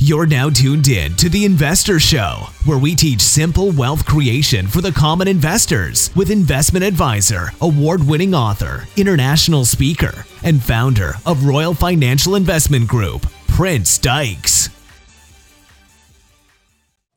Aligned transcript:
You're 0.00 0.26
now 0.26 0.48
tuned 0.48 0.86
in 0.86 1.16
to 1.16 1.28
The 1.28 1.44
Investor 1.44 1.98
Show, 1.98 2.46
where 2.64 2.78
we 2.78 2.94
teach 2.94 3.20
simple 3.20 3.72
wealth 3.72 4.06
creation 4.06 4.68
for 4.68 4.80
the 4.80 4.92
common 4.92 5.26
investors 5.26 6.14
with 6.14 6.30
investment 6.30 6.84
advisor, 6.84 7.50
award 7.60 8.06
winning 8.06 8.32
author, 8.32 8.86
international 8.96 9.64
speaker, 9.64 10.24
and 10.44 10.62
founder 10.62 11.14
of 11.26 11.46
Royal 11.46 11.74
Financial 11.74 12.36
Investment 12.36 12.86
Group, 12.86 13.26
Prince 13.48 13.98
Dykes. 13.98 14.68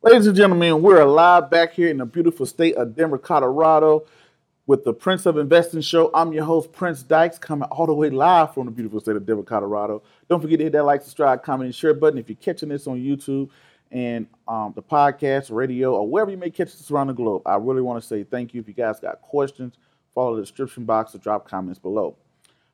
Ladies 0.02 0.26
and 0.26 0.36
gentlemen, 0.36 0.82
we're 0.82 1.06
live 1.06 1.52
back 1.52 1.74
here 1.74 1.90
in 1.90 1.98
the 1.98 2.06
beautiful 2.08 2.48
state 2.48 2.74
of 2.78 2.96
Denver, 2.96 3.20
Colorado 3.20 4.08
with 4.72 4.86
the 4.86 4.94
Prince 4.94 5.26
of 5.26 5.36
Investing 5.36 5.82
Show. 5.82 6.10
I'm 6.14 6.32
your 6.32 6.46
host, 6.46 6.72
Prince 6.72 7.04
Dykes, 7.04 7.38
coming 7.38 7.68
all 7.72 7.86
the 7.86 7.94
way 7.94 8.10
live 8.10 8.54
from 8.54 8.68
the 8.68 8.72
beautiful 8.72 9.02
state 9.02 9.18
of 9.18 9.26
Denver, 9.26 9.44
Colorado. 9.44 10.02
Don't 10.30 10.40
forget 10.40 10.60
to 10.60 10.64
hit 10.64 10.72
that 10.72 10.86
like, 10.86 11.02
subscribe, 11.02 11.44
comment, 11.44 11.66
and 11.66 11.76
share 11.76 11.94
button 11.94 12.18
if 12.18 12.30
you're 12.30 12.38
catching 12.38 12.70
this 12.70 12.88
on 12.88 12.98
YouTube 12.98 13.50
and 13.92 14.28
um, 14.48 14.72
the 14.74 14.82
podcast, 14.82 15.52
radio, 15.52 15.96
or 15.96 16.08
wherever 16.08 16.32
you 16.32 16.38
may 16.38 16.50
catch 16.50 16.72
this 16.72 16.90
around 16.90 17.08
the 17.08 17.14
globe. 17.14 17.42
I 17.46 17.58
really 17.58 17.82
want 17.82 18.02
to 18.02 18.08
say 18.08 18.24
thank 18.24 18.54
you. 18.54 18.62
If 18.62 18.70
you 18.70 18.74
guys 18.74 18.98
got 19.02 19.20
questions, 19.20 19.74
follow 20.16 20.38
the 20.38 20.42
description 20.42 20.86
box 20.86 21.14
or 21.14 21.18
drop 21.18 21.46
comments 21.46 21.78
below. 21.78 22.16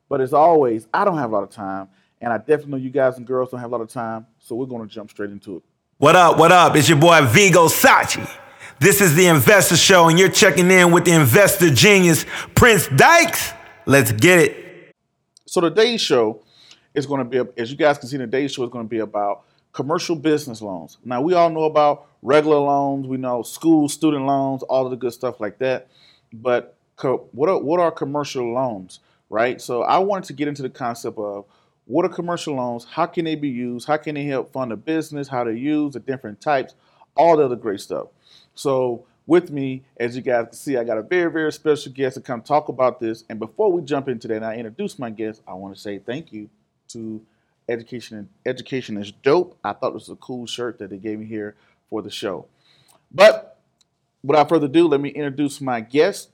But 0.08 0.20
as 0.20 0.32
always, 0.32 0.86
I 0.94 1.04
don't 1.04 1.18
have 1.18 1.32
a 1.32 1.34
lot 1.34 1.42
of 1.42 1.50
time, 1.50 1.88
and 2.20 2.32
I 2.32 2.38
definitely 2.38 2.70
know 2.70 2.76
you 2.76 2.90
guys 2.90 3.16
and 3.16 3.26
girls 3.26 3.50
don't 3.50 3.58
have 3.58 3.72
a 3.72 3.76
lot 3.76 3.82
of 3.82 3.88
time, 3.88 4.24
so 4.38 4.54
we're 4.54 4.66
going 4.66 4.86
to 4.88 4.94
jump 4.94 5.10
straight 5.10 5.30
into 5.30 5.56
it. 5.56 5.62
What 5.96 6.14
up? 6.14 6.38
What 6.38 6.52
up? 6.52 6.76
It's 6.76 6.88
your 6.88 6.98
boy 7.00 7.26
Vigo 7.26 7.66
Sachi. 7.66 8.47
This 8.80 9.00
is 9.00 9.16
the 9.16 9.26
Investor 9.26 9.76
Show, 9.76 10.08
and 10.08 10.16
you're 10.16 10.28
checking 10.28 10.70
in 10.70 10.92
with 10.92 11.04
the 11.04 11.10
investor 11.10 11.68
genius, 11.68 12.24
Prince 12.54 12.86
Dykes. 12.86 13.52
Let's 13.86 14.12
get 14.12 14.38
it. 14.38 14.94
So 15.46 15.60
today's 15.60 16.00
show 16.00 16.44
is 16.94 17.04
going 17.04 17.28
to 17.28 17.44
be, 17.44 17.60
as 17.60 17.72
you 17.72 17.76
guys 17.76 17.98
can 17.98 18.08
see, 18.08 18.18
today's 18.18 18.52
show 18.52 18.62
is 18.62 18.70
going 18.70 18.84
to 18.84 18.88
be 18.88 19.00
about 19.00 19.42
commercial 19.72 20.14
business 20.14 20.62
loans. 20.62 20.98
Now 21.04 21.20
we 21.20 21.34
all 21.34 21.50
know 21.50 21.64
about 21.64 22.06
regular 22.22 22.58
loans, 22.58 23.08
we 23.08 23.16
know 23.16 23.42
school 23.42 23.88
student 23.88 24.26
loans, 24.26 24.62
all 24.62 24.84
of 24.84 24.92
the 24.92 24.96
good 24.96 25.12
stuff 25.12 25.40
like 25.40 25.58
that. 25.58 25.88
But 26.32 26.76
co- 26.94 27.26
what 27.32 27.48
are, 27.48 27.58
what 27.58 27.80
are 27.80 27.90
commercial 27.90 28.52
loans, 28.52 29.00
right? 29.28 29.60
So 29.60 29.82
I 29.82 29.98
wanted 29.98 30.28
to 30.28 30.34
get 30.34 30.46
into 30.46 30.62
the 30.62 30.70
concept 30.70 31.18
of 31.18 31.46
what 31.86 32.04
are 32.04 32.10
commercial 32.10 32.54
loans, 32.54 32.84
how 32.84 33.06
can 33.06 33.24
they 33.24 33.34
be 33.34 33.48
used, 33.48 33.88
how 33.88 33.96
can 33.96 34.14
they 34.14 34.24
help 34.24 34.52
fund 34.52 34.70
a 34.70 34.76
business, 34.76 35.26
how 35.26 35.42
to 35.42 35.52
use 35.52 35.94
the 35.94 36.00
different 36.00 36.40
types, 36.40 36.76
all 37.16 37.36
the 37.36 37.44
other 37.44 37.56
great 37.56 37.80
stuff. 37.80 38.06
So 38.58 39.04
with 39.24 39.52
me, 39.52 39.84
as 39.98 40.16
you 40.16 40.22
guys 40.22 40.46
can 40.46 40.52
see, 40.54 40.76
I 40.76 40.82
got 40.82 40.98
a 40.98 41.02
very, 41.02 41.30
very 41.30 41.52
special 41.52 41.92
guest 41.92 42.16
to 42.16 42.20
come 42.20 42.42
talk 42.42 42.68
about 42.68 42.98
this. 42.98 43.22
And 43.28 43.38
before 43.38 43.70
we 43.70 43.82
jump 43.82 44.08
into 44.08 44.26
that 44.26 44.34
and 44.34 44.44
I 44.44 44.56
introduce 44.56 44.98
my 44.98 45.10
guest, 45.10 45.42
I 45.46 45.54
want 45.54 45.76
to 45.76 45.80
say 45.80 45.98
thank 45.98 46.32
you 46.32 46.50
to 46.88 47.24
Education 47.68 48.28
Education 48.44 48.96
is 48.96 49.12
Dope. 49.12 49.56
I 49.62 49.74
thought 49.74 49.92
this 49.92 50.08
was 50.08 50.16
a 50.16 50.16
cool 50.16 50.46
shirt 50.46 50.78
that 50.78 50.90
they 50.90 50.96
gave 50.96 51.20
me 51.20 51.26
here 51.26 51.54
for 51.88 52.02
the 52.02 52.10
show. 52.10 52.46
But 53.12 53.60
without 54.24 54.48
further 54.48 54.66
ado, 54.66 54.88
let 54.88 55.00
me 55.00 55.10
introduce 55.10 55.60
my 55.60 55.80
guest, 55.80 56.30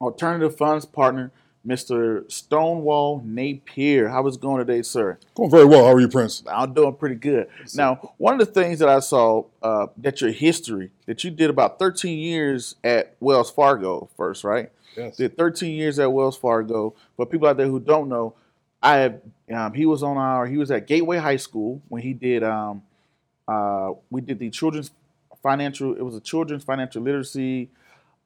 alternative 0.00 0.56
funds 0.56 0.86
partner, 0.86 1.32
Mr. 1.66 2.30
Stonewall 2.30 3.22
Napier. 3.24 4.08
How 4.08 4.26
is 4.26 4.36
it 4.36 4.40
going 4.40 4.64
today, 4.64 4.82
sir? 4.82 5.18
Going 5.34 5.50
very 5.50 5.64
well. 5.64 5.84
How 5.84 5.92
are 5.92 6.00
you, 6.00 6.08
Prince? 6.08 6.42
I'm 6.50 6.72
doing 6.72 6.94
pretty 6.94 7.16
good. 7.16 7.48
Now, 7.74 8.14
one 8.18 8.40
of 8.40 8.46
the 8.46 8.52
things 8.52 8.78
that 8.78 8.88
I 8.88 9.00
saw 9.00 9.44
uh, 9.62 9.88
that 9.98 10.20
your 10.20 10.30
history 10.30 10.90
that 11.06 11.24
you 11.24 11.30
did 11.30 11.50
about 11.50 11.78
13 11.78 12.18
years 12.18 12.76
at 12.84 13.16
Wells 13.20 13.50
Fargo 13.50 14.08
first, 14.16 14.44
right? 14.44 14.70
Yes. 14.96 15.16
Did 15.16 15.36
13 15.36 15.74
years 15.74 15.98
at 15.98 16.12
Wells 16.12 16.36
Fargo. 16.36 16.94
For 17.16 17.26
people 17.26 17.48
out 17.48 17.56
there 17.56 17.66
who 17.66 17.80
don't 17.80 18.08
know, 18.08 18.34
I 18.82 18.98
have 18.98 19.20
um, 19.52 19.74
he 19.74 19.86
was 19.86 20.02
on 20.02 20.16
our 20.16 20.46
he 20.46 20.58
was 20.58 20.70
at 20.70 20.86
Gateway 20.86 21.18
High 21.18 21.36
School 21.36 21.82
when 21.88 22.02
he 22.02 22.12
did 22.12 22.42
um, 22.44 22.82
uh, 23.48 23.92
we 24.10 24.20
did 24.20 24.38
the 24.38 24.50
children's 24.50 24.90
financial 25.42 25.94
it 25.94 26.02
was 26.02 26.14
a 26.14 26.20
children's 26.20 26.64
financial 26.64 27.02
literacy 27.02 27.68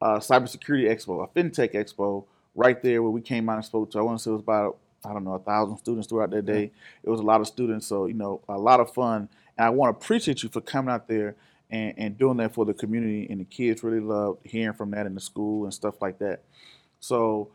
uh, 0.00 0.18
cybersecurity 0.18 0.88
expo, 0.88 1.24
a 1.24 1.28
fintech 1.28 1.74
expo 1.74 2.24
right 2.54 2.82
there 2.82 3.02
where 3.02 3.10
we 3.10 3.20
came 3.20 3.48
out 3.48 3.56
and 3.56 3.64
spoke 3.64 3.90
to. 3.92 3.98
I 3.98 4.02
want 4.02 4.18
to 4.18 4.24
say 4.24 4.30
it 4.30 4.34
was 4.34 4.42
about 4.42 4.78
I 5.04 5.12
don't 5.12 5.24
know 5.24 5.34
a 5.34 5.38
thousand 5.38 5.78
students 5.78 6.06
throughout 6.06 6.30
that 6.30 6.44
day. 6.44 6.70
It 7.02 7.08
was 7.08 7.20
a 7.20 7.24
lot 7.24 7.40
of 7.40 7.46
students, 7.46 7.86
so 7.86 8.06
you 8.06 8.14
know 8.14 8.40
a 8.48 8.58
lot 8.58 8.80
of 8.80 8.92
fun. 8.92 9.28
And 9.56 9.66
I 9.66 9.70
want 9.70 9.98
to 9.98 10.04
appreciate 10.04 10.42
you 10.42 10.48
for 10.48 10.60
coming 10.60 10.92
out 10.92 11.08
there 11.08 11.36
and, 11.70 11.94
and 11.96 12.18
doing 12.18 12.36
that 12.38 12.54
for 12.54 12.64
the 12.64 12.74
community. 12.74 13.26
And 13.30 13.40
the 13.40 13.44
kids 13.44 13.82
really 13.82 14.00
loved 14.00 14.40
hearing 14.44 14.74
from 14.74 14.90
that 14.90 15.06
in 15.06 15.14
the 15.14 15.20
school 15.20 15.64
and 15.64 15.72
stuff 15.72 16.02
like 16.02 16.18
that. 16.18 16.42
So 17.00 17.48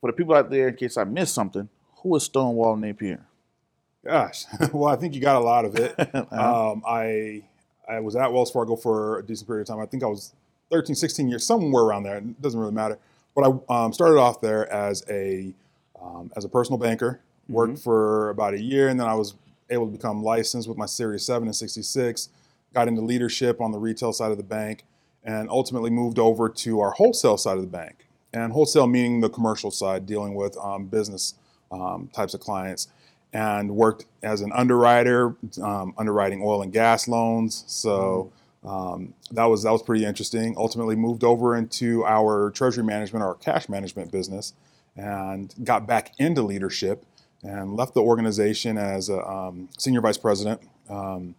for 0.00 0.10
the 0.10 0.12
people 0.12 0.34
out 0.34 0.50
there, 0.50 0.68
in 0.68 0.76
case 0.76 0.96
I 0.96 1.04
missed 1.04 1.34
something, 1.34 1.68
who 2.02 2.16
is 2.16 2.24
Stonewall 2.24 2.76
Napier? 2.76 3.26
Gosh, 4.04 4.46
well, 4.72 4.92
I 4.92 4.96
think 4.96 5.14
you 5.14 5.20
got 5.20 5.36
a 5.36 5.44
lot 5.44 5.64
of 5.64 5.76
it. 5.76 5.94
Uh-huh. 6.14 6.72
um, 6.72 6.82
I 6.86 7.42
I 7.88 8.00
was 8.00 8.16
at 8.16 8.32
Wells 8.32 8.50
Fargo 8.50 8.76
for 8.76 9.18
a 9.18 9.22
decent 9.26 9.46
period 9.48 9.62
of 9.62 9.68
time. 9.68 9.80
I 9.80 9.86
think 9.86 10.02
I 10.02 10.06
was 10.06 10.32
13, 10.70 10.94
16 10.94 11.28
years, 11.28 11.44
somewhere 11.44 11.82
around 11.82 12.04
there. 12.04 12.18
It 12.18 12.40
doesn't 12.40 12.58
really 12.58 12.72
matter. 12.72 12.98
But 13.34 13.44
I 13.68 13.84
um, 13.84 13.92
started 13.92 14.18
off 14.18 14.40
there 14.40 14.70
as 14.72 15.04
a 15.08 15.54
um, 16.00 16.30
as 16.36 16.44
a 16.44 16.48
personal 16.48 16.78
banker. 16.78 17.20
Worked 17.48 17.80
for 17.80 18.30
about 18.30 18.54
a 18.54 18.60
year, 18.60 18.88
and 18.88 18.98
then 18.98 19.08
I 19.08 19.14
was 19.14 19.34
able 19.70 19.86
to 19.86 19.92
become 19.92 20.22
licensed 20.22 20.68
with 20.68 20.78
my 20.78 20.86
Series 20.86 21.24
7 21.26 21.48
and 21.48 21.56
66. 21.56 22.28
Got 22.72 22.86
into 22.86 23.00
leadership 23.00 23.60
on 23.60 23.72
the 23.72 23.78
retail 23.78 24.12
side 24.12 24.30
of 24.30 24.36
the 24.36 24.44
bank, 24.44 24.84
and 25.24 25.50
ultimately 25.50 25.90
moved 25.90 26.18
over 26.18 26.48
to 26.48 26.80
our 26.80 26.92
wholesale 26.92 27.36
side 27.36 27.56
of 27.56 27.62
the 27.62 27.68
bank. 27.68 28.06
And 28.32 28.52
wholesale 28.52 28.86
meaning 28.86 29.20
the 29.20 29.28
commercial 29.28 29.72
side, 29.72 30.06
dealing 30.06 30.34
with 30.34 30.56
um, 30.58 30.86
business 30.86 31.34
um, 31.72 32.08
types 32.14 32.34
of 32.34 32.40
clients, 32.40 32.86
and 33.32 33.74
worked 33.74 34.06
as 34.22 34.40
an 34.40 34.52
underwriter, 34.52 35.34
um, 35.62 35.94
underwriting 35.98 36.40
oil 36.42 36.62
and 36.62 36.72
gas 36.72 37.08
loans. 37.08 37.64
So 37.66 38.32
um, 38.64 39.14
that 39.30 39.44
was 39.44 39.62
that 39.62 39.70
was 39.70 39.82
pretty 39.82 40.04
interesting. 40.04 40.54
Ultimately, 40.56 40.96
moved 40.96 41.24
over 41.24 41.56
into 41.56 42.04
our 42.04 42.50
treasury 42.50 42.84
management, 42.84 43.22
our 43.22 43.34
cash 43.34 43.68
management 43.68 44.12
business, 44.12 44.52
and 44.96 45.54
got 45.64 45.86
back 45.86 46.12
into 46.18 46.42
leadership, 46.42 47.04
and 47.42 47.74
left 47.74 47.94
the 47.94 48.02
organization 48.02 48.76
as 48.76 49.08
a 49.08 49.26
um, 49.26 49.68
senior 49.78 50.00
vice 50.00 50.18
president, 50.18 50.60
um, 50.90 51.34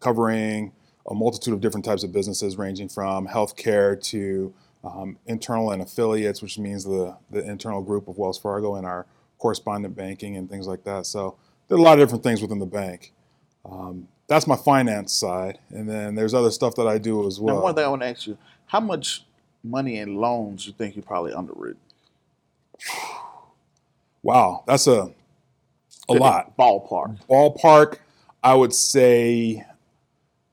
covering 0.00 0.72
a 1.06 1.14
multitude 1.14 1.52
of 1.52 1.60
different 1.60 1.84
types 1.84 2.04
of 2.04 2.12
businesses, 2.12 2.56
ranging 2.56 2.88
from 2.88 3.26
healthcare 3.26 4.02
to 4.04 4.54
um, 4.82 5.18
internal 5.26 5.72
and 5.72 5.82
affiliates, 5.82 6.40
which 6.40 6.58
means 6.58 6.84
the 6.84 7.16
the 7.30 7.44
internal 7.48 7.82
group 7.82 8.08
of 8.08 8.16
Wells 8.16 8.38
Fargo 8.38 8.76
and 8.76 8.86
our 8.86 9.06
correspondent 9.38 9.94
banking 9.94 10.36
and 10.36 10.48
things 10.48 10.66
like 10.66 10.84
that. 10.84 11.04
So 11.04 11.36
did 11.68 11.78
a 11.78 11.82
lot 11.82 11.98
of 11.98 12.06
different 12.06 12.22
things 12.22 12.40
within 12.40 12.60
the 12.60 12.66
bank. 12.66 13.12
Um, 13.64 14.08
that's 14.28 14.46
my 14.46 14.56
finance 14.56 15.12
side, 15.12 15.58
and 15.70 15.88
then 15.88 16.14
there's 16.14 16.34
other 16.34 16.50
stuff 16.50 16.74
that 16.76 16.86
I 16.86 16.98
do 16.98 17.26
as 17.26 17.38
well. 17.40 17.56
Now, 17.56 17.62
one 17.62 17.74
thing 17.74 17.84
I 17.84 17.88
want 17.88 18.02
to 18.02 18.08
ask 18.08 18.26
you: 18.26 18.38
How 18.66 18.80
much 18.80 19.24
money 19.62 19.98
in 19.98 20.16
loans 20.16 20.66
you 20.66 20.72
think 20.72 20.96
you 20.96 21.02
probably 21.02 21.32
underwritten? 21.32 21.80
Wow, 24.24 24.62
that's 24.68 24.86
a 24.86 25.10
a 26.08 26.12
lot. 26.12 26.56
Ballpark. 26.56 27.18
Ballpark, 27.28 27.98
I 28.42 28.54
would 28.54 28.72
say, 28.72 29.64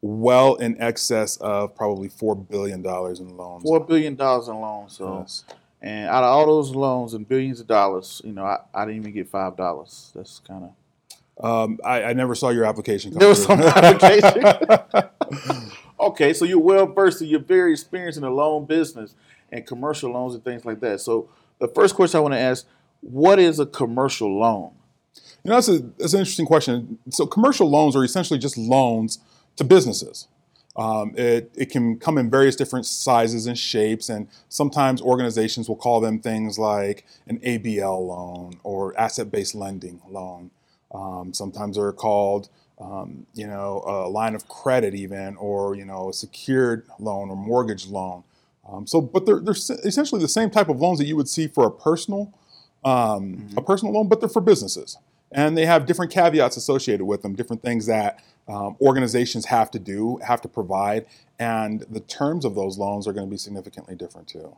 well 0.02 0.56
in 0.56 0.82
excess 0.82 1.38
of 1.38 1.76
probably 1.76 2.08
four 2.08 2.36
billion 2.36 2.82
dollars 2.82 3.20
in 3.20 3.38
loans. 3.38 3.64
Four 3.64 3.82
billion 3.86 4.16
dollars 4.16 4.48
in 4.48 4.56
loans. 4.60 4.94
So, 4.98 5.20
Yes. 5.20 5.44
and 5.82 6.10
out 6.10 6.24
of 6.24 6.30
all 6.30 6.46
those 6.46 6.72
loans 6.72 7.14
and 7.14 7.28
billions 7.28 7.60
of 7.60 7.68
dollars, 7.68 8.22
you 8.24 8.32
know, 8.34 8.44
I, 8.44 8.60
I 8.74 8.86
didn't 8.86 9.02
even 9.02 9.14
get 9.14 9.28
five 9.28 9.56
dollars. 9.56 10.12
That's 10.16 10.40
kind 10.40 10.64
of 10.64 10.72
Um, 11.40 11.80
I, 11.86 12.04
I 12.04 12.14
never 12.14 12.36
saw 12.36 12.50
your 12.50 12.66
application. 12.66 13.12
Come 13.12 13.20
there 13.20 13.30
was 13.30 13.46
through. 13.46 13.62
some 13.62 13.74
application. 13.76 15.72
okay, 16.00 16.34
so 16.34 16.46
you're 16.46 16.60
well 16.60 16.86
versed 16.86 17.22
and 17.22 17.30
you're 17.30 17.40
very 17.40 17.72
experienced 17.72 18.18
in 18.18 18.24
the 18.24 18.30
loan 18.30 18.66
business 18.66 19.16
and 19.52 19.66
commercial 19.66 20.12
loans 20.12 20.36
and 20.36 20.44
things 20.44 20.66
like 20.66 20.80
that. 20.82 21.00
So 21.00 21.30
the 21.60 21.68
first 21.68 21.96
question 21.96 22.18
I 22.18 22.22
want 22.22 22.34
to 22.34 22.40
ask: 22.40 22.66
What 23.02 23.40
is 23.40 23.60
a 23.60 23.66
commercial 23.66 24.38
loan? 24.38 24.72
You 25.44 25.50
know, 25.50 25.56
that's, 25.56 25.70
a, 25.70 25.80
that's 25.80 26.14
an 26.14 26.20
interesting 26.20 26.46
question. 26.46 27.00
So, 27.10 27.26
commercial 27.26 27.70
loans 27.70 27.96
are 27.96 28.04
essentially 28.04 28.40
just 28.40 28.58
loans 28.58 29.20
to 29.56 29.64
businesses. 29.64 30.28
Um, 30.76 31.14
it, 31.18 31.52
it 31.56 31.72
can 31.72 31.98
come 31.98 32.18
in 32.18 32.30
various 32.30 32.56
different 32.56 32.86
sizes 32.86 33.48
and 33.48 33.58
shapes, 33.58 34.10
and 34.10 34.28
sometimes 34.50 35.02
organizations 35.02 35.68
will 35.68 35.76
call 35.76 36.00
them 36.00 36.20
things 36.20 36.60
like 36.60 37.06
an 37.28 37.40
ABL 37.40 38.08
loan 38.08 38.60
or 38.64 38.98
asset 39.00 39.32
based 39.32 39.56
lending 39.56 40.02
loan. 40.10 40.52
Um, 40.94 41.34
sometimes 41.34 41.78
they're 41.78 41.92
called 41.92 42.50
um, 42.80 43.26
you 43.34 43.46
know, 43.46 43.84
a 43.86 44.10
line 44.10 44.36
of 44.36 44.48
credit 44.48 44.96
even, 44.96 45.36
or 45.36 45.76
you 45.76 45.86
know, 45.86 46.10
a 46.10 46.14
secured 46.14 46.86
loan 47.00 47.30
or 47.30 47.36
mortgage 47.36 47.88
loan. 47.88 48.24
Um, 48.68 48.88
so, 48.88 49.02
but 49.02 49.26
they're, 49.26 49.40
they're 49.40 49.56
essentially 49.84 50.22
the 50.22 50.28
same 50.28 50.50
type 50.50 50.70
of 50.70 50.80
loans 50.80 51.00
that 51.00 51.06
you 51.06 51.16
would 51.16 51.28
see 51.28 51.48
for 51.48 51.66
a 51.66 51.72
personal, 51.72 52.34
um, 52.86 52.94
mm-hmm. 52.94 53.58
a 53.58 53.62
personal 53.62 53.94
loan, 53.94 54.08
but 54.08 54.22
they're 54.22 54.30
for 54.30 54.42
businesses, 54.42 54.98
and 55.32 55.58
they 55.58 55.66
have 55.66 55.86
different 55.86 56.12
caveats 56.12 56.56
associated 56.56 57.06
with 57.06 57.22
them, 57.22 57.36
different 57.36 57.62
things 57.62 57.86
that 57.88 58.24
um, 58.48 58.78
organizations 58.82 59.46
have 59.46 59.70
to 59.72 59.80
do, 59.80 60.18
have 60.26 60.42
to 60.42 60.48
provide, 60.48 61.06
and 61.38 61.86
the 61.90 62.00
terms 62.00 62.46
of 62.46 62.56
those 62.56 62.78
loans 62.78 63.08
are 63.08 63.14
going 63.14 63.28
to 63.28 63.32
be 63.32 63.38
significantly 63.38 63.96
different 63.96 64.28
too. 64.28 64.56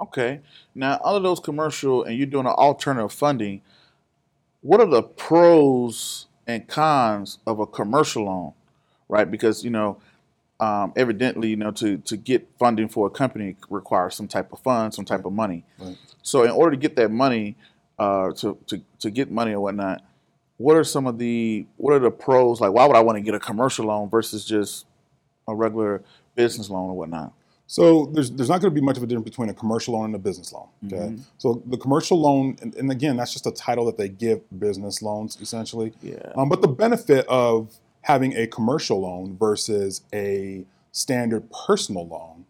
Okay, 0.00 0.40
now 0.74 0.96
all 1.04 1.16
of 1.16 1.22
those 1.22 1.40
commercial, 1.40 2.04
and 2.04 2.16
you're 2.16 2.26
doing 2.26 2.46
an 2.46 2.52
alternative 2.52 3.12
funding. 3.12 3.60
What 4.62 4.80
are 4.80 4.86
the 4.86 5.02
pros 5.02 6.26
and 6.46 6.66
cons 6.66 7.38
of 7.46 7.60
a 7.60 7.66
commercial 7.66 8.24
loan, 8.24 8.52
right? 9.08 9.30
Because 9.30 9.64
you 9.64 9.70
know, 9.70 9.98
um, 10.60 10.92
evidently, 10.96 11.48
you 11.50 11.56
know, 11.56 11.70
to 11.72 11.98
to 11.98 12.16
get 12.16 12.48
funding 12.58 12.88
for 12.88 13.06
a 13.06 13.10
company 13.10 13.56
requires 13.68 14.14
some 14.14 14.28
type 14.28 14.52
of 14.52 14.60
fund, 14.60 14.94
some 14.94 15.04
type 15.04 15.24
of 15.24 15.32
money. 15.32 15.64
Right. 15.78 15.96
So, 16.22 16.44
in 16.44 16.50
order 16.50 16.70
to 16.72 16.76
get 16.76 16.96
that 16.96 17.10
money, 17.10 17.56
uh, 17.98 18.32
to 18.34 18.58
to 18.68 18.80
to 19.00 19.10
get 19.10 19.30
money 19.30 19.52
or 19.52 19.60
whatnot, 19.60 20.02
what 20.58 20.76
are 20.76 20.84
some 20.84 21.06
of 21.06 21.18
the 21.18 21.66
what 21.76 21.92
are 21.94 21.98
the 21.98 22.10
pros? 22.10 22.60
Like, 22.60 22.72
why 22.72 22.86
would 22.86 22.96
I 22.96 23.00
want 23.00 23.16
to 23.16 23.22
get 23.22 23.34
a 23.34 23.40
commercial 23.40 23.86
loan 23.86 24.08
versus 24.08 24.44
just 24.44 24.86
a 25.48 25.54
regular 25.54 26.02
business 26.34 26.70
loan 26.70 26.90
or 26.90 26.96
whatnot? 26.96 27.32
So 27.72 28.04
there's 28.12 28.30
there's 28.30 28.50
not 28.50 28.60
going 28.60 28.70
to 28.70 28.78
be 28.78 28.84
much 28.84 28.98
of 28.98 29.02
a 29.02 29.06
difference 29.06 29.30
between 29.30 29.48
a 29.48 29.54
commercial 29.54 29.94
loan 29.94 30.04
and 30.04 30.14
a 30.14 30.18
business 30.18 30.52
loan. 30.52 30.68
Okay, 30.84 30.96
mm-hmm. 30.96 31.22
so 31.38 31.62
the 31.64 31.78
commercial 31.78 32.20
loan, 32.20 32.58
and, 32.60 32.74
and, 32.74 32.90
again, 32.90 33.16
that's 33.16 33.32
just 33.32 33.46
a 33.46 33.50
title 33.50 33.86
that 33.86 33.96
they 33.96 34.10
give 34.10 34.42
business 34.60 35.00
loans 35.00 35.38
essentially. 35.40 35.94
Yeah. 36.02 36.32
Um, 36.36 36.50
but 36.50 36.60
the 36.60 36.68
benefit 36.68 37.26
of 37.28 37.74
having 38.02 38.36
a 38.36 38.46
commercial 38.46 39.00
loan 39.00 39.38
versus 39.38 40.02
a 40.12 40.66
standard 40.90 41.50
personal 41.66 42.06
loan 42.06 42.44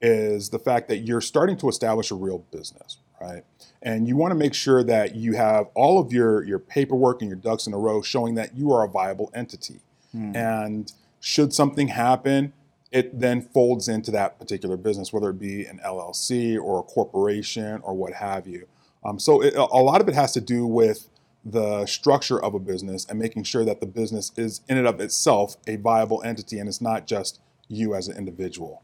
is 0.00 0.50
the 0.50 0.60
fact 0.60 0.86
that 0.90 0.98
you're 0.98 1.22
starting 1.22 1.56
to 1.56 1.68
establish 1.68 2.12
a 2.12 2.14
real 2.14 2.44
business, 2.52 2.98
right? 3.20 3.42
And 3.82 4.06
you 4.06 4.16
want 4.16 4.30
to 4.30 4.36
make 4.36 4.54
sure 4.54 4.84
that 4.84 5.16
you 5.16 5.32
have 5.32 5.66
all 5.74 5.98
of 5.98 6.12
your 6.12 6.44
your 6.44 6.60
paperwork 6.60 7.20
and 7.20 7.28
your 7.28 7.40
ducks 7.40 7.66
in 7.66 7.74
a 7.74 7.78
row 7.78 8.00
showing 8.00 8.36
that 8.36 8.56
you 8.56 8.72
are 8.72 8.84
a 8.84 8.88
viable 8.88 9.32
entity. 9.34 9.80
Mm. 10.14 10.36
And 10.36 10.92
should 11.18 11.52
something 11.52 11.88
happen, 11.88 12.52
it 12.90 13.18
then 13.18 13.42
folds 13.42 13.88
into 13.88 14.10
that 14.12 14.38
particular 14.38 14.76
business, 14.76 15.12
whether 15.12 15.30
it 15.30 15.38
be 15.38 15.66
an 15.66 15.80
LLC 15.84 16.58
or 16.60 16.80
a 16.80 16.82
corporation 16.82 17.80
or 17.82 17.94
what 17.94 18.14
have 18.14 18.46
you. 18.46 18.66
Um, 19.04 19.18
so 19.18 19.42
it, 19.42 19.54
a 19.54 19.62
lot 19.64 20.00
of 20.00 20.08
it 20.08 20.14
has 20.14 20.32
to 20.32 20.40
do 20.40 20.66
with 20.66 21.08
the 21.44 21.86
structure 21.86 22.42
of 22.42 22.54
a 22.54 22.58
business 22.58 23.06
and 23.06 23.18
making 23.18 23.44
sure 23.44 23.64
that 23.64 23.80
the 23.80 23.86
business 23.86 24.32
is 24.36 24.60
in 24.68 24.76
and 24.76 24.86
of 24.86 25.00
itself 25.00 25.56
a 25.66 25.76
viable 25.76 26.22
entity 26.22 26.58
and 26.58 26.68
it's 26.68 26.80
not 26.80 27.06
just 27.06 27.40
you 27.68 27.94
as 27.94 28.08
an 28.08 28.16
individual. 28.16 28.82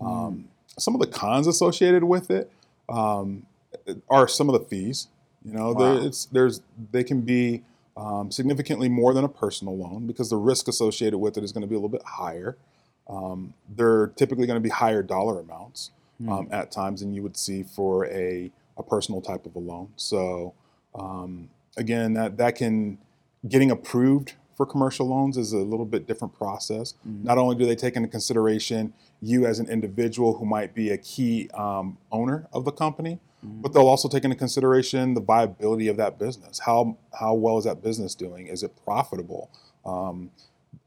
Mm. 0.00 0.06
Um, 0.06 0.48
some 0.78 0.94
of 0.94 1.00
the 1.00 1.06
cons 1.06 1.46
associated 1.46 2.04
with 2.04 2.30
it 2.30 2.50
um, 2.88 3.46
are 4.10 4.26
some 4.26 4.48
of 4.48 4.58
the 4.58 4.66
fees. 4.66 5.08
You 5.44 5.52
know, 5.52 5.72
wow. 5.72 6.00
there, 6.00 6.10
there's 6.32 6.62
they 6.90 7.04
can 7.04 7.20
be 7.20 7.62
um, 7.96 8.30
significantly 8.30 8.88
more 8.88 9.14
than 9.14 9.24
a 9.24 9.28
personal 9.28 9.76
loan 9.76 10.06
because 10.06 10.30
the 10.30 10.36
risk 10.36 10.68
associated 10.68 11.18
with 11.18 11.36
it 11.36 11.44
is 11.44 11.52
going 11.52 11.62
to 11.62 11.68
be 11.68 11.74
a 11.74 11.78
little 11.78 11.88
bit 11.88 12.02
higher. 12.04 12.56
Um, 13.08 13.54
they're 13.68 14.08
typically 14.08 14.46
going 14.46 14.56
to 14.56 14.62
be 14.62 14.70
higher 14.70 15.02
dollar 15.02 15.40
amounts 15.40 15.90
mm. 16.20 16.30
um, 16.30 16.48
at 16.50 16.70
times 16.70 17.00
than 17.00 17.12
you 17.12 17.22
would 17.22 17.36
see 17.36 17.62
for 17.62 18.06
a, 18.06 18.50
a 18.76 18.82
personal 18.82 19.20
type 19.20 19.46
of 19.46 19.54
a 19.56 19.58
loan. 19.58 19.88
So 19.96 20.54
um, 20.94 21.50
again, 21.76 22.14
that 22.14 22.36
that 22.38 22.56
can 22.56 22.98
getting 23.46 23.70
approved 23.70 24.34
for 24.56 24.64
commercial 24.64 25.08
loans 25.08 25.36
is 25.36 25.52
a 25.52 25.58
little 25.58 25.84
bit 25.84 26.06
different 26.06 26.34
process. 26.34 26.94
Mm. 27.06 27.24
Not 27.24 27.38
only 27.38 27.56
do 27.56 27.66
they 27.66 27.76
take 27.76 27.96
into 27.96 28.08
consideration 28.08 28.92
you 29.20 29.46
as 29.46 29.58
an 29.58 29.68
individual 29.68 30.38
who 30.38 30.44
might 30.44 30.74
be 30.74 30.90
a 30.90 30.98
key 30.98 31.50
um, 31.54 31.98
owner 32.12 32.46
of 32.52 32.64
the 32.64 32.70
company, 32.70 33.18
mm. 33.44 33.62
but 33.62 33.72
they'll 33.72 33.88
also 33.88 34.08
take 34.08 34.24
into 34.24 34.36
consideration 34.36 35.14
the 35.14 35.20
viability 35.20 35.88
of 35.88 35.96
that 35.96 36.18
business. 36.18 36.60
How 36.60 36.96
how 37.18 37.34
well 37.34 37.58
is 37.58 37.64
that 37.64 37.82
business 37.82 38.14
doing? 38.14 38.46
Is 38.46 38.62
it 38.62 38.72
profitable? 38.84 39.50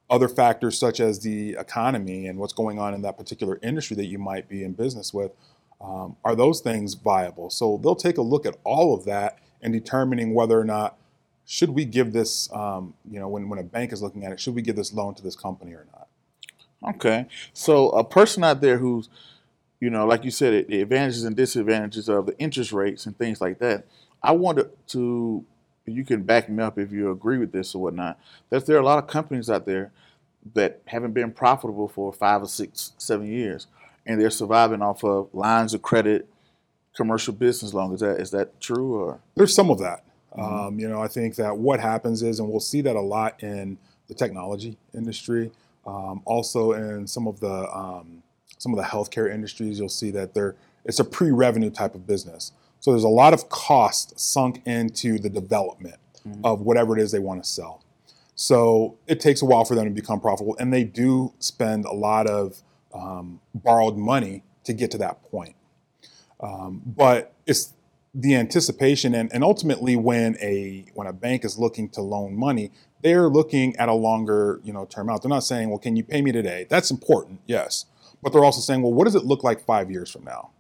Other 0.10 0.30
factors 0.30 0.78
such 0.78 1.00
as 1.00 1.20
the 1.20 1.58
economy 1.60 2.28
and 2.28 2.40
what's 2.40 2.54
going 2.54 2.80
on 2.80 2.94
in 2.94 3.02
that 3.02 3.18
particular 3.18 3.60
industry 3.62 3.96
that 3.98 4.06
you 4.06 4.18
might 4.18 4.48
be 4.48 4.64
in 4.64 4.74
business 4.74 5.14
with 5.14 5.32
um, 5.82 6.16
are 6.24 6.36
those 6.36 6.62
things 6.62 6.94
viable? 6.94 7.50
So 7.50 7.80
they'll 7.84 7.96
take 7.96 8.18
a 8.18 8.22
look 8.22 8.46
at 8.46 8.58
all 8.64 8.96
of 8.96 9.06
that 9.06 9.40
and 9.62 9.74
determining 9.74 10.34
whether 10.34 10.60
or 10.60 10.64
not 10.64 10.98
should 11.46 11.70
we 11.70 11.86
give 11.86 12.14
this 12.14 12.52
um, 12.54 12.94
you 13.10 13.20
know 13.20 13.28
when, 13.28 13.50
when 13.50 13.60
a 13.60 13.64
bank 13.64 13.94
is 13.94 14.02
looking 14.02 14.26
at 14.26 14.32
it 14.32 14.40
should 14.40 14.56
we 14.56 14.62
give 14.62 14.76
this 14.76 14.94
loan 14.94 15.14
to 15.16 15.24
this 15.24 15.36
company 15.36 15.74
or 15.74 15.86
not? 15.94 16.08
Okay. 16.96 17.28
So 17.54 17.90
a 17.90 18.04
person 18.04 18.44
out 18.44 18.62
there 18.62 18.78
who's 18.78 19.10
you 19.80 19.90
know 19.90 20.06
like 20.06 20.24
you 20.24 20.32
said 20.32 20.68
the 20.68 20.82
advantages 20.82 21.24
and 21.24 21.36
disadvantages 21.36 22.10
of 22.10 22.26
the 22.26 22.38
interest 22.40 22.72
rates 22.72 23.06
and 23.06 23.18
things 23.18 23.40
like 23.42 23.60
that 23.60 23.86
i 24.24 24.32
wanted 24.32 24.70
to 24.88 25.46
you 25.88 26.04
can 26.04 26.24
back 26.24 26.50
me 26.50 26.64
up 26.64 26.78
if 26.78 26.92
you 26.92 27.12
agree 27.12 27.38
with 27.38 27.52
this 27.52 27.74
or 27.76 27.82
whatnot, 27.82 28.20
that 28.50 28.66
there 28.66 28.78
are 28.78 28.82
a 28.82 28.86
lot 28.86 29.00
of 29.00 29.08
companies 29.08 29.50
out 29.50 29.66
there 29.66 29.92
that 30.54 30.82
haven't 30.86 31.14
been 31.14 31.32
profitable 31.32 31.88
for 31.88 32.14
five 32.14 32.42
or 32.42 32.48
six, 32.48 32.94
seven 32.98 33.28
years, 33.28 33.68
and 34.06 34.20
they're 34.20 34.30
surviving 34.30 34.82
off 34.82 35.04
of 35.04 35.34
lines 35.34 35.74
of 35.74 35.82
credit, 35.82 36.28
commercial 36.96 37.34
business 37.34 37.74
loans. 37.74 37.96
Is 37.96 38.00
that 38.02 38.22
is 38.22 38.32
that 38.32 38.60
true 38.60 38.96
or? 38.96 39.20
There's 39.36 39.54
some 39.54 39.70
of 39.70 39.80
that. 39.80 40.04
Mm-hmm. 40.36 40.42
Um, 40.42 40.80
you 40.80 40.88
know, 40.88 41.02
I 41.02 41.08
think 41.08 41.36
that 41.36 41.58
what 41.58 41.80
happens 41.80 42.24
is, 42.24 42.40
and 42.40 42.50
we'll 42.50 42.60
see 42.60 42.82
that 42.82 42.96
a 42.96 43.02
lot 43.02 43.42
in 43.42 43.78
the 44.08 44.14
technology 44.14 44.78
industry, 44.94 45.52
um, 45.86 46.22
also 46.26 46.74
in 46.74 47.08
some 47.08 47.28
of 47.28 47.40
the 47.40 47.70
um, 47.74 48.24
some 48.58 48.74
of 48.74 48.78
the 48.78 48.86
healthcare 48.86 49.34
industries. 49.34 49.80
You'll 49.80 49.90
see 49.90 50.12
that 50.12 50.34
there 50.34 50.56
it's 50.86 51.00
a 51.00 51.06
pre-revenue 51.06 51.70
type 51.70 51.96
of 51.96 52.08
business. 52.08 52.54
So 52.80 52.92
there's 52.92 53.04
a 53.04 53.10
lot 53.10 53.34
of 53.34 53.50
cost 53.50 54.20
sunk 54.20 54.62
into 54.66 55.20
the 55.20 55.30
development 55.30 55.98
mm-hmm. 56.28 56.46
of 56.46 56.62
whatever 56.62 56.98
it 56.98 57.02
is 57.02 57.12
they 57.12 57.20
want 57.20 57.44
to 57.44 57.50
sell. 57.50 57.84
So 58.36 58.98
it 59.08 59.20
takes 59.20 59.42
a 59.42 59.46
while 59.46 59.66
for 59.66 59.74
them 59.74 59.86
to 59.86 59.92
become 59.92 60.20
profitable, 60.20 60.56
and 60.60 60.72
they 60.72 60.84
do 60.84 61.34
spend 61.40 61.86
a 61.86 61.94
lot 61.94 62.28
of 62.28 62.62
um, 62.94 63.42
borrowed 63.56 63.98
money 63.98 64.44
to 64.64 64.74
get 64.74 64.92
to 64.92 64.98
that 65.00 65.24
point. 65.24 65.56
Um, 66.40 66.84
but 66.86 67.34
it's 67.48 67.74
the 68.14 68.36
anticipation, 68.36 69.16
and, 69.16 69.34
and 69.34 69.44
ultimately, 69.44 69.96
when 69.96 70.38
a 70.42 70.86
when 70.94 71.08
a 71.08 71.14
bank 71.14 71.46
is 71.46 71.58
looking 71.58 71.90
to 71.90 72.02
loan 72.02 72.36
money, 72.36 72.72
they're 73.02 73.28
looking 73.28 73.76
at 73.78 73.90
a 73.90 73.94
longer 73.94 74.60
you 74.64 74.72
know 74.72 74.86
term 74.86 75.10
out. 75.10 75.24
They're 75.24 75.30
not 75.30 75.44
saying, 75.44 75.70
"Well, 75.70 75.80
can 75.80 75.96
you 75.96 76.04
pay 76.04 76.22
me 76.22 76.32
today?" 76.32 76.68
That's 76.70 76.92
important, 76.92 77.42
yes, 77.48 77.86
but 78.22 78.34
they're 78.34 78.44
also 78.44 78.62
saying, 78.62 78.82
"Well, 78.82 78.94
what 78.94 79.06
does 79.06 79.16
it 79.16 79.26
look 79.26 79.44
like 79.44 79.66
five 79.66 79.90
years 79.90 80.12
from 80.12 80.24
now?" 80.24 80.52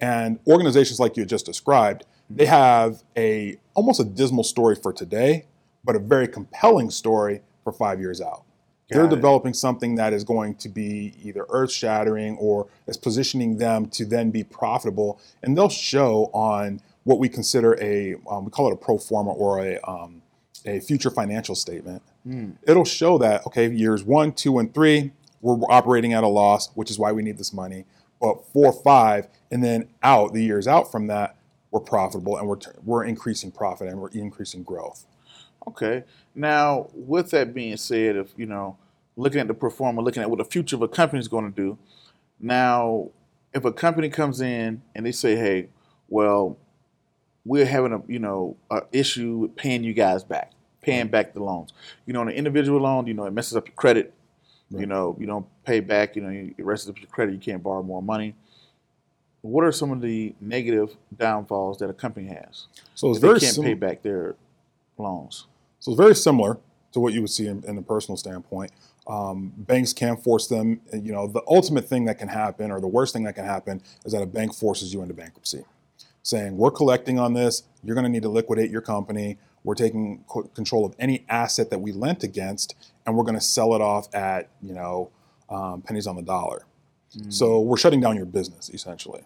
And 0.00 0.38
organizations 0.46 1.00
like 1.00 1.16
you 1.16 1.24
just 1.24 1.46
described, 1.46 2.04
they 2.30 2.46
have 2.46 3.02
a 3.16 3.58
almost 3.74 4.00
a 4.00 4.04
dismal 4.04 4.44
story 4.44 4.76
for 4.76 4.92
today, 4.92 5.46
but 5.84 5.96
a 5.96 5.98
very 5.98 6.28
compelling 6.28 6.90
story 6.90 7.42
for 7.62 7.72
five 7.72 8.00
years 8.00 8.20
out. 8.20 8.44
Got 8.90 8.96
They're 8.96 9.04
it. 9.06 9.10
developing 9.10 9.54
something 9.54 9.94
that 9.96 10.12
is 10.12 10.24
going 10.24 10.56
to 10.56 10.68
be 10.68 11.14
either 11.22 11.46
earth 11.48 11.72
shattering 11.72 12.36
or 12.36 12.66
is 12.86 12.96
positioning 12.96 13.56
them 13.56 13.86
to 13.90 14.04
then 14.04 14.30
be 14.30 14.44
profitable. 14.44 15.20
And 15.42 15.56
they'll 15.56 15.70
show 15.70 16.30
on 16.34 16.80
what 17.04 17.18
we 17.18 17.28
consider 17.28 17.78
a, 17.80 18.16
um, 18.28 18.44
we 18.44 18.50
call 18.50 18.68
it 18.68 18.74
a 18.74 18.76
pro 18.76 18.98
forma 18.98 19.32
or 19.32 19.60
a, 19.64 19.80
um, 19.88 20.22
a 20.66 20.80
future 20.80 21.10
financial 21.10 21.54
statement. 21.54 22.02
Mm. 22.26 22.56
It'll 22.66 22.84
show 22.84 23.16
that, 23.18 23.46
okay, 23.46 23.70
years 23.70 24.02
one, 24.02 24.32
two, 24.32 24.58
and 24.58 24.72
three, 24.72 25.12
we're 25.40 25.56
operating 25.70 26.14
at 26.14 26.24
a 26.24 26.28
loss, 26.28 26.70
which 26.74 26.90
is 26.90 26.98
why 26.98 27.12
we 27.12 27.22
need 27.22 27.36
this 27.36 27.52
money 27.52 27.84
but 28.24 28.50
four, 28.54 28.72
five, 28.72 29.28
and 29.50 29.62
then 29.62 29.86
out 30.02 30.32
the 30.32 30.42
years 30.42 30.66
out 30.66 30.90
from 30.90 31.08
that, 31.08 31.36
we're 31.70 31.80
profitable 31.80 32.38
and 32.38 32.48
we're 32.48 32.56
we're 32.82 33.04
increasing 33.04 33.50
profit 33.50 33.88
and 33.88 34.00
we're 34.00 34.08
increasing 34.08 34.62
growth. 34.62 35.04
Okay. 35.68 36.04
Now, 36.34 36.88
with 36.94 37.30
that 37.32 37.52
being 37.52 37.76
said, 37.76 38.16
if 38.16 38.32
you 38.38 38.46
know, 38.46 38.78
looking 39.16 39.40
at 39.40 39.46
the 39.46 39.52
pro 39.52 39.68
forma, 39.68 40.00
looking 40.00 40.22
at 40.22 40.30
what 40.30 40.38
the 40.38 40.44
future 40.44 40.76
of 40.76 40.80
a 40.80 40.88
company 40.88 41.20
is 41.20 41.28
going 41.28 41.52
to 41.52 41.54
do, 41.54 41.76
now, 42.40 43.10
if 43.52 43.66
a 43.66 43.72
company 43.72 44.08
comes 44.08 44.40
in 44.40 44.80
and 44.94 45.04
they 45.04 45.12
say, 45.12 45.36
"Hey, 45.36 45.68
well, 46.08 46.56
we're 47.44 47.66
having 47.66 47.92
a 47.92 48.00
you 48.08 48.20
know 48.20 48.56
a 48.70 48.82
issue 48.90 49.36
with 49.36 49.54
paying 49.54 49.84
you 49.84 49.92
guys 49.92 50.24
back, 50.24 50.52
paying 50.80 51.08
back 51.08 51.34
the 51.34 51.42
loans. 51.42 51.74
You 52.06 52.14
know, 52.14 52.22
on 52.22 52.28
an 52.28 52.34
individual 52.34 52.80
loan, 52.80 53.06
you 53.06 53.12
know, 53.12 53.26
it 53.26 53.34
messes 53.34 53.54
up 53.54 53.66
your 53.66 53.74
credit 53.74 54.14
Right. 54.70 54.80
You 54.80 54.86
know, 54.86 55.16
you 55.18 55.26
don't 55.26 55.46
pay 55.64 55.80
back. 55.80 56.16
You 56.16 56.22
know, 56.22 56.30
you 56.30 56.54
rest 56.58 56.88
of 56.88 56.98
your 56.98 57.08
credit. 57.08 57.32
You 57.32 57.38
can't 57.38 57.62
borrow 57.62 57.82
more 57.82 58.02
money. 58.02 58.34
What 59.42 59.64
are 59.64 59.72
some 59.72 59.92
of 59.92 60.00
the 60.00 60.34
negative 60.40 60.96
downfalls 61.16 61.78
that 61.78 61.90
a 61.90 61.92
company 61.92 62.28
has? 62.28 62.66
So 62.94 63.10
it's 63.10 63.18
very 63.18 63.34
they 63.34 63.40
can't 63.40 63.54
sim- 63.54 63.64
pay 63.64 63.74
back 63.74 64.02
their 64.02 64.36
loans. 64.96 65.46
So 65.80 65.92
it's 65.92 66.00
very 66.00 66.14
similar 66.14 66.58
to 66.92 67.00
what 67.00 67.12
you 67.12 67.20
would 67.20 67.30
see 67.30 67.46
in, 67.46 67.62
in 67.64 67.76
a 67.76 67.82
personal 67.82 68.16
standpoint. 68.16 68.72
Um, 69.06 69.52
banks 69.56 69.92
can 69.92 70.16
force 70.16 70.46
them. 70.46 70.80
You 70.92 71.12
know, 71.12 71.26
the 71.26 71.42
ultimate 71.46 71.86
thing 71.86 72.06
that 72.06 72.18
can 72.18 72.28
happen, 72.28 72.70
or 72.70 72.80
the 72.80 72.88
worst 72.88 73.12
thing 73.12 73.24
that 73.24 73.34
can 73.34 73.44
happen, 73.44 73.82
is 74.06 74.12
that 74.12 74.22
a 74.22 74.26
bank 74.26 74.54
forces 74.54 74.94
you 74.94 75.02
into 75.02 75.12
bankruptcy, 75.12 75.64
saying 76.22 76.56
we're 76.56 76.70
collecting 76.70 77.18
on 77.18 77.34
this. 77.34 77.64
You're 77.82 77.94
going 77.94 78.06
to 78.06 78.10
need 78.10 78.22
to 78.22 78.30
liquidate 78.30 78.70
your 78.70 78.80
company, 78.80 79.36
We're 79.64 79.74
taking 79.74 80.24
co- 80.28 80.44
control 80.54 80.84
of 80.86 80.94
any 80.98 81.24
asset 81.28 81.70
that 81.70 81.80
we 81.80 81.92
lent 81.92 82.22
against, 82.22 82.74
and 83.06 83.16
we're 83.16 83.24
going 83.24 83.34
to 83.34 83.40
sell 83.40 83.74
it 83.74 83.80
off 83.80 84.14
at 84.14 84.50
you 84.62 84.74
know 84.74 85.10
um, 85.50 85.82
pennies 85.82 86.06
on 86.06 86.16
the 86.16 86.22
dollar. 86.22 86.66
So 87.28 87.60
we're 87.60 87.76
shutting 87.76 88.00
down 88.00 88.16
your 88.16 88.26
business 88.26 88.70
essentially. 88.70 89.22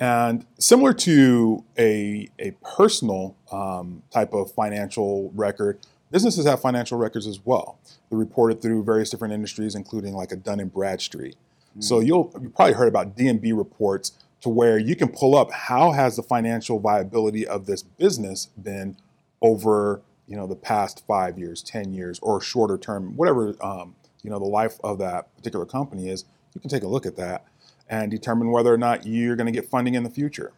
And 0.00 0.46
similar 0.58 0.94
to 0.94 1.62
a, 1.78 2.28
a 2.38 2.52
personal 2.76 3.36
um, 3.52 4.02
type 4.10 4.32
of 4.32 4.50
financial 4.52 5.30
record, 5.34 5.80
businesses 6.10 6.46
have 6.46 6.60
financial 6.62 6.96
records 6.96 7.26
as 7.26 7.44
well. 7.44 7.78
They're 8.08 8.18
reported 8.18 8.62
through 8.62 8.84
various 8.84 9.10
different 9.10 9.34
industries, 9.34 9.74
including 9.74 10.14
like 10.14 10.32
a 10.32 10.36
Dun 10.36 10.60
and 10.60 10.72
Bradstreet. 10.72 11.36
So 11.80 12.00
you'll 12.00 12.32
you 12.40 12.48
probably 12.48 12.74
heard 12.74 12.88
about 12.88 13.14
D&B 13.14 13.52
reports 13.52 14.12
to 14.40 14.48
where 14.48 14.78
you 14.78 14.96
can 14.96 15.08
pull 15.08 15.36
up 15.36 15.52
how 15.52 15.92
has 15.92 16.16
the 16.16 16.22
financial 16.22 16.80
viability 16.80 17.46
of 17.46 17.66
this 17.66 17.82
business 17.82 18.46
been 18.60 18.96
over 19.40 20.02
you 20.26 20.36
know 20.36 20.46
the 20.46 20.56
past 20.56 21.04
five 21.06 21.38
years, 21.38 21.62
ten 21.62 21.92
years, 21.92 22.18
or 22.20 22.40
shorter 22.40 22.78
term, 22.78 23.16
whatever 23.16 23.54
um, 23.62 23.96
you 24.22 24.30
know 24.30 24.38
the 24.38 24.44
life 24.44 24.78
of 24.84 24.98
that 24.98 25.34
particular 25.36 25.66
company 25.66 26.08
is. 26.08 26.24
You 26.54 26.60
can 26.60 26.70
take 26.70 26.82
a 26.82 26.88
look 26.88 27.06
at 27.06 27.16
that 27.16 27.44
and 27.88 28.10
determine 28.10 28.50
whether 28.50 28.72
or 28.72 28.78
not 28.78 29.06
you're 29.06 29.36
going 29.36 29.46
to 29.46 29.52
get 29.52 29.68
funding 29.68 29.94
in 29.94 30.02
the 30.02 30.10
future. 30.10 30.52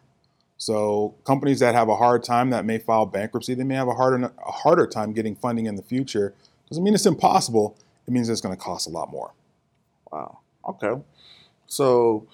So 0.57 1.15
companies 1.23 1.59
that 1.59 1.73
have 1.75 1.89
a 1.89 1.95
hard 1.95 2.23
time 2.23 2.49
that 2.51 2.65
may 2.65 2.77
file 2.77 3.05
bankruptcy, 3.05 3.53
they 3.55 3.63
may 3.63 3.75
have 3.75 3.87
a 3.87 3.93
harder 3.93 4.31
a 4.45 4.51
harder 4.51 4.87
time 4.87 5.11
getting 5.11 5.35
funding 5.35 5.65
in 5.65 5.75
the 5.75 5.81
future. 5.83 6.33
Doesn't 6.69 6.83
mean 6.83 6.93
it's 6.93 7.05
impossible. 7.05 7.77
It 8.07 8.11
means 8.11 8.29
it's 8.29 8.41
going 8.41 8.55
to 8.55 8.61
cost 8.61 8.87
a 8.87 8.89
lot 8.89 9.09
more. 9.11 9.33
Wow. 10.11 10.39
Okay. 10.67 11.01
So, 11.67 12.27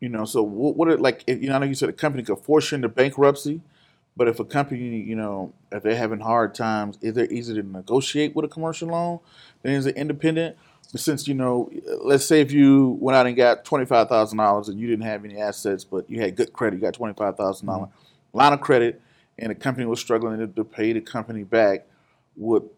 you 0.00 0.08
know, 0.08 0.24
so 0.24 0.42
what, 0.42 0.76
what 0.76 1.00
like? 1.00 1.24
You 1.26 1.48
know, 1.48 1.56
I 1.56 1.58
know 1.58 1.66
you 1.66 1.74
said 1.74 1.88
a 1.88 1.92
company 1.92 2.22
could 2.22 2.38
force 2.38 2.70
you 2.70 2.76
into 2.76 2.88
bankruptcy, 2.88 3.60
but 4.16 4.28
if 4.28 4.40
a 4.40 4.44
company, 4.44 5.00
you 5.00 5.16
know, 5.16 5.52
if 5.72 5.82
they're 5.82 5.96
having 5.96 6.20
hard 6.20 6.54
times, 6.54 6.98
is 7.00 7.16
it 7.16 7.32
easy 7.32 7.54
to 7.54 7.62
negotiate 7.62 8.34
with 8.34 8.44
a 8.44 8.48
commercial 8.48 8.88
loan? 8.88 9.20
Then 9.62 9.74
is 9.74 9.86
it 9.86 9.96
independent? 9.96 10.56
But 10.92 11.00
since 11.00 11.28
you 11.28 11.34
know, 11.34 11.70
let's 12.02 12.26
say 12.26 12.40
if 12.40 12.52
you 12.52 12.98
went 13.00 13.16
out 13.16 13.26
and 13.26 13.36
got 13.36 13.64
twenty 13.64 13.86
five 13.86 14.08
thousand 14.08 14.38
dollars 14.38 14.68
and 14.68 14.80
you 14.80 14.88
didn't 14.88 15.04
have 15.04 15.24
any 15.24 15.38
assets, 15.38 15.84
but 15.84 16.10
you 16.10 16.20
had 16.20 16.36
good 16.36 16.52
credit, 16.52 16.76
you 16.76 16.82
got 16.82 16.94
twenty 16.94 17.14
five 17.14 17.36
thousand 17.36 17.66
dollar 17.66 17.88
line 18.32 18.52
of 18.52 18.60
credit, 18.60 19.00
and 19.38 19.50
the 19.50 19.54
company 19.54 19.86
was 19.86 20.00
struggling 20.00 20.38
to, 20.38 20.46
to 20.46 20.64
pay 20.64 20.92
the 20.92 21.00
company 21.00 21.44
back, 21.44 21.86
would 22.36 22.68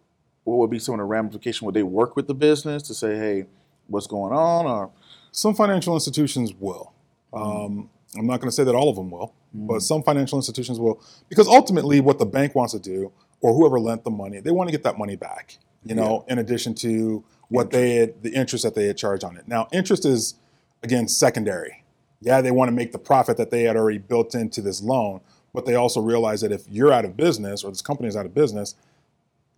what 0.45 0.59
would 0.59 0.71
be 0.71 0.79
some 0.79 0.95
of 0.95 0.99
the 0.99 1.05
ramification? 1.05 1.67
Would 1.67 1.75
they 1.75 1.83
work 1.83 2.17
with 2.17 2.27
the 2.27 2.35
business 2.35 2.83
to 2.85 2.95
say, 2.95 3.17
hey, 3.17 3.47
what's 3.87 4.07
going 4.07 4.33
on, 4.33 4.67
or 4.67 4.91
Some 5.31 5.55
financial 5.55 5.95
institutions 5.95 6.53
will. 6.59 6.93
Um, 7.33 7.89
I'm 8.17 8.27
not 8.27 8.41
going 8.41 8.51
to 8.51 8.55
say 8.55 8.65
that 8.65 8.75
all 8.75 8.91
of 8.91 8.97
them 8.97 9.11
will, 9.11 9.33
but 9.55 9.79
mm. 9.79 9.83
some 9.83 10.03
financial 10.03 10.39
institutions 10.39 10.79
will, 10.79 11.03
because 11.29 11.49
ultimately, 11.49 12.01
what 12.01 12.19
the 12.19 12.27
bank 12.27 12.55
wants 12.55 12.73
to 12.73 12.79
do, 12.79 13.13
or 13.41 13.55
whoever 13.55 13.79
lent 13.79 14.05
the 14.05 14.11
money, 14.11 14.41
they 14.41 14.51
want 14.51 14.69
to 14.69 14.73
get 14.73 14.85
that 14.85 14.99
money 14.99 15.17
back. 15.17 15.59
You 15.85 15.97
know, 15.97 16.25
in 16.29 16.39
addition 16.39 16.75
to 16.77 17.25
what 17.49 17.73
they 17.73 17.97
had, 17.97 18.23
the 18.23 18.33
interest 18.33 18.63
that 18.63 18.77
they 18.77 18.87
had 18.87 18.97
charged 18.97 19.25
on 19.25 19.37
it. 19.37 19.49
Now, 19.49 19.67
interest 19.73 20.05
is 20.05 20.37
again 20.85 21.09
secondary. 21.09 21.85
Yeah, 22.21 22.41
they 22.41 22.53
want 22.53 22.69
to 22.69 22.73
make 22.73 22.93
the 22.93 23.01
profit 23.01 23.37
that 23.39 23.51
they 23.51 23.65
had 23.65 23.77
already 23.77 23.99
built 23.99 24.37
into 24.37 24.63
this 24.63 24.81
loan, 24.81 25.21
but 25.53 25.67
they 25.67 25.75
also 25.75 26.01
realize 26.01 26.41
that 26.43 26.53
if 26.53 26.69
you're 26.69 26.93
out 26.93 27.05
of 27.05 27.17
business 27.17 27.65
or 27.65 27.73
this 27.73 27.83
company 27.83 28.09
is 28.09 28.17
out 28.17 28.27
of 28.27 28.33
business, 28.33 28.77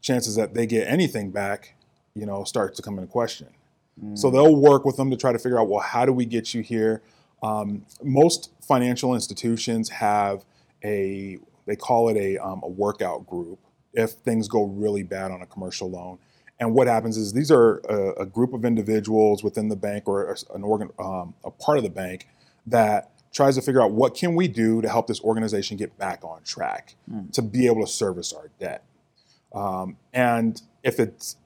chances 0.00 0.34
that 0.36 0.54
they 0.54 0.66
get 0.66 0.88
anything 0.88 1.30
back, 1.30 1.74
you 2.14 2.24
know, 2.24 2.42
start 2.42 2.74
to 2.76 2.82
come 2.82 2.98
into 2.98 3.06
question. 3.06 3.48
So 4.14 4.28
mm. 4.28 4.32
they'll 4.32 4.56
work 4.56 4.84
with 4.84 4.96
them 4.96 5.10
to 5.10 5.16
try 5.16 5.30
to 5.30 5.38
figure 5.38 5.58
out, 5.60 5.68
well, 5.68 5.80
how 5.80 6.06
do 6.06 6.12
we 6.12 6.24
get 6.24 6.54
you 6.54 6.62
here? 6.62 7.02
Um, 7.44 7.84
most 8.02 8.50
financial 8.66 9.14
institutions 9.14 9.90
have 9.90 10.44
a, 10.82 11.38
they 11.66 11.76
call 11.76 12.08
it 12.08 12.16
a, 12.16 12.38
um, 12.38 12.62
a 12.62 12.68
workout 12.68 13.26
group 13.26 13.58
if 13.92 14.12
things 14.12 14.48
go 14.48 14.64
really 14.64 15.02
bad 15.02 15.30
on 15.30 15.42
a 15.42 15.46
commercial 15.46 15.90
loan. 15.90 16.18
And 16.58 16.74
what 16.74 16.86
happens 16.86 17.16
is 17.16 17.32
these 17.32 17.50
are 17.50 17.78
a, 17.80 18.22
a 18.22 18.26
group 18.26 18.54
of 18.54 18.64
individuals 18.64 19.44
within 19.44 19.68
the 19.68 19.76
bank 19.76 20.08
or 20.08 20.36
an 20.54 20.62
organ, 20.62 20.90
um, 20.98 21.34
a 21.44 21.50
part 21.50 21.76
of 21.76 21.84
the 21.84 21.90
bank 21.90 22.28
that 22.66 23.10
tries 23.32 23.56
to 23.56 23.62
figure 23.62 23.82
out 23.82 23.90
what 23.90 24.14
can 24.14 24.34
we 24.34 24.48
do 24.48 24.80
to 24.80 24.88
help 24.88 25.06
this 25.06 25.20
organization 25.20 25.76
get 25.76 25.98
back 25.98 26.24
on 26.24 26.42
track 26.44 26.94
to 27.32 27.42
be 27.42 27.66
able 27.66 27.84
to 27.84 27.90
service 27.90 28.32
our 28.32 28.50
debt. 28.58 28.84
Um, 29.52 29.96
and 30.12 30.62
if 30.82 30.98
it's 30.98 31.36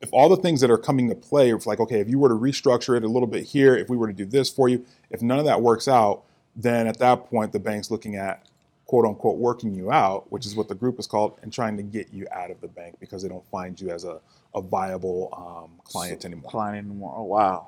if 0.00 0.12
all 0.12 0.28
the 0.28 0.36
things 0.36 0.60
that 0.60 0.70
are 0.70 0.78
coming 0.78 1.08
to 1.08 1.14
play, 1.14 1.52
it's 1.52 1.66
like, 1.66 1.80
okay, 1.80 2.00
if 2.00 2.08
you 2.08 2.18
were 2.18 2.28
to 2.28 2.34
restructure 2.34 2.96
it 2.96 3.04
a 3.04 3.08
little 3.08 3.26
bit 3.26 3.44
here, 3.44 3.76
if 3.76 3.88
we 3.88 3.96
were 3.96 4.06
to 4.06 4.12
do 4.12 4.24
this 4.24 4.48
for 4.48 4.68
you, 4.68 4.84
if 5.10 5.22
none 5.22 5.38
of 5.38 5.44
that 5.46 5.60
works 5.60 5.88
out, 5.88 6.22
then 6.54 6.86
at 6.86 6.98
that 6.98 7.26
point 7.26 7.52
the 7.52 7.58
bank's 7.58 7.90
looking 7.90 8.16
at 8.16 8.46
quote 8.86 9.04
unquote 9.04 9.36
working 9.36 9.74
you 9.74 9.90
out, 9.90 10.30
which 10.30 10.46
is 10.46 10.56
what 10.56 10.68
the 10.68 10.74
group 10.74 10.98
is 10.98 11.06
called, 11.06 11.38
and 11.42 11.52
trying 11.52 11.76
to 11.76 11.82
get 11.82 12.12
you 12.12 12.26
out 12.32 12.50
of 12.50 12.60
the 12.60 12.68
bank 12.68 12.96
because 13.00 13.22
they 13.22 13.28
don't 13.28 13.46
find 13.50 13.80
you 13.80 13.90
as 13.90 14.04
a, 14.04 14.20
a 14.54 14.62
viable 14.62 15.28
um, 15.36 15.80
client 15.84 16.24
anymore. 16.24 16.50
client 16.50 16.86
anymore? 16.86 17.14
Oh, 17.16 17.24
wow. 17.24 17.66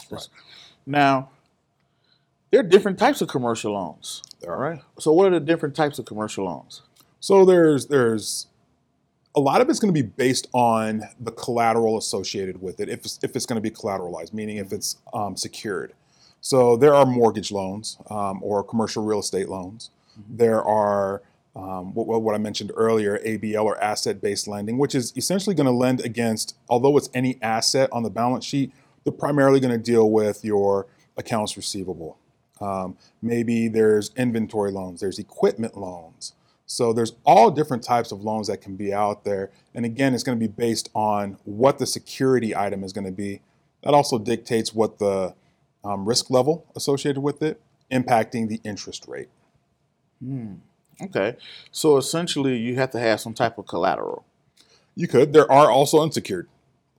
Now, 0.86 1.30
there 2.50 2.60
are 2.60 2.64
different 2.64 2.98
types 2.98 3.20
of 3.20 3.28
commercial 3.28 3.74
loans. 3.74 4.22
All 4.46 4.56
right. 4.56 4.80
So, 4.98 5.12
what 5.12 5.26
are 5.26 5.38
the 5.38 5.40
different 5.40 5.76
types 5.76 5.98
of 5.98 6.06
commercial 6.06 6.46
loans? 6.46 6.82
So 7.20 7.44
there's 7.44 7.86
there's 7.86 8.46
a 9.34 9.40
lot 9.40 9.60
of 9.60 9.68
it's 9.68 9.78
going 9.78 9.92
to 9.94 10.02
be 10.02 10.06
based 10.06 10.48
on 10.52 11.02
the 11.20 11.30
collateral 11.32 11.96
associated 11.98 12.60
with 12.60 12.80
it. 12.80 12.88
If 12.88 13.04
it's, 13.04 13.18
if 13.22 13.36
it's 13.36 13.46
going 13.46 13.62
to 13.62 13.62
be 13.62 13.70
collateralized, 13.70 14.32
meaning 14.32 14.56
if 14.56 14.72
it's 14.72 14.96
um, 15.14 15.36
secured. 15.36 15.92
So 16.40 16.76
there 16.76 16.94
are 16.94 17.06
mortgage 17.06 17.52
loans 17.52 17.98
um, 18.10 18.42
or 18.42 18.64
commercial 18.64 19.04
real 19.04 19.20
estate 19.20 19.48
loans. 19.48 19.90
There 20.28 20.62
are 20.64 21.22
um, 21.54 21.94
what, 21.94 22.22
what 22.22 22.34
I 22.34 22.38
mentioned 22.38 22.72
earlier, 22.76 23.18
ABL 23.18 23.64
or 23.64 23.82
asset-based 23.82 24.48
lending, 24.48 24.78
which 24.78 24.94
is 24.94 25.12
essentially 25.16 25.54
going 25.54 25.66
to 25.66 25.72
lend 25.72 26.00
against, 26.00 26.56
although 26.68 26.96
it's 26.96 27.10
any 27.12 27.38
asset 27.42 27.88
on 27.92 28.02
the 28.02 28.10
balance 28.10 28.44
sheet, 28.44 28.72
they're 29.04 29.12
primarily 29.12 29.60
going 29.60 29.72
to 29.72 29.78
deal 29.78 30.10
with 30.10 30.44
your 30.44 30.86
accounts 31.16 31.56
receivable. 31.56 32.18
Um, 32.60 32.96
maybe 33.22 33.68
there's 33.68 34.10
inventory 34.16 34.70
loans, 34.70 35.00
there's 35.00 35.18
equipment 35.18 35.76
loans. 35.76 36.34
So 36.70 36.92
there's 36.92 37.14
all 37.26 37.50
different 37.50 37.82
types 37.82 38.12
of 38.12 38.22
loans 38.22 38.46
that 38.46 38.60
can 38.60 38.76
be 38.76 38.94
out 38.94 39.24
there. 39.24 39.50
And 39.74 39.84
again, 39.84 40.14
it's 40.14 40.22
going 40.22 40.38
to 40.38 40.40
be 40.40 40.52
based 40.52 40.88
on 40.94 41.36
what 41.42 41.78
the 41.80 41.86
security 41.86 42.54
item 42.54 42.84
is 42.84 42.92
going 42.92 43.06
to 43.06 43.12
be. 43.12 43.40
That 43.82 43.92
also 43.92 44.20
dictates 44.20 44.72
what 44.72 45.00
the 45.00 45.34
um, 45.82 46.08
risk 46.08 46.30
level 46.30 46.64
associated 46.76 47.22
with 47.22 47.42
it, 47.42 47.60
impacting 47.90 48.48
the 48.48 48.60
interest 48.62 49.08
rate. 49.08 49.26
Okay. 51.02 51.36
So, 51.72 51.96
essentially, 51.96 52.56
you 52.56 52.76
have 52.76 52.92
to 52.92 53.00
have 53.00 53.20
some 53.20 53.34
type 53.34 53.58
of 53.58 53.66
collateral. 53.66 54.24
You 54.94 55.08
could. 55.08 55.32
There 55.32 55.50
are 55.50 55.72
also 55.72 56.00
unsecured 56.00 56.48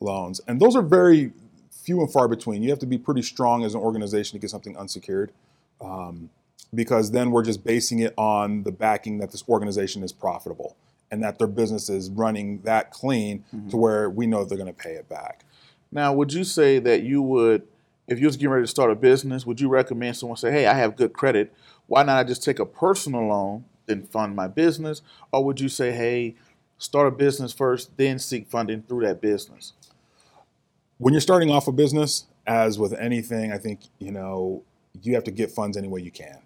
loans, 0.01 0.41
and 0.49 0.59
those 0.59 0.75
are 0.75 0.81
very 0.81 1.31
few 1.71 2.01
and 2.01 2.11
far 2.11 2.27
between. 2.27 2.61
You 2.61 2.71
have 2.71 2.79
to 2.79 2.85
be 2.85 2.97
pretty 2.97 3.21
strong 3.21 3.63
as 3.63 3.73
an 3.73 3.79
organization 3.79 4.37
to 4.37 4.41
get 4.41 4.49
something 4.49 4.75
unsecured, 4.75 5.31
um, 5.79 6.29
because 6.73 7.11
then 7.11 7.31
we're 7.31 7.43
just 7.43 7.63
basing 7.63 7.99
it 7.99 8.13
on 8.17 8.63
the 8.63 8.71
backing 8.71 9.19
that 9.19 9.31
this 9.31 9.43
organization 9.47 10.03
is 10.03 10.11
profitable 10.11 10.75
and 11.09 11.21
that 11.23 11.37
their 11.37 11.47
business 11.47 11.89
is 11.89 12.09
running 12.09 12.61
that 12.61 12.91
clean 12.91 13.43
mm-hmm. 13.53 13.69
to 13.69 13.77
where 13.77 14.09
we 14.09 14.25
know 14.25 14.45
they're 14.45 14.57
going 14.57 14.73
to 14.73 14.83
pay 14.83 14.93
it 14.93 15.09
back. 15.09 15.43
Now, 15.91 16.13
would 16.13 16.31
you 16.31 16.43
say 16.45 16.79
that 16.79 17.03
you 17.03 17.21
would, 17.21 17.67
if 18.07 18.19
you 18.19 18.25
was 18.25 18.37
getting 18.37 18.51
ready 18.51 18.63
to 18.63 18.71
start 18.71 18.91
a 18.91 18.95
business, 18.95 19.45
would 19.45 19.59
you 19.59 19.67
recommend 19.67 20.15
someone 20.15 20.37
say, 20.37 20.51
"Hey, 20.51 20.65
I 20.65 20.73
have 20.75 20.95
good 20.95 21.11
credit. 21.11 21.53
Why 21.87 22.03
not 22.03 22.17
I 22.17 22.23
just 22.23 22.43
take 22.43 22.59
a 22.59 22.65
personal 22.65 23.27
loan, 23.27 23.65
then 23.87 24.03
fund 24.03 24.35
my 24.35 24.47
business?" 24.47 25.01
Or 25.33 25.43
would 25.43 25.59
you 25.59 25.67
say, 25.67 25.91
"Hey, 25.91 26.35
start 26.77 27.07
a 27.07 27.11
business 27.11 27.51
first, 27.51 27.97
then 27.97 28.19
seek 28.19 28.47
funding 28.47 28.83
through 28.83 29.05
that 29.05 29.19
business"? 29.19 29.73
when 31.01 31.15
you're 31.15 31.21
starting 31.21 31.49
off 31.49 31.67
a 31.67 31.71
business, 31.71 32.27
as 32.45 32.77
with 32.77 32.93
anything, 32.93 33.51
I 33.51 33.57
think 33.57 33.79
you 33.97 34.11
know 34.11 34.63
you 35.01 35.15
have 35.15 35.23
to 35.23 35.31
get 35.31 35.49
funds 35.49 35.75
any 35.75 35.87
way 35.87 36.01
you 36.01 36.11
can, 36.11 36.37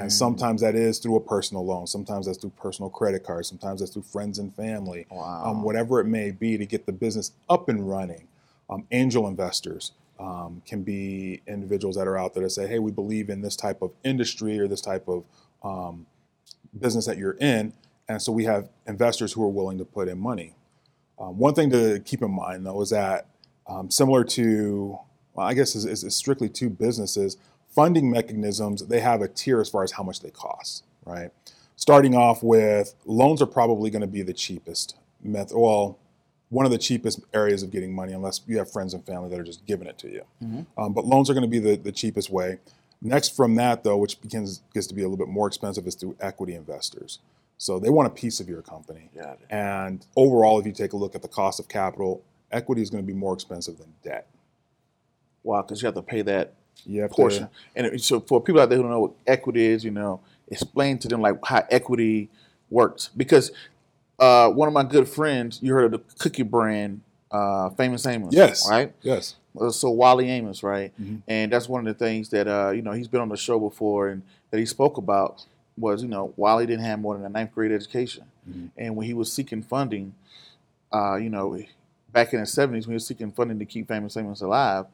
and 0.00 0.12
sometimes 0.12 0.60
that 0.62 0.74
is 0.74 0.98
through 0.98 1.16
a 1.16 1.20
personal 1.20 1.64
loan, 1.64 1.86
sometimes 1.86 2.26
that's 2.26 2.38
through 2.38 2.52
personal 2.60 2.90
credit 2.90 3.24
cards, 3.24 3.48
sometimes 3.48 3.80
that's 3.80 3.92
through 3.92 4.02
friends 4.02 4.38
and 4.38 4.54
family, 4.54 5.06
um, 5.10 5.62
whatever 5.62 6.00
it 6.00 6.06
may 6.06 6.30
be 6.30 6.56
to 6.58 6.66
get 6.66 6.86
the 6.86 6.92
business 6.92 7.32
up 7.48 7.68
and 7.68 7.88
running. 7.88 8.28
Um, 8.70 8.86
angel 8.90 9.26
investors 9.28 9.92
um, 10.18 10.62
can 10.66 10.82
be 10.82 11.42
individuals 11.46 11.96
that 11.96 12.06
are 12.06 12.16
out 12.16 12.32
there 12.34 12.44
that 12.44 12.50
say, 12.50 12.66
"Hey, 12.66 12.78
we 12.78 12.90
believe 12.90 13.28
in 13.28 13.42
this 13.42 13.56
type 13.56 13.82
of 13.82 13.90
industry 14.04 14.58
or 14.58 14.68
this 14.68 14.80
type 14.80 15.08
of 15.08 15.24
um, 15.62 16.06
business 16.78 17.06
that 17.06 17.18
you're 17.18 17.36
in," 17.40 17.72
and 18.08 18.22
so 18.22 18.32
we 18.32 18.44
have 18.44 18.68
investors 18.86 19.32
who 19.32 19.42
are 19.42 19.48
willing 19.48 19.78
to 19.78 19.84
put 19.84 20.08
in 20.08 20.18
money. 20.18 20.54
Um, 21.18 21.38
one 21.38 21.54
thing 21.54 21.70
to 21.70 22.00
keep 22.00 22.22
in 22.22 22.30
mind, 22.30 22.64
though, 22.66 22.80
is 22.80 22.90
that 22.90 23.26
um, 23.66 23.90
similar 23.90 24.24
to, 24.24 24.98
well, 25.34 25.46
I 25.46 25.54
guess, 25.54 25.74
is 25.74 26.16
strictly 26.16 26.48
two 26.48 26.70
businesses, 26.70 27.36
funding 27.74 28.10
mechanisms, 28.10 28.86
they 28.86 29.00
have 29.00 29.22
a 29.22 29.28
tier 29.28 29.60
as 29.60 29.68
far 29.68 29.82
as 29.82 29.92
how 29.92 30.02
much 30.02 30.20
they 30.20 30.30
cost, 30.30 30.84
right? 31.04 31.30
Starting 31.76 32.14
off 32.14 32.42
with 32.42 32.94
loans 33.04 33.42
are 33.42 33.46
probably 33.46 33.90
going 33.90 34.02
to 34.02 34.06
be 34.06 34.22
the 34.22 34.32
cheapest 34.32 34.96
method. 35.22 35.56
Well, 35.56 35.98
one 36.50 36.66
of 36.66 36.70
the 36.70 36.78
cheapest 36.78 37.20
areas 37.32 37.62
of 37.62 37.70
getting 37.70 37.94
money, 37.94 38.12
unless 38.12 38.42
you 38.46 38.58
have 38.58 38.70
friends 38.70 38.92
and 38.92 39.04
family 39.06 39.30
that 39.30 39.40
are 39.40 39.44
just 39.44 39.64
giving 39.66 39.88
it 39.88 39.96
to 39.98 40.08
you. 40.08 40.22
Um, 40.76 40.92
but 40.92 41.06
loans 41.06 41.30
are 41.30 41.34
going 41.34 41.44
to 41.44 41.48
be 41.48 41.58
the, 41.58 41.76
the 41.76 41.92
cheapest 41.92 42.28
way. 42.30 42.58
Next 43.00 43.34
from 43.34 43.54
that, 43.56 43.82
though, 43.84 43.96
which 43.96 44.20
begins 44.20 44.62
gets 44.74 44.86
to 44.88 44.94
be 44.94 45.02
a 45.02 45.08
little 45.08 45.16
bit 45.16 45.32
more 45.32 45.46
expensive, 45.48 45.86
is 45.86 45.94
through 45.94 46.14
equity 46.20 46.54
investors. 46.54 47.20
So 47.56 47.78
they 47.78 47.90
want 47.90 48.06
a 48.06 48.10
piece 48.10 48.38
of 48.38 48.48
your 48.48 48.60
company. 48.60 49.08
And 49.48 50.04
overall, 50.14 50.60
if 50.60 50.66
you 50.66 50.72
take 50.72 50.92
a 50.92 50.96
look 50.96 51.14
at 51.14 51.22
the 51.22 51.28
cost 51.28 51.58
of 51.58 51.68
capital, 51.68 52.22
equity 52.50 52.82
is 52.82 52.90
going 52.90 53.02
to 53.02 53.06
be 53.06 53.18
more 53.18 53.32
expensive 53.32 53.78
than 53.78 53.94
debt. 54.02 54.26
Wow, 55.42 55.62
because 55.62 55.80
you 55.80 55.86
have 55.86 55.94
to 55.94 56.02
pay 56.02 56.22
that 56.22 56.54
You 56.86 57.02
have 57.02 57.10
portion. 57.10 57.48
to, 57.76 57.84
And 57.92 58.00
so 58.00 58.20
for 58.20 58.40
people 58.40 58.60
out 58.60 58.68
there 58.68 58.76
who 58.76 58.82
don't 58.82 58.90
know 58.92 59.00
what 59.00 59.12
equity 59.26 59.64
is, 59.66 59.84
you 59.84 59.90
know, 59.92 60.20
explain 60.48 60.98
to 60.98 61.08
them 61.08 61.20
like 61.20 61.36
how 61.44 61.64
equity 61.70 62.28
works. 62.70 63.10
Because 63.16 63.52
uh, 64.18 64.48
one 64.50 64.68
of 64.68 64.74
my 64.74 64.82
good 64.84 65.08
friends, 65.08 65.58
you 65.62 65.72
heard 65.72 65.86
of 65.86 65.92
the 65.92 66.14
cookie 66.18 66.42
brand, 66.42 67.00
uh, 67.30 67.70
Famous 67.70 68.04
Amos. 68.06 68.34
yes, 68.34 68.68
Right. 68.68 68.92
yes, 69.02 69.36
Uh, 69.58 69.70
So 69.70 69.90
Wally 69.90 70.28
Amos, 70.30 70.62
right? 70.62 70.92
Mhm. 71.00 71.22
And 71.28 71.52
that's 71.52 71.68
one 71.68 71.86
of 71.86 71.98
the 71.98 72.04
things 72.04 72.28
that 72.30 72.46
uh, 72.48 72.70
you 72.70 72.82
know 72.82 72.92
he's 72.92 73.08
been 73.08 73.20
on 73.20 73.28
the 73.28 73.36
show 73.36 73.58
before, 73.60 74.08
and 74.08 74.22
that 74.50 74.58
he 74.58 74.66
spoke 74.66 74.96
about 74.98 75.44
was 75.78 76.02
you 76.02 76.08
know 76.08 76.32
Wally 76.36 76.66
didn't 76.66 76.84
have 76.84 76.98
more 77.00 77.16
than 77.16 77.24
a 77.24 77.28
ninth 77.28 77.54
grade 77.54 77.72
education, 77.72 78.24
Mhm. 78.48 78.70
and 78.76 78.96
when 78.96 79.06
he 79.06 79.14
was 79.14 79.32
seeking 79.32 79.62
funding, 79.62 80.14
uh, 80.92 81.16
you 81.16 81.30
know, 81.30 81.58
back 82.12 82.32
in 82.34 82.40
the 82.40 82.46
seventies 82.46 82.86
when 82.86 82.92
he 82.92 82.96
was 82.96 83.06
seeking 83.06 83.30
funding 83.32 83.58
to 83.58 83.64
keep 83.64 83.88
Famous 83.88 84.16
Amos 84.16 84.40
alive, 84.42 84.86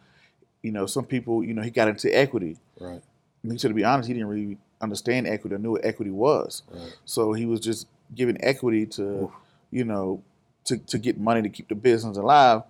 you 0.69 0.73
know, 0.73 0.85
some 0.87 1.05
people, 1.07 1.43
you 1.43 1.55
know, 1.55 1.63
he 1.63 1.71
got 1.71 1.89
into 1.89 2.09
equity. 2.25 2.59
right, 2.79 3.03
And 3.43 3.53
he 3.53 3.57
said 3.59 3.69
to 3.69 3.75
be 3.75 3.85
honest, 3.85 4.07
he 4.07 4.13
didn't 4.15 4.29
really 4.29 4.59
understand 4.83 5.27
equity 5.27 5.55
or 5.55 5.59
knew 5.59 5.73
what 5.73 5.85
equity 5.85 6.11
was, 6.11 6.63
right. 6.71 6.93
so 7.07 7.33
he 7.33 7.47
was 7.47 7.61
just 7.61 7.87
giving 8.15 8.37
equity 8.45 8.85
to, 8.87 9.33
you 9.71 9.85
know, 9.85 10.23
to 10.67 10.77
to 10.93 10.99
get 10.99 11.19
money 11.19 11.41
to 11.43 11.49
keep 11.49 11.69
the 11.69 11.75
business 11.75 12.17
alive 12.19 12.61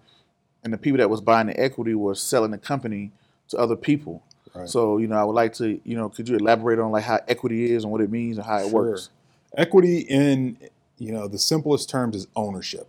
and 0.62 0.72
the 0.72 0.78
people 0.78 0.98
that 0.98 1.10
was 1.10 1.20
buying 1.20 1.48
the 1.48 1.58
equity 1.60 1.94
were 1.94 2.14
selling 2.14 2.52
the 2.52 2.58
company 2.58 3.10
to 3.48 3.56
other 3.56 3.76
people. 3.76 4.22
Right. 4.54 4.68
So, 4.68 4.98
you 4.98 5.06
know, 5.08 5.16
I 5.16 5.24
would 5.24 5.34
like 5.42 5.52
to, 5.54 5.80
you 5.84 5.96
know, 5.96 6.08
could 6.08 6.28
you 6.28 6.36
elaborate 6.36 6.78
on 6.78 6.90
like 6.92 7.04
how 7.04 7.18
equity 7.28 7.72
is 7.74 7.82
and 7.84 7.92
what 7.92 8.00
it 8.00 8.10
means 8.10 8.38
and 8.38 8.46
how 8.46 8.58
it 8.58 8.70
Sure. 8.70 8.72
works? 8.90 9.10
Equity 9.56 9.98
in 10.20 10.56
you 10.98 11.12
know 11.12 11.26
the 11.28 11.38
simplest 11.38 11.88
terms 11.90 12.14
is 12.16 12.26
ownership. 12.36 12.86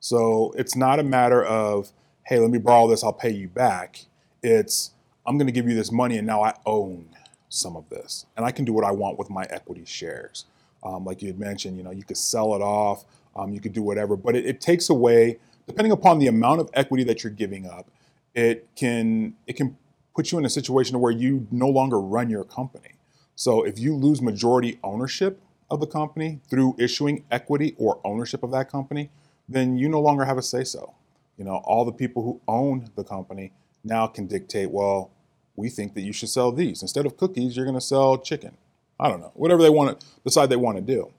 So 0.00 0.52
it's 0.56 0.76
not 0.76 0.98
a 1.00 1.02
matter 1.02 1.42
of 1.44 1.90
hey, 2.28 2.38
let 2.38 2.50
me 2.50 2.58
borrow 2.58 2.86
this, 2.88 3.02
I'll 3.02 3.12
pay 3.26 3.30
you 3.30 3.48
back. 3.48 4.04
It's 4.42 4.92
I'm 5.26 5.36
going 5.36 5.46
to 5.46 5.52
give 5.52 5.68
you 5.68 5.74
this 5.74 5.92
money, 5.92 6.16
and 6.16 6.26
now 6.26 6.42
I 6.42 6.54
own 6.64 7.08
some 7.48 7.76
of 7.76 7.88
this, 7.88 8.26
and 8.36 8.44
I 8.44 8.50
can 8.50 8.64
do 8.64 8.72
what 8.72 8.84
I 8.84 8.90
want 8.90 9.18
with 9.18 9.30
my 9.30 9.44
equity 9.50 9.84
shares. 9.84 10.46
Um, 10.82 11.04
like 11.04 11.22
you 11.22 11.28
had 11.28 11.38
mentioned, 11.38 11.76
you 11.76 11.82
know, 11.82 11.90
you 11.90 12.04
could 12.04 12.16
sell 12.16 12.54
it 12.54 12.60
off, 12.60 13.04
um, 13.34 13.52
you 13.52 13.60
could 13.60 13.72
do 13.72 13.82
whatever, 13.82 14.16
but 14.16 14.36
it, 14.36 14.46
it 14.46 14.60
takes 14.60 14.90
away, 14.90 15.38
depending 15.66 15.92
upon 15.92 16.18
the 16.18 16.28
amount 16.28 16.60
of 16.60 16.70
equity 16.74 17.04
that 17.04 17.24
you're 17.24 17.32
giving 17.32 17.66
up, 17.66 17.90
it 18.34 18.68
can 18.76 19.34
it 19.46 19.54
can 19.54 19.76
put 20.14 20.32
you 20.32 20.38
in 20.38 20.44
a 20.44 20.50
situation 20.50 20.98
where 21.00 21.12
you 21.12 21.46
no 21.50 21.68
longer 21.68 22.00
run 22.00 22.28
your 22.30 22.44
company. 22.44 22.90
So 23.34 23.62
if 23.62 23.78
you 23.78 23.94
lose 23.94 24.20
majority 24.20 24.78
ownership 24.82 25.40
of 25.70 25.80
the 25.80 25.86
company 25.86 26.40
through 26.48 26.74
issuing 26.78 27.24
equity 27.30 27.74
or 27.78 28.00
ownership 28.04 28.42
of 28.42 28.50
that 28.52 28.70
company, 28.70 29.10
then 29.48 29.76
you 29.76 29.88
no 29.88 30.00
longer 30.00 30.24
have 30.24 30.38
a 30.38 30.42
say 30.42 30.64
so. 30.64 30.94
You 31.36 31.44
know, 31.44 31.56
all 31.64 31.84
the 31.84 31.92
people 31.92 32.22
who 32.22 32.40
own 32.48 32.90
the 32.96 33.04
company 33.04 33.52
now 33.84 34.06
can 34.06 34.26
dictate, 34.26 34.70
well, 34.70 35.10
we 35.56 35.68
think 35.68 35.94
that 35.94 36.02
you 36.02 36.12
should 36.12 36.28
sell 36.28 36.52
these. 36.52 36.82
Instead 36.82 37.06
of 37.06 37.16
cookies, 37.16 37.56
you're 37.56 37.66
going 37.66 37.74
to 37.74 37.80
sell 37.80 38.18
chicken. 38.18 38.56
I 39.00 39.08
don't 39.08 39.20
know, 39.20 39.32
whatever 39.34 39.62
they 39.62 39.70
want 39.70 40.00
to 40.00 40.06
decide 40.24 40.50
they 40.50 40.56
want 40.56 40.76
to 40.76 40.82
do. 40.82 41.12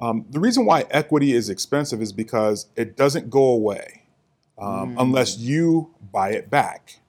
Um, 0.00 0.24
the 0.30 0.38
reason 0.38 0.64
why 0.64 0.84
equity 0.90 1.32
is 1.32 1.48
expensive 1.48 2.00
is 2.00 2.12
because 2.12 2.66
it 2.76 2.96
doesn't 2.96 3.30
go 3.30 3.44
away 3.44 4.02
um, 4.56 4.96
unless 4.98 5.38
you 5.38 5.92
buy 6.12 6.30
it 6.30 6.50
back 6.50 7.00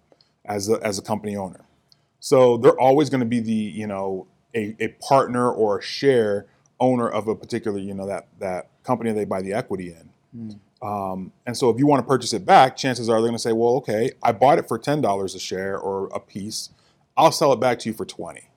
as 0.45 0.69
a, 0.69 0.79
as 0.83 0.97
a 0.97 1.01
company 1.01 1.35
owner. 1.35 1.65
So 2.19 2.57
they're 2.57 2.79
always 2.79 3.09
going 3.09 3.21
to 3.21 3.25
be 3.25 3.39
the 3.39 3.51
you 3.51 3.87
know 3.87 4.27
a, 4.55 4.75
a 4.79 4.89
partner 5.07 5.51
or 5.51 5.79
a 5.79 5.81
share 5.81 6.47
owner 6.79 7.07
of 7.07 7.27
a 7.27 7.35
particular 7.35 7.77
you 7.77 7.93
know 7.93 8.07
that 8.07 8.27
that 8.39 8.69
company 8.83 9.11
they 9.11 9.25
buy 9.25 9.41
the 9.41 9.53
equity 9.53 9.89
in. 9.89 10.09
Um, 10.81 11.33
and 11.45 11.57
so 11.57 11.69
if 11.69 11.77
you 11.77 11.85
want 11.85 12.03
to 12.03 12.07
purchase 12.07 12.31
it 12.33 12.45
back, 12.45 12.77
chances 12.77 13.09
are 13.09 13.13
they're 13.13 13.21
going 13.21 13.33
to 13.33 13.39
say, 13.39 13.51
well, 13.51 13.75
okay, 13.75 14.11
I 14.23 14.31
bought 14.31 14.59
it 14.59 14.67
for 14.67 14.77
ten 14.77 15.01
dollars 15.01 15.35
a 15.35 15.39
share 15.39 15.77
or 15.77 16.07
a 16.13 16.19
piece. 16.19 16.69
I'll 17.17 17.31
sell 17.31 17.51
it 17.51 17.59
back 17.59 17.79
to 17.79 17.89
you 17.89 17.93
for 17.93 18.05
twenty. 18.05 18.49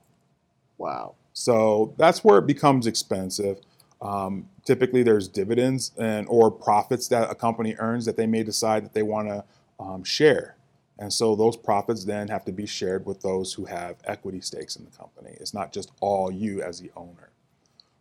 Wow. 0.79 1.15
So 1.33 1.95
that's 1.97 2.23
where 2.23 2.39
it 2.39 2.47
becomes 2.47 2.87
expensive. 2.87 3.61
Um, 4.01 4.49
typically, 4.65 5.03
there's 5.03 5.29
dividends 5.29 5.93
and 5.99 6.27
or 6.29 6.51
profits 6.51 7.09
that 7.09 7.31
a 7.31 7.35
company 7.35 7.75
earns 7.79 8.05
that 8.05 8.17
they 8.17 8.27
may 8.27 8.43
decide 8.43 8.85
that 8.85 8.93
they 8.93 9.03
want 9.03 9.29
to 9.29 9.45
um, 9.81 10.05
share, 10.05 10.57
and 10.99 11.13
so 11.13 11.35
those 11.35 11.57
profits 11.57 12.05
then 12.05 12.29
have 12.29 12.45
to 12.45 12.53
be 12.53 12.67
shared 12.67 13.07
with 13.07 13.21
those 13.23 13.53
who 13.55 13.65
have 13.65 13.97
equity 14.05 14.41
stakes 14.41 14.77
in 14.77 14.85
the 14.85 14.91
company. 14.91 15.37
It's 15.41 15.55
not 15.55 15.73
just 15.73 15.93
all 16.01 16.31
you 16.31 16.63
as 16.63 16.81
the 16.81 16.91
owner. 16.97 17.31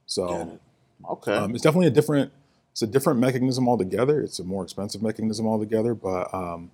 So 0.06 0.42
it. 0.42 1.08
Okay. 1.10 1.34
um, 1.34 1.56
it's 1.56 1.64
definitely 1.64 1.88
a 1.88 1.92
different. 1.92 2.32
It's 2.72 2.82
a 2.82 2.88
different 2.88 3.20
mechanism 3.20 3.68
altogether. 3.68 4.22
It's 4.22 4.40
a 4.40 4.44
more 4.44 4.64
expensive 4.64 5.02
mechanism 5.02 5.46
altogether, 5.48 5.94
but 5.94 6.34
um, 6.34 6.72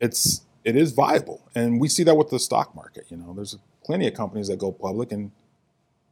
it's 0.00 0.42
it 0.64 0.76
is 0.76 0.92
viable, 0.92 1.42
and 1.54 1.80
we 1.80 1.88
see 1.88 2.02
that 2.02 2.16
with 2.16 2.30
the 2.30 2.38
stock 2.38 2.74
market. 2.74 3.06
You 3.08 3.16
know, 3.16 3.32
there's 3.34 3.56
plenty 3.84 4.06
of 4.08 4.14
companies 4.14 4.48
that 4.48 4.58
go 4.58 4.72
public 4.72 5.12
and 5.12 5.30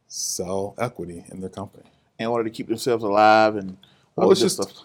sell 0.07 0.73
equity 0.79 1.25
in 1.29 1.41
their 1.41 1.49
company. 1.49 1.83
in 2.19 2.25
order 2.25 2.43
to 2.43 2.49
keep 2.49 2.67
themselves 2.67 3.03
alive 3.03 3.55
and 3.55 3.77
Well, 4.15 4.31
it's 4.31 4.41
just- 4.41 4.61
stuff. 4.61 4.83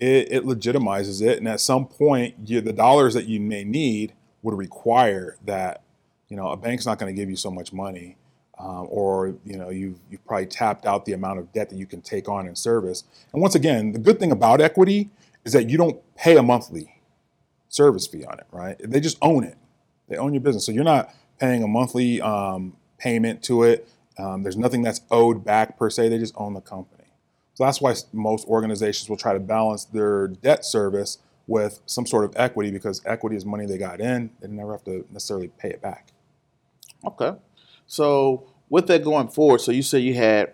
It, 0.00 0.32
it 0.32 0.44
legitimizes 0.44 1.22
it, 1.22 1.38
and 1.38 1.46
at 1.46 1.60
some 1.60 1.86
point, 1.86 2.34
you, 2.46 2.60
the 2.60 2.72
dollars 2.72 3.14
that 3.14 3.26
you 3.26 3.38
may 3.40 3.62
need 3.64 4.12
would 4.42 4.56
require 4.56 5.36
that. 5.44 5.82
You 6.28 6.36
know, 6.36 6.48
a 6.48 6.56
bank's 6.56 6.84
not 6.86 6.98
going 6.98 7.14
to 7.14 7.20
give 7.20 7.30
you 7.30 7.36
so 7.36 7.50
much 7.50 7.72
money, 7.72 8.16
um, 8.58 8.86
or 8.88 9.34
you 9.44 9.56
know, 9.56 9.70
you've 9.70 9.98
you've 10.10 10.24
probably 10.26 10.46
tapped 10.46 10.86
out 10.86 11.04
the 11.04 11.12
amount 11.12 11.38
of 11.38 11.52
debt 11.52 11.70
that 11.70 11.76
you 11.76 11.86
can 11.86 12.00
take 12.00 12.28
on 12.28 12.46
in 12.46 12.54
service. 12.54 13.04
And 13.32 13.42
once 13.42 13.54
again, 13.54 13.92
the 13.92 13.98
good 13.98 14.18
thing 14.20 14.32
about 14.32 14.60
equity 14.60 15.10
is 15.44 15.52
that 15.52 15.68
you 15.68 15.76
don't 15.76 16.00
pay 16.16 16.36
a 16.36 16.42
monthly 16.42 17.00
service 17.68 18.06
fee 18.06 18.24
on 18.24 18.38
it, 18.38 18.46
right? 18.52 18.76
They 18.78 19.00
just 19.00 19.18
own 19.20 19.44
it. 19.44 19.58
They 20.08 20.16
own 20.16 20.32
your 20.34 20.40
business, 20.40 20.66
so 20.66 20.72
you're 20.72 20.84
not 20.84 21.14
paying 21.38 21.62
a 21.62 21.66
monthly 21.66 22.20
um, 22.20 22.76
payment 22.98 23.42
to 23.44 23.64
it. 23.64 23.88
Um, 24.18 24.42
there's 24.42 24.56
nothing 24.56 24.82
that's 24.82 25.00
owed 25.10 25.44
back 25.44 25.76
per 25.76 25.90
se. 25.90 26.08
They 26.08 26.18
just 26.18 26.34
own 26.36 26.54
the 26.54 26.60
company. 26.60 27.04
So 27.54 27.64
that's 27.64 27.80
why 27.80 27.94
most 28.12 28.46
organizations 28.46 29.08
will 29.08 29.16
try 29.16 29.32
to 29.32 29.40
balance 29.40 29.84
their 29.84 30.28
debt 30.28 30.64
service 30.64 31.18
with 31.46 31.80
some 31.86 32.06
sort 32.06 32.24
of 32.24 32.32
equity 32.36 32.70
because 32.70 33.02
equity 33.04 33.36
is 33.36 33.44
money 33.44 33.66
they 33.66 33.78
got 33.78 34.00
in. 34.00 34.30
They 34.40 34.48
never 34.48 34.72
have 34.72 34.84
to 34.84 35.06
necessarily 35.10 35.48
pay 35.58 35.70
it 35.70 35.80
back. 35.80 36.08
Okay. 37.04 37.32
So 37.86 38.46
with 38.68 38.86
that 38.88 39.04
going 39.04 39.28
forward, 39.28 39.60
so 39.60 39.72
you 39.72 39.82
say 39.82 39.98
you 39.98 40.14
had, 40.14 40.52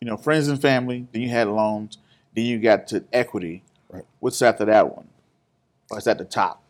you 0.00 0.06
know, 0.06 0.16
friends 0.16 0.48
and 0.48 0.60
family, 0.60 1.06
then 1.12 1.22
you 1.22 1.28
had 1.28 1.48
loans, 1.48 1.98
then 2.34 2.44
you 2.44 2.58
got 2.58 2.86
to 2.88 3.04
equity. 3.12 3.62
Right. 3.90 4.04
What's 4.20 4.42
after 4.42 4.64
that 4.64 4.94
one? 4.94 5.08
Or 5.90 5.98
is 5.98 6.04
that 6.04 6.18
the 6.18 6.24
top? 6.24 6.62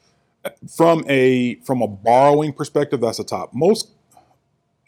From 0.77 1.05
a 1.09 1.57
from 1.57 1.83
a 1.83 1.89
borrowing 1.89 2.53
perspective, 2.53 3.01
that's 3.01 3.19
the 3.19 3.25
top. 3.25 3.53
Most 3.53 3.91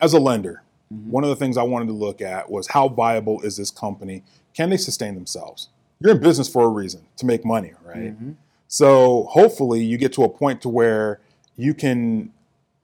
as 0.00 0.12
a 0.12 0.20
lender, 0.20 0.62
mm-hmm. 0.92 1.10
one 1.10 1.24
of 1.24 1.30
the 1.30 1.36
things 1.36 1.56
I 1.56 1.64
wanted 1.64 1.86
to 1.86 1.94
look 1.94 2.20
at 2.20 2.48
was 2.50 2.68
how 2.68 2.88
viable 2.88 3.40
is 3.40 3.56
this 3.56 3.70
company? 3.70 4.22
Can 4.54 4.70
they 4.70 4.76
sustain 4.76 5.14
themselves? 5.14 5.68
You're 6.00 6.12
in 6.12 6.20
business 6.20 6.48
for 6.48 6.64
a 6.64 6.68
reason 6.68 7.06
to 7.16 7.26
make 7.26 7.44
money, 7.44 7.72
right? 7.84 8.14
Mm-hmm. 8.14 8.32
So 8.68 9.24
hopefully 9.30 9.82
you 9.82 9.98
get 9.98 10.12
to 10.12 10.22
a 10.24 10.28
point 10.28 10.60
to 10.62 10.68
where 10.68 11.20
you 11.56 11.74
can 11.74 12.32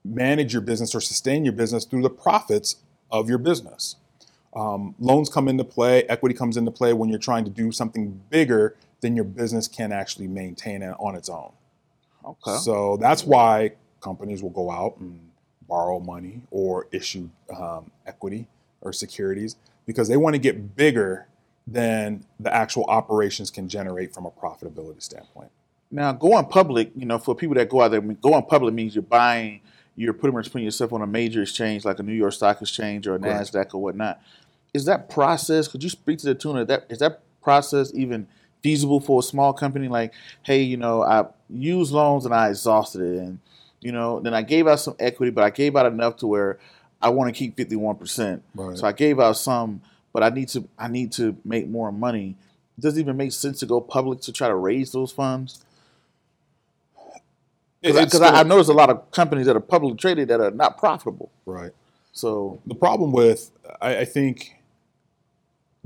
manage 0.05 0.53
your 0.53 0.61
business 0.61 0.93
or 0.93 1.01
sustain 1.01 1.43
your 1.43 1.53
business 1.53 1.85
through 1.85 2.03
the 2.03 2.09
profits 2.09 2.77
of 3.11 3.27
your 3.27 3.37
business. 3.37 3.95
Um, 4.55 4.95
loans 4.99 5.29
come 5.29 5.47
into 5.47 5.63
play, 5.63 6.03
equity 6.03 6.35
comes 6.35 6.55
into 6.55 6.71
play 6.71 6.93
when 6.93 7.09
you're 7.09 7.19
trying 7.19 7.43
to 7.43 7.51
do 7.51 7.71
something 7.71 8.21
bigger 8.29 8.75
than 9.01 9.15
your 9.15 9.25
business 9.25 9.67
can 9.67 9.91
actually 9.91 10.27
maintain 10.27 10.81
it 10.81 10.95
on 10.99 11.15
its 11.15 11.27
own. 11.27 11.51
Okay. 12.23 12.57
So 12.57 12.97
that's 12.97 13.25
why 13.25 13.73
companies 14.01 14.41
will 14.41 14.51
go 14.51 14.71
out 14.71 14.97
and 14.99 15.19
borrow 15.67 15.99
money 15.99 16.41
or 16.51 16.87
issue 16.91 17.29
um, 17.55 17.91
equity 18.05 18.47
or 18.81 18.93
securities 18.93 19.57
because 19.85 20.07
they 20.07 20.17
want 20.17 20.35
to 20.35 20.39
get 20.39 20.75
bigger 20.75 21.27
than 21.67 22.23
the 22.39 22.53
actual 22.53 22.85
operations 22.85 23.49
can 23.49 23.67
generate 23.67 24.13
from 24.13 24.25
a 24.25 24.31
profitability 24.31 25.01
standpoint. 25.01 25.49
Now, 25.91 26.11
going 26.11 26.45
public, 26.45 26.91
you 26.95 27.05
know, 27.05 27.17
for 27.17 27.35
people 27.35 27.55
that 27.55 27.69
go 27.69 27.81
out 27.81 27.91
there, 27.91 28.01
going 28.01 28.43
public 28.43 28.73
means 28.73 28.95
you're 28.95 29.01
buying, 29.01 29.61
you're 29.95 30.13
pretty 30.13 30.35
much 30.35 30.51
putting 30.51 30.65
yourself 30.65 30.91
on 30.93 31.01
a 31.01 31.07
major 31.07 31.41
exchange 31.41 31.85
like 31.85 31.99
a 31.99 32.03
New 32.03 32.13
York 32.13 32.33
Stock 32.33 32.61
Exchange 32.61 33.07
or 33.07 33.15
a. 33.15 33.19
NASDAQ 33.19 33.73
or 33.73 33.81
whatnot. 33.81 34.21
Is 34.73 34.85
that 34.85 35.09
process, 35.09 35.67
could 35.67 35.83
you 35.83 35.89
speak 35.89 36.19
to 36.19 36.25
the 36.25 36.35
tune 36.35 36.57
of 36.57 36.67
that? 36.67 36.85
Is 36.89 36.99
that 36.99 37.21
process 37.41 37.91
even 37.93 38.27
feasible 38.61 38.99
for 38.99 39.19
a 39.19 39.23
small 39.23 39.53
company? 39.53 39.87
Like, 39.87 40.13
hey, 40.43 40.61
you 40.61 40.75
know, 40.75 41.01
I 41.01 41.25
used 41.49 41.93
loans 41.93 42.25
and 42.25 42.33
I 42.33 42.49
exhausted 42.49 43.01
it. 43.01 43.19
And, 43.19 43.39
you 43.79 43.91
know, 43.91 44.19
then 44.19 44.33
I 44.33 44.41
gave 44.41 44.67
out 44.67 44.81
some 44.81 44.95
equity, 44.99 45.31
but 45.31 45.43
I 45.43 45.49
gave 45.49 45.75
out 45.75 45.85
enough 45.85 46.17
to 46.17 46.27
where 46.27 46.59
I 47.01 47.09
want 47.09 47.33
to 47.33 47.37
keep 47.37 47.55
51%. 47.55 48.41
Right. 48.53 48.77
So 48.77 48.85
I 48.85 48.91
gave 48.91 49.19
out 49.19 49.37
some, 49.37 49.81
but 50.11 50.23
I 50.23 50.29
need 50.29 50.49
to, 50.49 50.67
I 50.77 50.87
need 50.87 51.13
to 51.13 51.37
make 51.45 51.67
more 51.67 51.91
money. 51.91 52.35
Does 52.77 52.97
it 52.97 53.01
even 53.01 53.15
make 53.15 53.31
sense 53.31 53.59
to 53.59 53.65
go 53.65 53.79
public 53.79 54.19
to 54.21 54.33
try 54.33 54.49
to 54.49 54.55
raise 54.55 54.91
those 54.91 55.11
funds? 55.11 55.63
Because 57.85 58.21
I, 58.21 58.39
I've 58.39 58.47
noticed 58.47 58.69
a 58.69 58.73
lot 58.73 58.89
of 58.89 59.11
companies 59.11 59.45
that 59.45 59.55
are 59.55 59.61
publicly 59.61 59.97
traded 59.97 60.27
that 60.29 60.41
are 60.41 60.51
not 60.51 60.77
profitable. 60.77 61.31
right. 61.45 61.71
So 62.11 62.61
The 62.65 62.75
problem 62.75 63.11
with, 63.11 63.51
I, 63.81 63.97
I 63.97 64.05
think, 64.05 64.55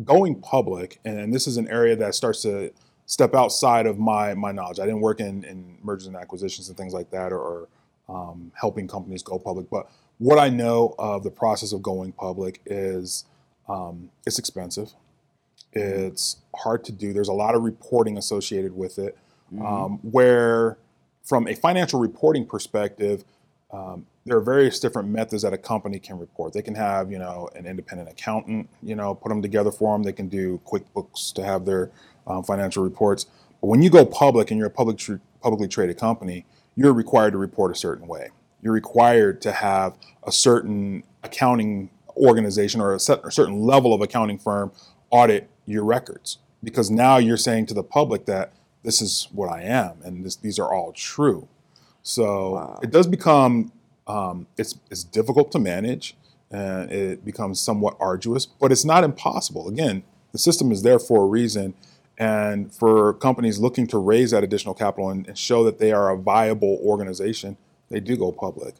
going 0.04 0.40
public, 0.42 1.00
and 1.04 1.34
this 1.34 1.48
is 1.48 1.58
an 1.58 1.68
area 1.68 1.96
that 1.96 2.14
starts 2.16 2.44
to 2.44 2.72
step 3.06 3.34
outside 3.34 3.88
of 3.88 3.98
my 3.98 4.36
my 4.36 4.52
knowledge. 4.52 4.80
I 4.80 4.86
didn't 4.86 5.02
work 5.02 5.20
in, 5.20 5.44
in 5.44 5.78
mergers 5.82 6.06
and 6.06 6.16
acquisitions 6.16 6.70
and 6.70 6.78
things 6.78 6.94
like 6.94 7.10
that, 7.10 7.34
or, 7.34 7.40
or 7.40 7.68
um, 8.08 8.52
helping 8.54 8.88
companies 8.88 9.24
go 9.24 9.40
public. 9.40 9.70
But 9.70 9.90
what 10.20 10.38
I 10.38 10.50
know 10.50 10.94
of 11.00 11.24
the 11.24 11.32
process 11.32 11.72
of 11.72 11.82
going 11.82 12.12
public 12.12 12.62
is 12.66 13.26
um, 13.68 14.12
it's 14.28 14.38
expensive. 14.38 14.94
It's 15.74 16.38
hard 16.56 16.84
to 16.86 16.92
do. 16.92 17.14
There's 17.14 17.28
a 17.28 17.34
lot 17.34 17.56
of 17.56 17.64
reporting 17.64 18.18
associated 18.18 18.76
with 18.76 19.00
it. 19.00 19.18
Mm-hmm. 19.54 19.66
Um, 19.66 20.00
where, 20.04 20.78
from 21.30 21.48
a 21.48 21.54
financial 21.54 22.00
reporting 22.00 22.44
perspective, 22.44 23.24
um, 23.72 24.08
there 24.26 24.36
are 24.36 24.42
various 24.42 24.80
different 24.80 25.10
methods 25.10 25.44
that 25.44 25.54
a 25.54 25.60
company 25.60 26.00
can 26.00 26.18
report. 26.18 26.54
They 26.54 26.64
can 26.64 26.74
have, 26.74 27.12
you 27.12 27.20
know, 27.20 27.48
an 27.56 27.68
independent 27.68 28.10
accountant, 28.10 28.68
you 28.82 28.96
know, 28.96 29.14
put 29.14 29.30
them 29.30 29.40
together 29.40 29.72
for 29.72 29.94
them. 29.94 30.02
They 30.02 30.12
can 30.12 30.28
do 30.28 30.60
QuickBooks 30.66 31.32
to 31.34 31.44
have 31.44 31.66
their 31.66 31.92
um, 32.26 32.44
financial 32.44 32.84
reports. 32.84 33.28
But 33.62 33.68
when 33.68 33.84
you 33.84 33.92
go 33.92 34.06
public 34.06 34.50
and 34.50 34.58
you're 34.58 34.68
a 34.68 34.72
public 34.72 35.00
publicly 35.40 35.68
traded 35.68 36.00
company, 36.00 36.46
you're 36.76 36.94
required 36.94 37.32
to 37.32 37.38
report 37.38 37.72
a 37.72 37.76
certain 37.76 38.08
way. 38.08 38.30
You're 38.64 38.74
required 38.74 39.40
to 39.44 39.52
have 39.52 39.98
a 40.24 40.32
certain 40.32 41.04
accounting 41.24 41.92
organization 42.18 42.82
or 42.82 42.96
a, 42.96 43.00
set, 43.00 43.24
a 43.24 43.32
certain 43.32 43.62
level 43.62 43.94
of 43.94 44.02
accounting 44.02 44.40
firm 44.40 44.72
audit 45.12 45.48
your 45.68 45.84
records 45.84 46.40
because 46.64 46.90
now 46.90 47.18
you're 47.18 47.38
saying 47.38 47.68
to 47.68 47.74
the 47.74 47.84
public 47.84 48.26
that 48.26 48.52
this 48.84 49.02
is 49.02 49.28
what 49.32 49.50
I 49.50 49.64
am 49.64 49.98
and 50.04 50.26
this, 50.26 50.36
these 50.36 50.60
are 50.60 50.72
all 50.74 50.92
true. 50.94 51.48
So 52.02 52.54
Wow. 52.54 52.80
it 52.82 52.92
does 52.92 53.08
become 53.08 53.72
um, 54.08 54.48
it's 54.58 54.80
it's 54.90 55.04
difficult 55.04 55.52
to 55.52 55.60
manage 55.60 56.16
and 56.52 56.92
it 56.92 57.24
becomes 57.24 57.60
somewhat 57.62 57.96
arduous, 58.00 58.46
but 58.48 58.72
it's 58.72 58.84
not 58.86 59.04
impossible. 59.04 59.68
Again, 59.70 60.02
the 60.32 60.40
system 60.40 60.72
is 60.72 60.82
there 60.82 60.98
for 60.98 61.24
a 61.24 61.28
reason, 61.28 61.76
and 62.18 62.74
for 62.74 63.14
companies 63.14 63.60
looking 63.60 63.86
to 63.88 64.00
raise 64.00 64.32
that 64.32 64.44
additional 64.44 64.74
capital 64.74 65.10
and, 65.12 65.28
and 65.28 65.38
show 65.38 65.64
that 65.64 65.78
they 65.78 65.92
are 65.92 66.10
a 66.10 66.18
viable 66.18 66.80
organization, 66.84 67.56
they 67.90 68.00
do 68.00 68.18
go 68.18 68.32
public. 68.32 68.74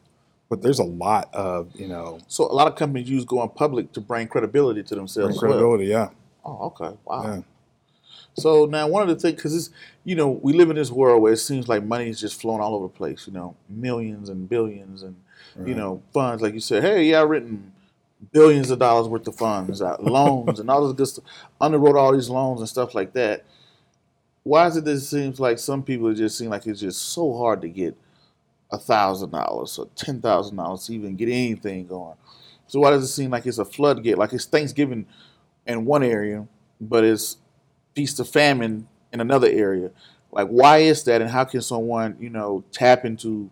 But 0.48 0.62
there's 0.62 0.80
a 0.80 0.84
lot 0.84 1.32
of 1.32 1.68
you 1.78 1.86
know 1.86 2.18
So 2.26 2.44
a 2.50 2.52
lot 2.52 2.66
of 2.66 2.74
companies 2.74 3.08
use 3.08 3.24
going 3.24 3.50
public 3.50 3.92
to 3.92 4.00
bring 4.00 4.26
credibility 4.26 4.82
to 4.82 4.94
themselves. 4.96 5.36
well. 5.36 5.40
credibility. 5.52 5.84
Yeah, 5.86 6.08
Oh, 6.44 6.72
okay. 6.74 6.96
Wow. 7.04 7.22
yeah. 7.22 7.42
So 8.34 8.66
now 8.66 8.88
one 8.88 9.02
of 9.02 9.08
the 9.08 9.16
things, 9.16 9.36
because 9.36 9.54
it's 9.54 9.70
you 10.04 10.14
know 10.14 10.28
we 10.28 10.52
live 10.52 10.70
in 10.70 10.76
this 10.76 10.90
world 10.90 11.22
where 11.22 11.32
it 11.32 11.38
seems 11.38 11.68
like 11.68 11.84
money 11.84 12.08
is 12.08 12.20
just 12.20 12.40
flowing 12.40 12.60
all 12.60 12.74
over 12.74 12.86
the 12.86 12.92
place. 12.92 13.26
You 13.26 13.32
know, 13.32 13.56
millions 13.68 14.28
and 14.28 14.48
billions 14.48 15.02
and 15.02 15.16
you 15.66 15.74
know 15.74 16.02
funds. 16.12 16.42
Like 16.42 16.54
you 16.54 16.60
said, 16.60 16.82
hey, 16.82 17.04
yeah, 17.04 17.20
I 17.20 17.22
written 17.22 17.72
billions 18.32 18.70
of 18.70 18.78
dollars 18.78 19.08
worth 19.08 19.26
of 19.26 19.36
funds, 19.36 19.80
out, 19.80 20.02
loans, 20.02 20.60
and 20.60 20.70
all 20.70 20.86
this 20.86 20.96
good 20.96 21.06
stuff. 21.06 21.24
Underwrote 21.60 21.96
all 21.96 22.12
these 22.12 22.28
loans 22.28 22.60
and 22.60 22.68
stuff 22.68 22.94
like 22.94 23.12
that. 23.14 23.44
Why 24.42 24.66
is 24.66 24.76
it 24.76 24.84
that 24.84 24.92
it 24.92 25.00
seems 25.00 25.38
like 25.38 25.58
some 25.58 25.82
people 25.82 26.12
just 26.14 26.38
seem 26.38 26.50
like 26.50 26.66
it's 26.66 26.80
just 26.80 27.00
so 27.00 27.36
hard 27.36 27.60
to 27.62 27.68
get 27.68 27.96
a 28.72 28.78
thousand 28.78 29.30
dollars 29.30 29.78
or 29.78 29.88
ten 29.94 30.20
thousand 30.20 30.56
dollars 30.56 30.86
to 30.86 30.94
even 30.94 31.16
get 31.16 31.28
anything 31.28 31.86
going? 31.86 32.16
So 32.66 32.80
why 32.80 32.90
does 32.90 33.02
it 33.04 33.08
seem 33.08 33.30
like 33.30 33.46
it's 33.46 33.58
a 33.58 33.64
floodgate? 33.64 34.16
Like 34.16 34.32
it's 34.32 34.46
Thanksgiving 34.46 35.06
in 35.66 35.84
one 35.84 36.02
area, 36.02 36.46
but 36.80 37.04
it's 37.04 37.36
feast 37.94 38.20
of 38.20 38.28
famine 38.28 38.88
in 39.12 39.20
another 39.20 39.48
area. 39.48 39.90
Like, 40.32 40.48
why 40.48 40.78
is 40.78 41.04
that, 41.04 41.20
and 41.20 41.30
how 41.30 41.44
can 41.44 41.60
someone, 41.60 42.16
you 42.20 42.30
know, 42.30 42.62
tap 42.72 43.04
into 43.04 43.50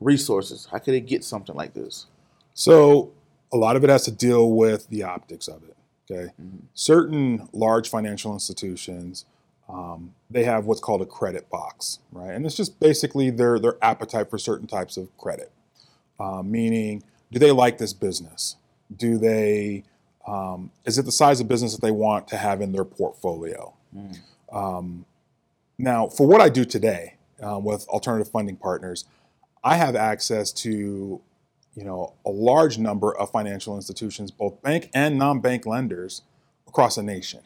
resources? 0.00 0.68
How 0.70 0.78
can 0.78 0.92
they 0.92 1.00
get 1.00 1.24
something 1.24 1.54
like 1.54 1.74
this? 1.74 2.06
So 2.54 3.12
a 3.52 3.56
lot 3.56 3.76
of 3.76 3.84
it 3.84 3.90
has 3.90 4.04
to 4.04 4.12
deal 4.12 4.50
with 4.50 4.88
the 4.88 5.02
optics 5.02 5.48
of 5.48 5.62
it. 5.64 5.76
Okay, 6.10 6.32
certain 6.74 7.48
large 7.52 7.88
financial 7.88 8.32
institutions 8.32 9.24
um, 9.72 10.14
they 10.30 10.44
have 10.44 10.66
what's 10.66 10.80
called 10.80 11.02
a 11.02 11.06
credit 11.06 11.48
box, 11.48 12.00
right? 12.12 12.32
And 12.32 12.44
it's 12.44 12.56
just 12.56 12.78
basically 12.78 13.30
their 13.30 13.58
their 13.58 13.76
appetite 13.82 14.28
for 14.28 14.38
certain 14.38 14.66
types 14.66 14.96
of 14.96 15.16
credit. 15.16 15.50
Uh, 16.20 16.42
meaning, 16.42 17.02
do 17.30 17.38
they 17.38 17.52
like 17.52 17.78
this 17.78 17.92
business? 17.92 18.56
Do 18.94 19.18
they 19.18 19.84
um, 20.26 20.70
is 20.84 20.98
it 20.98 21.04
the 21.04 21.12
size 21.12 21.40
of 21.40 21.48
business 21.48 21.72
that 21.74 21.82
they 21.82 21.90
want 21.90 22.28
to 22.28 22.36
have 22.36 22.60
in 22.60 22.72
their 22.72 22.84
portfolio? 22.84 23.74
Um, 24.52 25.04
now, 25.78 26.08
for 26.08 26.26
what 26.26 26.40
I 26.40 26.48
do 26.48 26.64
today 26.64 27.16
uh, 27.42 27.58
with 27.58 27.88
alternative 27.88 28.30
funding 28.30 28.56
partners, 28.56 29.04
I 29.64 29.76
have 29.76 29.96
access 29.96 30.52
to 30.52 31.20
you 31.74 31.84
know 31.84 32.14
a 32.26 32.30
large 32.30 32.78
number 32.78 33.16
of 33.16 33.30
financial 33.30 33.74
institutions, 33.74 34.30
both 34.30 34.62
bank 34.62 34.90
and 34.94 35.18
non-bank 35.18 35.66
lenders 35.66 36.22
across 36.68 36.96
the 36.96 37.02
nation. 37.02 37.40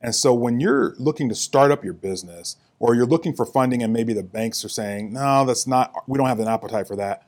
And 0.00 0.14
so 0.14 0.32
when 0.32 0.60
you're 0.60 0.94
looking 0.98 1.28
to 1.28 1.34
start 1.34 1.70
up 1.70 1.84
your 1.84 1.92
business 1.92 2.56
or 2.78 2.94
you're 2.94 3.06
looking 3.06 3.34
for 3.34 3.44
funding 3.44 3.82
and 3.82 3.92
maybe 3.92 4.12
the 4.12 4.22
banks 4.22 4.64
are 4.64 4.68
saying, 4.68 5.12
"No, 5.12 5.44
that's 5.44 5.66
not 5.66 6.08
we 6.08 6.16
don't 6.16 6.28
have 6.28 6.40
an 6.40 6.48
appetite 6.48 6.86
for 6.86 6.96
that." 6.96 7.26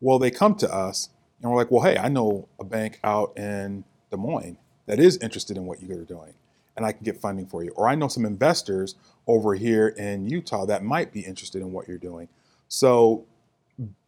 Well, 0.00 0.18
they 0.18 0.30
come 0.30 0.54
to 0.56 0.72
us 0.72 1.08
and 1.42 1.50
we're 1.50 1.56
like, 1.56 1.70
"Well, 1.70 1.82
hey, 1.82 1.96
I 1.96 2.08
know 2.08 2.48
a 2.58 2.64
bank 2.64 3.00
out 3.02 3.36
in 3.36 3.84
Des 4.10 4.16
Moines 4.16 4.56
that 4.86 4.98
is 4.98 5.16
interested 5.18 5.56
in 5.56 5.66
what 5.66 5.82
you're 5.82 6.04
doing 6.04 6.34
and 6.76 6.86
I 6.86 6.92
can 6.92 7.04
get 7.04 7.20
funding 7.20 7.46
for 7.46 7.64
you." 7.64 7.70
Or 7.70 7.88
I 7.88 7.94
know 7.94 8.08
some 8.08 8.24
investors 8.24 8.94
over 9.26 9.54
here 9.54 9.88
in 9.88 10.26
Utah 10.26 10.66
that 10.66 10.82
might 10.82 11.12
be 11.12 11.20
interested 11.20 11.62
in 11.62 11.72
what 11.72 11.88
you're 11.88 11.98
doing. 11.98 12.28
So 12.68 13.24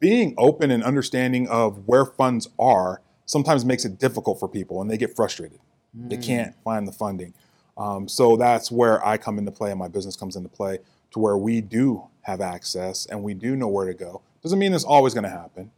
being 0.00 0.34
open 0.36 0.70
and 0.70 0.82
understanding 0.82 1.48
of 1.48 1.86
where 1.86 2.04
funds 2.04 2.48
are 2.58 3.00
sometimes 3.24 3.64
makes 3.64 3.84
it 3.84 3.98
difficult 3.98 4.38
for 4.38 4.48
people 4.48 4.80
and 4.80 4.90
they 4.90 4.98
get 4.98 5.14
frustrated. 5.16 5.58
They 5.94 6.16
can't 6.16 6.54
find 6.64 6.88
the 6.88 6.92
funding. 6.92 7.34
Um, 7.76 8.08
so 8.08 8.36
that's 8.36 8.70
where 8.70 9.04
I 9.06 9.16
come 9.16 9.38
into 9.38 9.50
play 9.50 9.70
and 9.70 9.78
my 9.78 9.88
business 9.88 10.16
comes 10.16 10.36
into 10.36 10.48
play 10.48 10.78
to 11.12 11.18
where 11.18 11.36
we 11.36 11.60
do 11.60 12.04
have 12.22 12.40
access 12.40 13.06
and 13.06 13.22
we 13.22 13.34
do 13.34 13.56
know 13.56 13.68
where 13.68 13.86
to 13.86 13.94
go. 13.94 14.22
Doesn't 14.42 14.58
mean 14.58 14.72
it's 14.74 14.84
always 14.84 15.14
going 15.14 15.24
to 15.24 15.30
happen. 15.30 15.70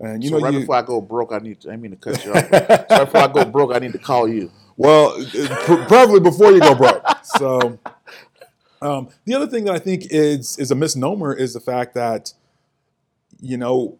And 0.00 0.24
you 0.24 0.30
so 0.30 0.38
know, 0.38 0.44
right 0.44 0.54
you, 0.54 0.60
before 0.60 0.76
I 0.76 0.82
go 0.82 1.00
broke, 1.00 1.32
I 1.32 1.38
need 1.38 1.60
to. 1.60 1.70
I 1.70 1.76
mean 1.76 1.90
to 1.90 1.96
cut 1.96 2.24
you 2.24 2.32
off. 2.32 2.50
right 2.52 2.88
before 2.88 3.20
I 3.20 3.28
go 3.28 3.44
broke, 3.44 3.74
I 3.74 3.78
need 3.78 3.92
to 3.92 3.98
call 3.98 4.26
you. 4.26 4.50
Well, 4.76 5.22
probably 5.88 6.20
before 6.20 6.52
you 6.52 6.60
go 6.60 6.74
broke. 6.74 7.04
So, 7.22 7.78
um, 8.82 9.10
the 9.26 9.34
other 9.34 9.46
thing 9.46 9.64
that 9.64 9.74
I 9.74 9.78
think 9.78 10.06
is 10.10 10.58
is 10.58 10.70
a 10.70 10.74
misnomer 10.74 11.34
is 11.34 11.52
the 11.52 11.60
fact 11.60 11.94
that, 11.94 12.32
you 13.40 13.58
know, 13.58 13.98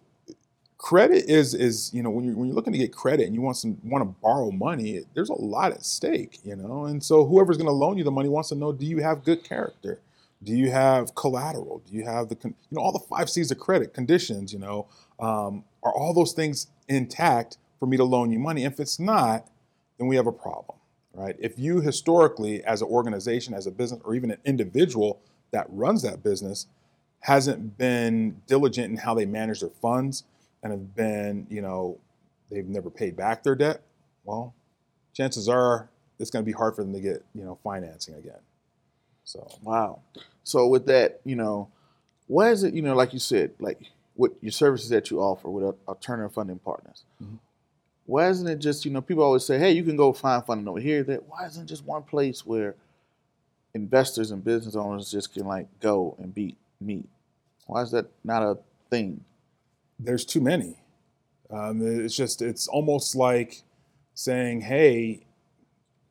credit 0.78 1.28
is 1.28 1.52
is 1.52 1.92
you 1.92 2.02
know 2.02 2.08
when 2.08 2.24
you 2.24 2.34
when 2.34 2.46
you're 2.46 2.54
looking 2.54 2.72
to 2.72 2.78
get 2.78 2.90
credit 2.90 3.26
and 3.26 3.34
you 3.34 3.42
want 3.42 3.58
some 3.58 3.76
want 3.84 4.02
to 4.02 4.16
borrow 4.22 4.50
money, 4.50 5.02
there's 5.14 5.28
a 5.28 5.34
lot 5.34 5.70
at 5.72 5.84
stake, 5.84 6.38
you 6.42 6.56
know, 6.56 6.86
and 6.86 7.04
so 7.04 7.26
whoever's 7.26 7.58
going 7.58 7.66
to 7.66 7.72
loan 7.72 7.98
you 7.98 8.04
the 8.04 8.10
money 8.10 8.30
wants 8.30 8.48
to 8.48 8.54
know: 8.54 8.72
Do 8.72 8.86
you 8.86 8.98
have 9.02 9.22
good 9.22 9.44
character? 9.44 10.00
Do 10.42 10.54
you 10.56 10.70
have 10.70 11.14
collateral? 11.14 11.82
Do 11.86 11.94
you 11.94 12.06
have 12.06 12.30
the 12.30 12.36
con- 12.36 12.54
you 12.70 12.76
know 12.76 12.80
all 12.80 12.92
the 12.92 13.00
five 13.00 13.28
C's 13.28 13.50
of 13.50 13.58
credit 13.58 13.92
conditions? 13.92 14.54
You 14.54 14.60
know, 14.60 14.86
um, 15.18 15.64
are 15.82 15.94
all 15.94 16.12
those 16.12 16.32
things 16.32 16.68
intact 16.88 17.58
for 17.78 17.86
me 17.86 17.96
to 17.96 18.04
loan 18.04 18.30
you 18.30 18.38
money? 18.38 18.64
If 18.64 18.80
it's 18.80 18.98
not, 18.98 19.46
then 19.98 20.08
we 20.08 20.16
have 20.16 20.26
a 20.26 20.32
problem, 20.32 20.78
right? 21.14 21.36
If 21.38 21.58
you 21.58 21.80
historically, 21.80 22.62
as 22.64 22.82
an 22.82 22.88
organization, 22.88 23.54
as 23.54 23.66
a 23.66 23.70
business, 23.70 24.00
or 24.04 24.14
even 24.14 24.30
an 24.30 24.38
individual 24.44 25.20
that 25.52 25.66
runs 25.70 26.02
that 26.02 26.22
business, 26.22 26.66
hasn't 27.20 27.76
been 27.76 28.40
diligent 28.46 28.90
in 28.90 28.96
how 28.96 29.14
they 29.14 29.26
manage 29.26 29.60
their 29.60 29.70
funds 29.70 30.24
and 30.62 30.72
have 30.72 30.94
been, 30.94 31.46
you 31.50 31.60
know, 31.60 31.98
they've 32.50 32.66
never 32.68 32.90
paid 32.90 33.16
back 33.16 33.42
their 33.42 33.54
debt, 33.54 33.82
well, 34.24 34.54
chances 35.14 35.48
are 35.48 35.88
it's 36.18 36.30
going 36.30 36.44
to 36.44 36.46
be 36.46 36.52
hard 36.52 36.76
for 36.76 36.82
them 36.82 36.92
to 36.92 37.00
get, 37.00 37.24
you 37.34 37.44
know, 37.44 37.58
financing 37.62 38.14
again. 38.14 38.40
So, 39.24 39.46
Wow. 39.62 40.00
So 40.44 40.66
with 40.66 40.86
that, 40.86 41.20
you 41.24 41.36
know, 41.36 41.68
why 42.26 42.50
is 42.50 42.64
it, 42.64 42.74
you 42.74 42.82
know, 42.82 42.94
like 42.94 43.12
you 43.12 43.18
said, 43.18 43.52
like 43.60 43.80
with 44.20 44.32
your 44.42 44.52
services 44.52 44.90
that 44.90 45.10
you 45.10 45.18
offer 45.20 45.48
with 45.48 45.74
alternative 45.88 46.34
funding 46.34 46.58
partners, 46.58 47.04
Mhm. 47.22 47.38
why 48.04 48.28
isn't 48.28 48.46
it 48.46 48.56
just, 48.58 48.84
you 48.84 48.90
know, 48.90 49.00
people 49.00 49.24
always 49.24 49.44
say, 49.44 49.58
hey, 49.58 49.72
you 49.72 49.82
can 49.82 49.96
go 49.96 50.12
find 50.12 50.44
funding 50.44 50.68
over 50.68 50.78
here. 50.80 51.02
That 51.02 51.26
why 51.26 51.46
isn't 51.46 51.62
it 51.64 51.66
just 51.66 51.84
one 51.86 52.02
place 52.02 52.44
where 52.44 52.74
investors 53.72 54.30
and 54.30 54.44
business 54.44 54.76
owners 54.76 55.10
just 55.10 55.32
can 55.32 55.46
like 55.46 55.66
go 55.80 56.16
and 56.18 56.34
be 56.34 56.56
meet? 56.80 57.08
Why 57.66 57.80
is 57.82 57.90
that 57.92 58.06
not 58.22 58.42
a 58.42 58.58
thing? 58.90 59.24
there's 60.02 60.24
too 60.24 60.40
many. 60.40 60.76
Um, 61.50 61.82
it's 62.06 62.16
just, 62.16 62.40
it's 62.40 62.66
almost 62.68 63.14
like 63.14 63.62
saying, 64.14 64.62
hey, 64.62 65.20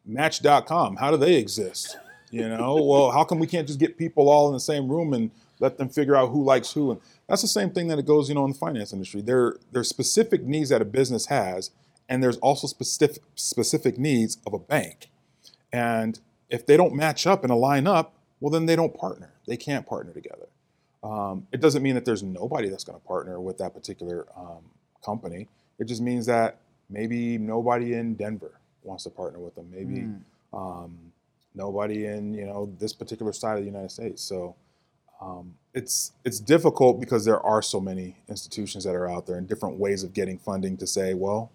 Match.com, 0.05 0.95
how 0.97 1.09
do 1.09 1.17
they 1.17 1.35
exist? 1.35 1.97
You 2.29 2.47
know, 2.49 2.75
well, 2.89 3.09
how 3.09 3.23
come 3.23 3.39
we 3.39 3.47
can't 3.47 3.65
just 3.67 3.79
get 3.79 3.97
people 3.97 4.29
all 4.29 4.45
in 4.47 4.53
the 4.53 4.59
same 4.59 4.87
room 4.87 5.13
and 5.15 5.31
let 5.59 5.79
them 5.79 5.89
figure 5.89 6.15
out 6.15 6.27
who 6.29 6.43
likes 6.43 6.71
who? 6.71 6.91
And 6.91 7.01
that's 7.29 7.41
the 7.41 7.47
same 7.47 7.69
thing 7.71 7.87
that 7.87 7.99
it 7.99 8.05
goes, 8.05 8.27
you 8.29 8.35
know, 8.35 8.45
in 8.45 8.51
the 8.51 8.57
finance 8.57 8.91
industry. 8.91 9.21
There, 9.21 9.55
there's 9.71 9.87
specific 9.87 10.43
needs 10.43 10.69
that 10.69 10.81
a 10.81 10.85
business 10.85 11.27
has, 11.27 11.71
and 12.09 12.21
there's 12.23 12.37
also 12.37 12.67
specific 12.67 13.21
specific 13.35 13.97
needs 13.97 14.37
of 14.45 14.53
a 14.53 14.59
bank. 14.59 15.09
And 15.71 16.19
if 16.49 16.65
they 16.65 16.75
don't 16.75 16.95
match 16.95 17.27
up 17.27 17.43
and 17.43 17.51
align 17.51 17.87
up, 17.87 18.13
well, 18.39 18.49
then 18.49 18.65
they 18.65 18.75
don't 18.75 18.95
partner. 18.97 19.31
They 19.47 19.57
can't 19.57 19.85
partner 19.85 20.11
together. 20.13 20.47
Um, 21.03 21.47
it 21.51 21.61
doesn't 21.61 21.83
mean 21.83 21.95
that 21.95 22.05
there's 22.05 22.23
nobody 22.23 22.67
that's 22.69 22.83
going 22.83 22.99
to 22.99 23.05
partner 23.05 23.39
with 23.39 23.57
that 23.59 23.73
particular 23.73 24.25
um, 24.35 24.63
company. 25.05 25.47
It 25.77 25.85
just 25.85 26.01
means 26.01 26.25
that 26.25 26.57
maybe 26.89 27.37
nobody 27.37 27.93
in 27.93 28.15
Denver 28.15 28.59
wants 28.83 29.03
to 29.05 29.09
partner 29.09 29.39
with 29.39 29.55
them. 29.55 29.69
Maybe 29.71 30.01
Um, 30.51 30.97
nobody 31.55 32.05
in 32.05 32.33
you 32.33 32.45
know 32.45 32.71
this 32.79 32.93
particular 32.93 33.33
side 33.33 33.57
of 33.57 33.63
the 33.63 33.69
United 33.69 33.91
States. 33.91 34.21
So 34.21 34.55
um, 35.21 35.55
it's 35.73 36.13
it's 36.23 36.39
difficult 36.39 36.99
because 36.99 37.25
there 37.25 37.39
are 37.41 37.61
so 37.61 37.79
many 37.79 38.17
institutions 38.27 38.83
that 38.85 38.95
are 38.95 39.09
out 39.09 39.27
there 39.27 39.37
and 39.37 39.47
different 39.47 39.77
ways 39.77 40.03
of 40.03 40.13
getting 40.13 40.37
funding 40.37 40.77
to 40.77 40.87
say, 40.87 41.13
well, 41.13 41.51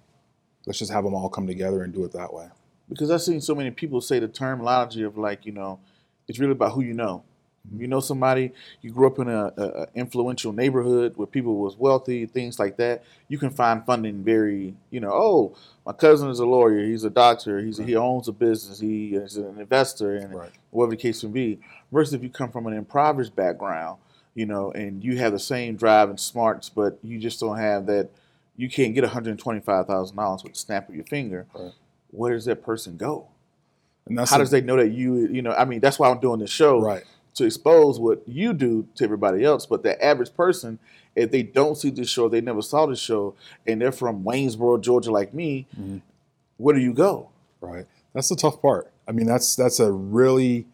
let's 0.66 0.78
just 0.78 0.92
have 0.92 1.04
them 1.04 1.14
all 1.14 1.28
come 1.28 1.46
together 1.46 1.82
and 1.82 1.92
do 1.92 2.04
it 2.04 2.12
that 2.12 2.32
way. 2.32 2.48
Because 2.88 3.10
I've 3.10 3.22
seen 3.22 3.40
so 3.40 3.54
many 3.54 3.70
people 3.70 4.00
say 4.00 4.18
the 4.18 4.28
terminology 4.28 5.02
of 5.02 5.16
like, 5.16 5.46
you 5.46 5.52
know, 5.52 5.80
it's 6.28 6.38
really 6.38 6.52
about 6.52 6.72
who 6.72 6.82
you 6.82 6.94
know. 6.94 7.24
You 7.72 7.86
know 7.86 8.00
somebody, 8.00 8.52
you 8.82 8.90
grew 8.90 9.06
up 9.06 9.18
in 9.18 9.28
a, 9.28 9.46
a, 9.56 9.86
influential 9.94 10.52
neighborhood 10.52 11.16
where 11.16 11.26
people 11.26 11.56
was 11.56 11.76
wealthy, 11.76 12.26
things 12.26 12.58
like 12.58 12.76
that. 12.76 13.04
You 13.28 13.38
can 13.38 13.50
find 13.50 13.84
funding 13.86 14.22
very, 14.22 14.74
you 14.90 15.00
know, 15.00 15.10
oh, 15.10 15.56
my 15.86 15.92
cousin 15.92 16.28
is 16.28 16.40
a 16.40 16.46
lawyer, 16.46 16.84
he's 16.84 17.04
a 17.04 17.10
doctor, 17.10 17.60
he's 17.60 17.78
right. 17.78 17.88
he 17.88 17.96
owns 17.96 18.28
a 18.28 18.32
business, 18.32 18.80
he 18.80 19.14
is 19.14 19.38
an 19.38 19.58
investor, 19.58 20.16
and 20.16 20.34
right. 20.34 20.50
whatever 20.70 20.90
the 20.90 20.96
case 20.98 21.24
may 21.24 21.30
be. 21.30 21.58
Versus 21.90 22.12
if 22.12 22.22
you 22.22 22.28
come 22.28 22.50
from 22.50 22.66
an 22.66 22.74
impoverished 22.74 23.34
background, 23.34 23.98
you 24.34 24.44
know, 24.44 24.70
and 24.72 25.02
you 25.02 25.16
have 25.16 25.32
the 25.32 25.38
same 25.38 25.76
drive 25.76 26.10
and 26.10 26.20
smarts, 26.20 26.68
but 26.68 26.98
you 27.02 27.18
just 27.18 27.40
don't 27.40 27.58
have 27.58 27.86
that. 27.86 28.10
You 28.56 28.68
can't 28.68 28.94
get 28.94 29.04
one 29.04 29.12
hundred 29.12 29.38
twenty-five 29.38 29.86
thousand 29.86 30.16
dollars 30.16 30.42
with 30.42 30.52
the 30.52 30.58
snap 30.58 30.88
of 30.88 30.94
your 30.94 31.04
finger. 31.04 31.46
Right. 31.54 31.72
Where 32.10 32.34
does 32.34 32.44
that 32.44 32.62
person 32.62 32.96
go? 32.96 33.28
And 34.06 34.18
How 34.18 34.36
a, 34.36 34.38
does 34.38 34.50
they 34.50 34.60
know 34.60 34.76
that 34.76 34.90
you? 34.90 35.26
You 35.28 35.42
know, 35.42 35.52
I 35.52 35.64
mean, 35.64 35.80
that's 35.80 35.98
why 35.98 36.10
I'm 36.10 36.20
doing 36.20 36.40
this 36.40 36.50
show. 36.50 36.80
Right 36.80 37.04
to 37.34 37.44
expose 37.44 37.98
what 37.98 38.22
you 38.26 38.52
do 38.52 38.86
to 38.94 39.04
everybody 39.04 39.44
else. 39.44 39.66
But 39.66 39.82
the 39.82 40.02
average 40.04 40.34
person, 40.34 40.78
if 41.14 41.30
they 41.30 41.42
don't 41.42 41.76
see 41.76 41.90
this 41.90 42.08
show, 42.08 42.28
they 42.28 42.40
never 42.40 42.62
saw 42.62 42.86
this 42.86 43.00
show, 43.00 43.34
and 43.66 43.80
they're 43.80 43.92
from 43.92 44.24
Waynesboro, 44.24 44.78
Georgia, 44.78 45.10
like 45.10 45.34
me, 45.34 45.66
mm-hmm. 45.78 45.98
where 46.56 46.74
do 46.74 46.80
you 46.80 46.92
go? 46.92 47.30
Right. 47.60 47.86
That's 48.12 48.28
the 48.28 48.36
tough 48.36 48.60
part. 48.62 48.90
I 49.08 49.12
mean, 49.12 49.26
that's 49.26 49.56
that's 49.56 49.80
a 49.80 49.90
really 49.90 50.66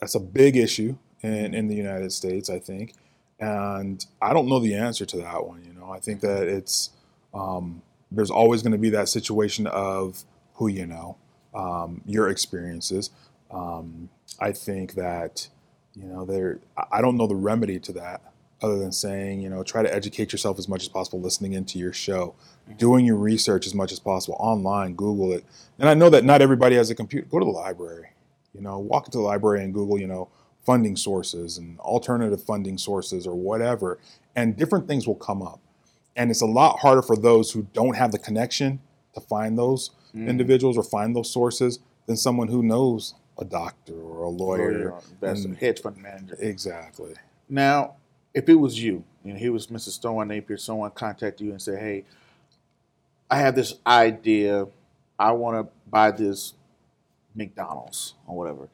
that's 0.00 0.14
a 0.14 0.20
big 0.20 0.56
issue 0.56 0.96
in 1.22 1.54
in 1.54 1.68
the 1.68 1.74
United 1.74 2.12
States, 2.12 2.50
I 2.50 2.58
think, 2.58 2.94
and 3.40 4.04
I 4.20 4.32
don't 4.32 4.48
know 4.48 4.60
the 4.60 4.74
answer 4.74 5.04
to 5.06 5.16
that 5.18 5.46
one. 5.46 5.64
You 5.64 5.72
know, 5.72 5.90
I 5.90 5.98
think 5.98 6.20
that 6.20 6.46
it's 6.48 6.90
um, 7.34 7.82
there's 8.10 8.30
always 8.30 8.62
going 8.62 8.72
to 8.72 8.78
be 8.78 8.90
that 8.90 9.08
situation 9.08 9.66
of 9.66 10.24
who 10.54 10.68
you 10.68 10.86
know, 10.86 11.16
um, 11.54 12.02
your 12.06 12.28
experiences. 12.28 13.10
Um, 13.50 14.08
I 14.40 14.52
think 14.52 14.94
that 14.94 15.48
you 15.94 16.06
know, 16.06 16.24
there 16.24 16.60
I 16.90 17.00
don't 17.00 17.16
know 17.16 17.26
the 17.26 17.34
remedy 17.34 17.78
to 17.80 17.92
that 17.94 18.22
other 18.62 18.78
than 18.78 18.92
saying, 18.92 19.40
you 19.40 19.50
know, 19.50 19.62
try 19.62 19.82
to 19.82 19.92
educate 19.92 20.32
yourself 20.32 20.58
as 20.58 20.68
much 20.68 20.82
as 20.82 20.88
possible, 20.88 21.20
listening 21.20 21.52
into 21.52 21.78
your 21.78 21.92
show, 21.92 22.34
mm-hmm. 22.64 22.78
doing 22.78 23.04
your 23.04 23.16
research 23.16 23.66
as 23.66 23.74
much 23.74 23.90
as 23.90 23.98
possible 23.98 24.36
online, 24.38 24.94
Google 24.94 25.32
it. 25.32 25.44
And 25.78 25.88
I 25.88 25.94
know 25.94 26.08
that 26.10 26.24
not 26.24 26.40
everybody 26.40 26.76
has 26.76 26.88
a 26.88 26.94
computer. 26.94 27.26
Go 27.30 27.40
to 27.40 27.44
the 27.44 27.50
library. 27.50 28.10
You 28.54 28.60
know, 28.60 28.78
walk 28.78 29.06
into 29.06 29.18
the 29.18 29.24
library 29.24 29.64
and 29.64 29.74
Google, 29.74 29.98
you 29.98 30.06
know, 30.06 30.28
funding 30.64 30.96
sources 30.96 31.58
and 31.58 31.78
alternative 31.80 32.42
funding 32.42 32.78
sources 32.78 33.26
or 33.26 33.34
whatever, 33.34 33.98
and 34.36 34.56
different 34.56 34.86
things 34.86 35.06
will 35.06 35.16
come 35.16 35.42
up. 35.42 35.60
And 36.14 36.30
it's 36.30 36.42
a 36.42 36.46
lot 36.46 36.78
harder 36.80 37.02
for 37.02 37.16
those 37.16 37.50
who 37.50 37.66
don't 37.72 37.96
have 37.96 38.12
the 38.12 38.18
connection 38.18 38.80
to 39.14 39.20
find 39.20 39.58
those 39.58 39.90
mm. 40.14 40.28
individuals 40.28 40.76
or 40.76 40.82
find 40.82 41.16
those 41.16 41.32
sources 41.32 41.80
than 42.06 42.16
someone 42.16 42.48
who 42.48 42.62
knows 42.62 43.14
a 43.42 43.44
doctor 43.44 43.94
or 43.94 44.24
a 44.24 44.30
lawyer, 44.30 44.94
uh, 44.94 45.00
that's 45.20 45.44
a 45.44 45.50
hedge 45.54 45.82
fund 45.82 45.98
manager. 45.98 46.36
Exactly. 46.40 47.14
Now, 47.48 47.96
if 48.34 48.48
it 48.48 48.54
was 48.56 48.82
you, 48.82 49.04
and 49.24 49.38
he 49.38 49.50
was 49.50 49.68
Mr. 49.68 49.90
Stone 49.90 50.28
Napier, 50.28 50.56
someone 50.56 50.90
contacted 50.92 51.46
you 51.46 51.52
and 51.52 51.62
said, 51.62 51.78
"Hey, 51.80 52.04
I 53.30 53.38
have 53.38 53.54
this 53.54 53.74
idea. 53.86 54.66
I 55.18 55.32
want 55.32 55.56
to 55.66 55.72
buy 55.90 56.10
this 56.12 56.54
McDonald's 57.34 58.14
or 58.26 58.36
whatever, 58.36 58.68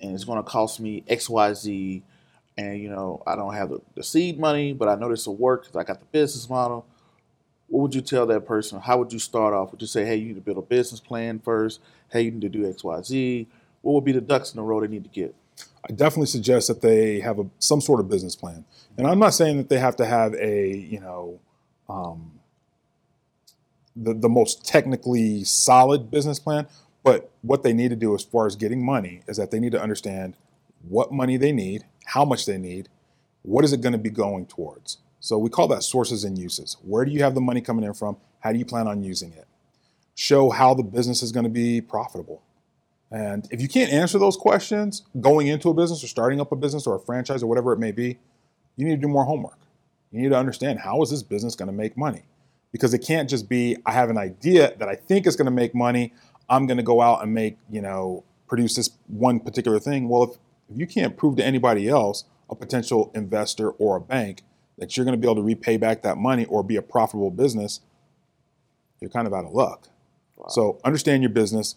and 0.00 0.14
it's 0.14 0.24
going 0.24 0.38
to 0.42 0.48
cost 0.50 0.80
me 0.80 1.04
X, 1.08 1.28
Y, 1.30 1.54
Z, 1.54 2.02
And 2.58 2.80
you 2.80 2.88
know, 2.90 3.22
I 3.26 3.36
don't 3.36 3.54
have 3.54 3.70
the, 3.70 3.80
the 3.94 4.02
seed 4.02 4.38
money, 4.38 4.72
but 4.72 4.88
I 4.88 4.94
know 4.96 5.10
this 5.10 5.26
will 5.26 5.36
work 5.36 5.64
because 5.64 5.76
I 5.76 5.84
got 5.84 6.00
the 6.00 6.06
business 6.06 6.48
model. 6.48 6.86
What 7.68 7.82
would 7.82 7.94
you 7.94 8.00
tell 8.02 8.26
that 8.26 8.46
person? 8.46 8.80
How 8.80 8.98
would 8.98 9.12
you 9.12 9.18
start 9.18 9.54
off? 9.54 9.72
Would 9.72 9.82
you 9.82 9.88
say, 9.88 10.04
"Hey, 10.06 10.16
you 10.16 10.28
need 10.28 10.34
to 10.36 10.40
build 10.40 10.58
a 10.58 10.62
business 10.62 11.00
plan 11.00 11.40
first. 11.40 11.80
Hey, 12.10 12.22
you 12.22 12.30
need 12.32 12.42
to 12.42 12.48
do 12.48 12.68
X, 12.68 12.84
Y, 12.84 13.02
Z." 13.02 13.48
what 13.86 13.94
would 13.94 14.04
be 14.04 14.12
the 14.12 14.20
ducks 14.20 14.52
in 14.52 14.56
the 14.56 14.62
row 14.64 14.80
they 14.80 14.88
need 14.88 15.04
to 15.04 15.10
get? 15.10 15.34
I 15.88 15.92
definitely 15.92 16.26
suggest 16.26 16.66
that 16.66 16.82
they 16.82 17.20
have 17.20 17.38
a, 17.38 17.46
some 17.60 17.80
sort 17.80 18.00
of 18.00 18.08
business 18.08 18.34
plan. 18.34 18.64
And 18.98 19.06
I'm 19.06 19.20
not 19.20 19.32
saying 19.32 19.58
that 19.58 19.68
they 19.68 19.78
have 19.78 19.94
to 19.96 20.04
have 20.04 20.34
a, 20.34 20.76
you 20.76 20.98
know, 20.98 21.38
um, 21.88 22.32
the, 23.94 24.12
the 24.12 24.28
most 24.28 24.66
technically 24.66 25.44
solid 25.44 26.10
business 26.10 26.40
plan, 26.40 26.66
but 27.04 27.30
what 27.42 27.62
they 27.62 27.72
need 27.72 27.90
to 27.90 27.96
do 27.96 28.12
as 28.16 28.24
far 28.24 28.48
as 28.48 28.56
getting 28.56 28.84
money 28.84 29.22
is 29.28 29.36
that 29.36 29.52
they 29.52 29.60
need 29.60 29.70
to 29.72 29.80
understand 29.80 30.36
what 30.88 31.12
money 31.12 31.36
they 31.36 31.52
need, 31.52 31.84
how 32.06 32.24
much 32.24 32.44
they 32.44 32.58
need, 32.58 32.88
what 33.42 33.64
is 33.64 33.72
it 33.72 33.80
going 33.80 33.92
to 33.92 33.98
be 33.98 34.10
going 34.10 34.46
towards. 34.46 34.98
So 35.20 35.38
we 35.38 35.48
call 35.48 35.68
that 35.68 35.84
sources 35.84 36.24
and 36.24 36.36
uses. 36.36 36.76
Where 36.82 37.04
do 37.04 37.12
you 37.12 37.22
have 37.22 37.36
the 37.36 37.40
money 37.40 37.60
coming 37.60 37.84
in 37.84 37.94
from? 37.94 38.16
How 38.40 38.52
do 38.52 38.58
you 38.58 38.66
plan 38.66 38.88
on 38.88 39.04
using 39.04 39.32
it? 39.32 39.46
Show 40.16 40.50
how 40.50 40.74
the 40.74 40.82
business 40.82 41.22
is 41.22 41.30
going 41.30 41.44
to 41.44 41.50
be 41.50 41.80
profitable. 41.80 42.42
And 43.10 43.46
if 43.50 43.60
you 43.60 43.68
can't 43.68 43.92
answer 43.92 44.18
those 44.18 44.36
questions 44.36 45.02
going 45.20 45.46
into 45.46 45.70
a 45.70 45.74
business 45.74 46.02
or 46.02 46.08
starting 46.08 46.40
up 46.40 46.52
a 46.52 46.56
business 46.56 46.86
or 46.86 46.96
a 46.96 47.00
franchise 47.00 47.42
or 47.42 47.46
whatever 47.46 47.72
it 47.72 47.78
may 47.78 47.92
be, 47.92 48.18
you 48.76 48.84
need 48.84 48.96
to 48.96 49.00
do 49.00 49.08
more 49.08 49.24
homework. 49.24 49.58
You 50.10 50.22
need 50.22 50.30
to 50.30 50.38
understand 50.38 50.80
how 50.80 51.02
is 51.02 51.10
this 51.10 51.22
business 51.22 51.54
going 51.54 51.68
to 51.68 51.74
make 51.74 51.96
money? 51.96 52.22
Because 52.72 52.94
it 52.94 52.98
can't 52.98 53.30
just 53.30 53.48
be 53.48 53.76
I 53.86 53.92
have 53.92 54.10
an 54.10 54.18
idea 54.18 54.74
that 54.78 54.88
I 54.88 54.96
think 54.96 55.26
is 55.26 55.36
going 55.36 55.46
to 55.46 55.52
make 55.52 55.74
money. 55.74 56.12
I'm 56.48 56.66
going 56.66 56.76
to 56.76 56.82
go 56.82 57.00
out 57.00 57.22
and 57.22 57.32
make, 57.32 57.58
you 57.70 57.80
know, 57.80 58.24
produce 58.48 58.76
this 58.76 58.90
one 59.06 59.40
particular 59.40 59.78
thing. 59.78 60.08
Well, 60.08 60.24
if, 60.24 60.30
if 60.68 60.78
you 60.78 60.86
can't 60.86 61.16
prove 61.16 61.36
to 61.36 61.44
anybody 61.44 61.88
else, 61.88 62.24
a 62.50 62.54
potential 62.54 63.10
investor 63.14 63.70
or 63.70 63.96
a 63.96 64.00
bank, 64.00 64.42
that 64.78 64.96
you're 64.96 65.04
going 65.04 65.18
to 65.18 65.20
be 65.20 65.26
able 65.26 65.36
to 65.36 65.42
repay 65.42 65.76
back 65.76 66.02
that 66.02 66.16
money 66.16 66.44
or 66.44 66.62
be 66.62 66.76
a 66.76 66.82
profitable 66.82 67.30
business, 67.30 67.80
you're 69.00 69.10
kind 69.10 69.26
of 69.26 69.32
out 69.32 69.44
of 69.44 69.52
luck. 69.52 69.88
Wow. 70.36 70.46
So 70.48 70.80
understand 70.84 71.22
your 71.22 71.30
business, 71.30 71.76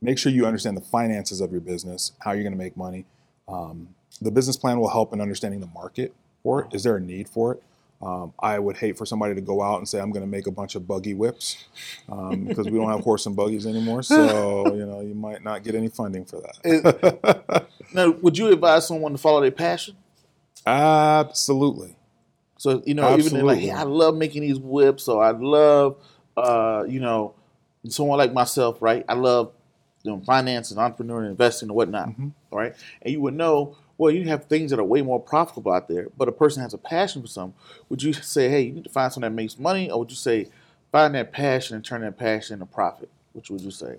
make 0.00 0.18
sure 0.18 0.32
you 0.32 0.46
understand 0.46 0.76
the 0.76 0.82
finances 0.82 1.40
of 1.40 1.52
your 1.52 1.60
business, 1.60 2.12
how 2.20 2.32
you're 2.32 2.42
going 2.42 2.52
to 2.52 2.58
make 2.58 2.76
money. 2.76 3.04
Um, 3.48 3.88
the 4.20 4.30
business 4.30 4.56
plan 4.56 4.78
will 4.78 4.88
help 4.88 5.12
in 5.12 5.20
understanding 5.20 5.60
the 5.60 5.68
market 5.68 6.14
for 6.42 6.62
it. 6.62 6.74
Is 6.74 6.82
there 6.82 6.96
a 6.96 7.00
need 7.00 7.28
for 7.28 7.54
it? 7.54 7.62
Um, 8.02 8.32
I 8.38 8.58
would 8.58 8.78
hate 8.78 8.96
for 8.96 9.04
somebody 9.04 9.34
to 9.34 9.42
go 9.42 9.62
out 9.62 9.76
and 9.76 9.86
say, 9.86 10.00
I'm 10.00 10.10
going 10.10 10.24
to 10.24 10.30
make 10.30 10.46
a 10.46 10.50
bunch 10.50 10.74
of 10.74 10.88
buggy 10.88 11.12
whips 11.12 11.66
um, 12.08 12.46
because 12.46 12.66
we 12.66 12.78
don't 12.78 12.88
have 12.88 13.00
horse 13.00 13.26
and 13.26 13.36
buggies 13.36 13.66
anymore. 13.66 14.02
So, 14.02 14.74
you 14.74 14.86
know, 14.86 15.00
you 15.00 15.14
might 15.14 15.44
not 15.44 15.62
get 15.62 15.74
any 15.74 15.88
funding 15.88 16.24
for 16.24 16.40
that. 16.40 17.66
now, 17.94 18.10
would 18.10 18.38
you 18.38 18.48
advise 18.48 18.86
someone 18.86 19.12
to 19.12 19.18
follow 19.18 19.42
their 19.42 19.50
passion? 19.50 19.96
Absolutely. 20.66 21.94
So, 22.56 22.82
you 22.86 22.94
know, 22.94 23.04
Absolutely. 23.04 23.38
even 23.38 23.46
like, 23.46 23.58
hey, 23.58 23.70
I 23.70 23.82
love 23.82 24.16
making 24.16 24.42
these 24.42 24.58
whips, 24.58 25.06
or 25.06 25.22
I 25.22 25.30
love, 25.32 25.96
uh, 26.38 26.84
you 26.88 27.00
know, 27.00 27.34
someone 27.88 28.18
like 28.18 28.32
myself, 28.32 28.80
right? 28.80 29.04
I 29.08 29.14
love 29.14 29.52
doing 30.02 30.22
finance 30.22 30.70
and 30.70 30.80
entrepreneur 30.80 31.20
and 31.20 31.30
investing 31.30 31.68
and 31.68 31.76
whatnot, 31.76 32.08
mm-hmm. 32.08 32.28
right? 32.50 32.74
And 33.02 33.12
you 33.12 33.20
would 33.20 33.34
know, 33.34 33.76
well, 33.98 34.10
you 34.10 34.28
have 34.28 34.46
things 34.46 34.70
that 34.70 34.80
are 34.80 34.84
way 34.84 35.02
more 35.02 35.20
profitable 35.20 35.72
out 35.72 35.88
there, 35.88 36.08
but 36.16 36.28
a 36.28 36.32
person 36.32 36.62
has 36.62 36.72
a 36.72 36.78
passion 36.78 37.20
for 37.22 37.28
something. 37.28 37.58
Would 37.88 38.02
you 38.02 38.12
say, 38.12 38.48
hey, 38.48 38.62
you 38.62 38.72
need 38.72 38.84
to 38.84 38.90
find 38.90 39.12
something 39.12 39.30
that 39.30 39.36
makes 39.36 39.58
money, 39.58 39.90
or 39.90 39.98
would 39.98 40.10
you 40.10 40.16
say, 40.16 40.48
find 40.90 41.14
that 41.14 41.32
passion 41.32 41.76
and 41.76 41.84
turn 41.84 42.00
that 42.00 42.18
passion 42.18 42.54
into 42.54 42.66
profit? 42.66 43.10
Which 43.32 43.50
would 43.50 43.60
you 43.60 43.70
say? 43.70 43.98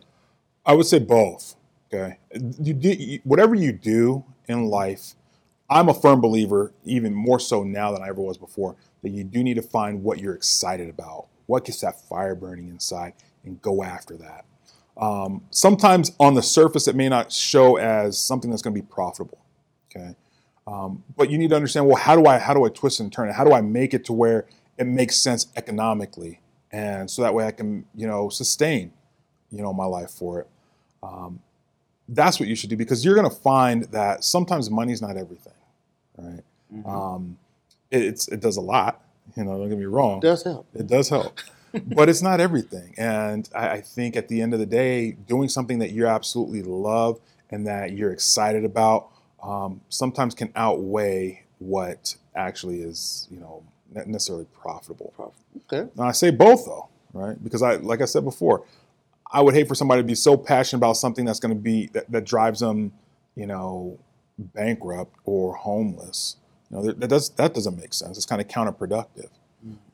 I 0.66 0.74
would 0.74 0.86
say 0.86 1.00
both. 1.00 1.56
Okay, 1.94 2.20
you 2.62 2.74
do, 2.74 3.20
whatever 3.26 3.54
you 3.54 3.74
do 3.74 4.24
in 4.48 4.68
life, 4.68 5.16
I'm 5.70 5.90
a 5.90 5.94
firm 5.94 6.22
believer, 6.22 6.72
even 6.86 7.14
more 7.14 7.38
so 7.38 7.64
now 7.64 7.92
than 7.92 8.02
I 8.02 8.08
ever 8.08 8.22
was 8.22 8.38
before, 8.38 8.78
that 9.04 9.10
you 9.10 9.26
do 9.26 9.44
need 9.44 9.56
to 9.56 9.62
find 9.62 10.02
what 10.02 10.20
you're 10.20 10.34
excited 10.34 10.90
about, 10.90 11.28
what 11.48 11.66
gets 11.66 11.82
that 11.82 12.00
fire 12.00 12.34
burning 12.34 12.70
inside, 12.70 13.12
and 13.44 13.62
go 13.62 13.84
after 13.84 14.16
that. 14.18 14.46
Um, 15.02 15.44
sometimes 15.50 16.12
on 16.20 16.36
the 16.36 16.44
surface, 16.44 16.88
it 16.88 16.96
may 16.96 17.10
not 17.10 17.32
show 17.32 17.78
as 17.78 18.20
something 18.20 18.52
that's 18.52 18.62
going 18.62 18.76
to 18.76 18.82
be 18.82 18.88
profitable. 18.88 19.40
Okay, 19.90 20.16
um, 20.68 21.04
but 21.18 21.30
you 21.32 21.40
need 21.40 21.50
to 21.50 21.56
understand. 21.56 21.88
Well, 21.88 21.98
how 21.98 22.16
do 22.16 22.28
I 22.28 22.38
how 22.38 22.54
do 22.54 22.64
I 22.66 22.70
twist 22.70 23.00
and 23.00 23.12
turn 23.12 23.28
it? 23.28 23.34
How 23.34 23.44
do 23.44 23.52
I 23.52 23.62
make 23.62 23.96
it 23.96 24.06
to 24.06 24.14
where 24.14 24.46
it 24.78 24.86
makes 24.86 25.18
sense 25.18 25.48
economically, 25.56 26.40
and 26.72 27.10
so 27.10 27.24
that 27.24 27.34
way 27.34 27.48
I 27.48 27.52
can 27.52 27.86
you 27.96 28.06
know 28.06 28.30
sustain 28.30 28.94
you 29.52 29.64
know 29.64 29.74
my 29.74 29.86
life 29.86 30.12
for 30.12 30.42
it. 30.42 30.48
Um, 31.02 31.42
that's 32.08 32.40
what 32.40 32.48
you 32.48 32.56
should 32.56 32.70
do 32.70 32.78
because 32.78 33.04
you're 33.04 33.16
going 33.16 33.30
to 33.30 33.36
find 33.36 33.86
that 33.86 34.24
sometimes 34.24 34.70
money's 34.70 35.02
not 35.02 35.18
everything, 35.18 35.54
right? 36.18 36.44
Mm-hmm. 36.72 36.90
Um, 36.90 37.38
it, 37.90 38.04
it's 38.04 38.28
it 38.28 38.40
does 38.40 38.58
a 38.58 38.62
lot. 38.62 39.04
You 39.36 39.46
know, 39.46 39.58
don't 39.58 39.70
get 39.70 39.80
me 39.80 39.86
wrong. 39.86 40.20
It 40.20 40.22
does 40.22 40.44
help. 40.44 40.68
It 40.76 40.86
does 40.86 41.10
help 41.10 41.40
but 41.86 42.10
it's 42.10 42.22
not 42.22 42.40
everything. 42.40 42.94
And 42.98 43.50
I, 43.56 43.70
I, 43.70 43.82
think 43.82 44.16
at 44.16 44.28
the 44.28 44.42
end 44.42 44.54
of 44.54 44.60
the 44.60 44.66
day, 44.66 45.12
doing 45.12 45.50
something 45.50 45.80
that 45.80 45.92
you 45.92 46.08
absolutely 46.08 46.64
love 46.64 47.20
and 47.50 47.66
that 47.68 47.94
you're 47.94 48.12
excited 48.12 48.66
about 48.66 49.10
um, 49.44 49.82
sometimes 49.90 50.36
can 50.36 50.52
outweigh 50.56 51.44
what 51.60 52.16
actually 52.36 52.82
is, 52.82 53.28
you 53.32 53.40
know, 53.40 53.64
necessarily 54.06 54.46
profitable. 54.46 55.14
Okay. 55.72 55.90
Now 55.96 56.04
I 56.04 56.12
say 56.12 56.32
both 56.32 56.66
though, 56.66 56.90
right? 57.14 57.42
Because 57.44 57.62
I, 57.62 57.76
like 57.76 58.02
I 58.02 58.06
said 58.06 58.24
before, 58.24 58.66
I 59.32 59.42
would 59.42 59.54
hate 59.54 59.68
for 59.68 59.76
somebody 59.76 60.02
to 60.02 60.08
be 60.08 60.16
so 60.16 60.36
passionate 60.36 60.80
about 60.80 60.98
something 60.98 61.26
that's 61.26 61.40
going 61.40 61.56
to 61.56 61.62
be 61.62 61.88
that, 61.88 62.12
that 62.12 62.26
drives 62.26 62.60
them, 62.60 62.92
you 63.36 63.48
know, 63.48 63.98
bankrupt 64.38 65.16
or 65.26 65.56
homeless. 65.56 66.38
You 66.70 66.78
know, 66.78 66.84
that, 66.84 67.00
that 67.00 67.10
does 67.10 67.30
that 67.32 67.54
doesn't 67.54 67.78
make 67.78 67.94
sense. 67.94 68.18
It's 68.18 68.26
kind 68.26 68.42
of 68.42 68.48
counterproductive. 68.48 69.30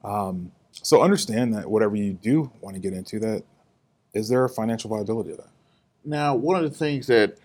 Um, 0.03 0.51
so 0.83 1.01
understand 1.01 1.53
that 1.53 1.69
whatever 1.69 1.95
you 1.95 2.13
do 2.13 2.51
want 2.61 2.75
to 2.75 2.79
get 2.79 2.93
into, 2.93 3.19
that 3.19 3.43
is 4.13 4.29
there 4.29 4.43
a 4.43 4.49
financial 4.49 4.89
viability 4.89 5.31
of 5.31 5.37
that? 5.37 5.49
Now, 6.03 6.35
one 6.35 6.63
of 6.63 6.69
the 6.69 6.75
things 6.75 7.07
that 7.07 7.37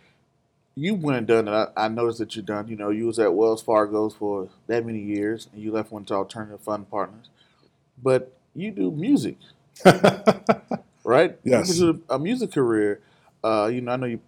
you 0.75 0.95
went 0.95 1.18
and 1.18 1.27
done 1.27 1.45
that 1.47 1.73
I, 1.77 1.85
I 1.85 1.88
noticed 1.88 2.18
that 2.18 2.37
you 2.37 2.42
done, 2.42 2.68
you 2.68 2.77
know, 2.77 2.90
you 2.90 3.07
was 3.07 3.18
at 3.18 3.35
Wells 3.35 3.62
Fargo's 3.62 4.14
for 4.14 4.49
that 4.68 4.87
many 4.87 5.01
years, 5.01 5.49
and 5.53 5.62
you 5.62 5.73
left 5.73 5.92
went 5.92 6.09
to 6.09 6.14
Alternative 6.14 6.61
Fund 6.61 6.90
Partners, 6.90 7.29
but 8.03 8.37
you 8.55 8.71
do 8.71 8.90
music, 8.90 9.37
right? 11.05 11.38
Yes. 11.45 11.79
You 11.79 11.92
do 11.92 12.03
a 12.09 12.18
music 12.18 12.53
career. 12.53 13.01
Uh, 13.45 13.71
you 13.73 13.81
know, 13.81 13.92
I 13.92 13.97
know 13.97 14.07
you 14.07 14.21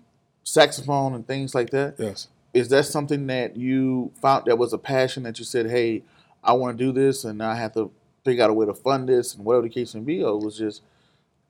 saxophone 0.42 1.14
and 1.14 1.26
things 1.26 1.54
like 1.54 1.70
that. 1.70 1.94
Yes. 1.98 2.28
Is 2.52 2.68
that 2.68 2.86
something 2.86 3.26
that 3.28 3.56
you 3.56 4.12
found 4.20 4.46
that 4.46 4.58
was 4.58 4.72
a 4.72 4.78
passion 4.78 5.24
that 5.24 5.38
you 5.38 5.44
said, 5.44 5.66
"Hey, 5.66 6.02
I 6.42 6.52
want 6.52 6.78
to 6.78 6.84
do 6.84 6.92
this, 6.92 7.24
and 7.24 7.42
I 7.42 7.56
have 7.56 7.72
to 7.74 7.90
figure 8.24 8.44
out 8.44 8.50
a 8.50 8.54
way 8.54 8.66
to 8.66 8.74
fund 8.74 9.08
this, 9.08 9.34
and 9.34 9.44
whatever 9.44 9.64
the 9.64 9.74
case 9.74 9.94
may 9.94 10.00
be," 10.00 10.22
or 10.22 10.38
it 10.40 10.44
was 10.44 10.58
just 10.58 10.82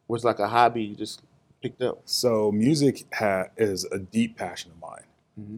was 0.08 0.24
like 0.24 0.38
a 0.38 0.48
hobby 0.48 0.82
you 0.82 0.94
just 0.94 1.22
picked 1.62 1.82
up? 1.82 2.02
So 2.04 2.52
music 2.52 3.04
ha- 3.12 3.46
is 3.56 3.84
a 3.86 3.98
deep 3.98 4.36
passion 4.36 4.72
of 4.72 4.80
mine. 4.80 5.04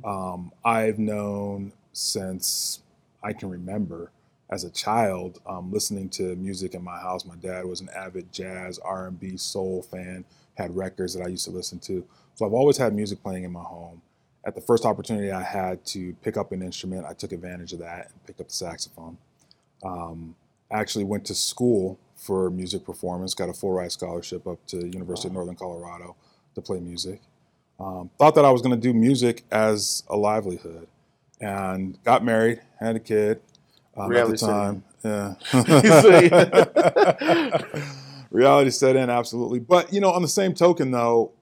Um, 0.05 0.53
I've 0.65 0.99
known 0.99 1.73
since 1.93 2.81
I 3.23 3.33
can 3.33 3.51
remember 3.51 4.11
as 4.51 4.65
a 4.65 4.71
child 4.71 5.41
um, 5.47 5.73
listening 5.73 6.09
to 6.11 6.37
music 6.37 6.75
in 6.75 6.85
my 6.85 6.99
house. 6.99 7.25
My 7.25 7.35
dad 7.37 7.67
was 7.67 7.81
an 7.81 7.89
avid 7.95 8.33
jazz, 8.33 8.79
R&B, 8.79 9.37
soul 9.37 9.83
fan. 9.83 10.25
Had 10.55 10.75
records 10.75 11.13
that 11.15 11.23
I 11.23 11.27
used 11.29 11.45
to 11.45 11.51
listen 11.51 11.79
to. 11.81 12.05
So 12.35 12.47
I've 12.47 12.55
always 12.55 12.79
had 12.79 12.95
music 12.95 13.23
playing 13.23 13.45
in 13.45 13.53
my 13.53 13.63
home. 13.63 14.01
At 14.47 14.55
the 14.55 14.61
first 14.61 14.87
opportunity 14.87 15.33
I 15.33 15.43
had 15.43 15.85
to 15.87 16.15
pick 16.23 16.37
up 16.37 16.53
an 16.53 16.63
instrument, 16.63 17.05
I 17.05 17.13
took 17.13 17.33
advantage 17.33 17.73
of 17.73 17.81
that 17.81 18.11
and 18.13 18.27
picked 18.27 18.41
up 18.41 18.49
the 18.49 18.55
saxophone. 18.55 19.19
Um, 19.85 20.35
actually 20.71 21.05
went 21.05 21.25
to 21.27 21.35
school 21.35 21.99
for 22.17 22.51
music 22.51 22.85
performance, 22.85 23.35
got 23.35 23.49
a 23.49 23.53
full 23.53 23.73
ride 23.73 23.93
scholarship 23.93 24.47
up 24.47 24.65
to 24.67 24.87
University 24.87 25.29
of 25.29 25.35
Northern 25.35 25.55
Colorado 25.55 26.17
to 26.55 26.61
play 26.61 26.81
music. 26.81 27.21
Um, 27.79 28.11
thought 28.19 28.35
that 28.35 28.45
I 28.45 28.51
was 28.51 28.63
going 28.63 28.75
to 28.75 28.81
do 28.81 28.95
music 28.95 29.45
as 29.51 30.03
a 30.09 30.17
livelihood, 30.17 30.89
and 31.41 32.03
got 32.05 32.25
married, 32.25 32.61
had 32.81 32.97
a 32.97 33.01
kid. 33.01 33.41
Um, 33.97 34.15
at 34.15 34.29
the 34.29 34.37
time, 34.37 34.85
yeah. 35.05 35.35
Reality 38.31 38.71
set 38.71 38.97
in, 38.97 39.09
absolutely. 39.09 39.61
But 39.61 39.93
you 39.93 40.01
know, 40.01 40.11
on 40.11 40.23
the 40.23 40.29
same 40.29 40.55
token, 40.55 40.91
though, 40.91 41.33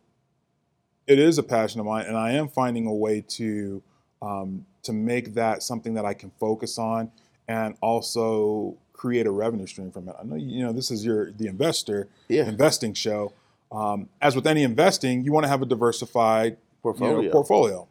it 1.06 1.18
is 1.18 1.38
a 1.38 1.42
passion 1.42 1.80
of 1.80 1.86
mine, 1.86 2.04
and 2.06 2.16
I 2.16 2.32
am 2.32 2.48
finding 2.48 2.86
a 2.86 2.92
way 2.92 3.22
to 3.28 3.82
um, 4.20 4.66
to 4.82 4.92
make 4.92 5.34
that 5.34 5.62
something 5.62 5.94
that 5.94 6.04
I 6.04 6.14
can 6.14 6.30
focus 6.38 6.78
on, 6.78 7.10
and 7.48 7.76
also 7.80 8.76
create 8.94 9.26
a 9.26 9.30
revenue 9.30 9.66
stream 9.66 9.90
from 9.90 10.08
it. 10.08 10.14
I 10.18 10.24
know 10.24 10.36
you 10.36 10.64
know 10.64 10.72
this 10.72 10.90
is 10.90 11.04
your 11.04 11.30
the 11.32 11.46
investor 11.46 12.08
Yeah. 12.28 12.48
investing 12.48 12.94
show. 12.94 13.32
Um, 13.70 14.08
as 14.22 14.34
with 14.36 14.46
any 14.46 14.62
investing, 14.62 15.24
you 15.24 15.32
want 15.32 15.44
to 15.44 15.48
have 15.48 15.60
a 15.60 15.66
diversified 15.66 16.56
Portfolio. 16.82 17.20
you 17.20 17.26
know, 17.28 17.32
portfolio. 17.32 17.88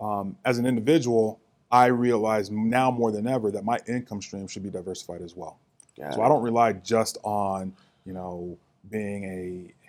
Um, 0.00 0.36
as 0.44 0.58
an 0.58 0.64
individual, 0.66 1.38
I 1.70 1.86
realize 1.86 2.50
now 2.50 2.90
more 2.90 3.10
than 3.12 3.26
ever 3.26 3.50
that 3.50 3.64
my 3.64 3.78
income 3.88 4.22
stream 4.22 4.46
should 4.48 4.62
be 4.62 4.70
diversified 4.70 5.22
as 5.22 5.36
well. 5.36 5.58
Got 5.98 6.14
So 6.14 6.22
it. 6.22 6.24
I 6.24 6.28
don't 6.28 6.42
rely 6.42 6.72
just 6.72 7.18
on 7.24 7.72
you 8.06 8.12
know 8.14 8.56
being 8.90 9.24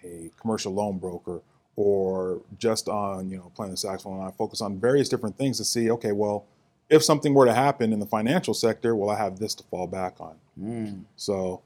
a, 0.04 0.08
a 0.08 0.32
commercial 0.42 0.74
loan 0.74 0.98
broker 0.98 1.42
or 1.78 2.42
just 2.58 2.90
on 2.90 3.30
you 3.30 3.38
know 3.38 3.52
playing 3.56 3.72
the 3.72 3.78
saxophone. 3.78 4.20
I 4.22 4.32
focus 4.32 4.60
on 4.62 4.78
various 4.80 5.08
different 5.08 5.38
things 5.38 5.58
to 5.58 5.64
see 5.64 5.90
okay, 5.92 6.12
well, 6.12 6.46
if 6.90 7.04
something 7.04 7.34
were 7.34 7.46
to 7.46 7.54
happen 7.54 7.94
in 7.94 8.00
the 8.00 8.06
financial 8.06 8.54
sector, 8.54 8.96
well, 8.96 9.10
I 9.10 9.18
have 9.18 9.40
this 9.40 9.54
to 9.56 9.64
fall 9.64 9.88
back 9.88 10.16
on. 10.20 10.36
Mm. 10.60 11.04
So, 11.16 11.62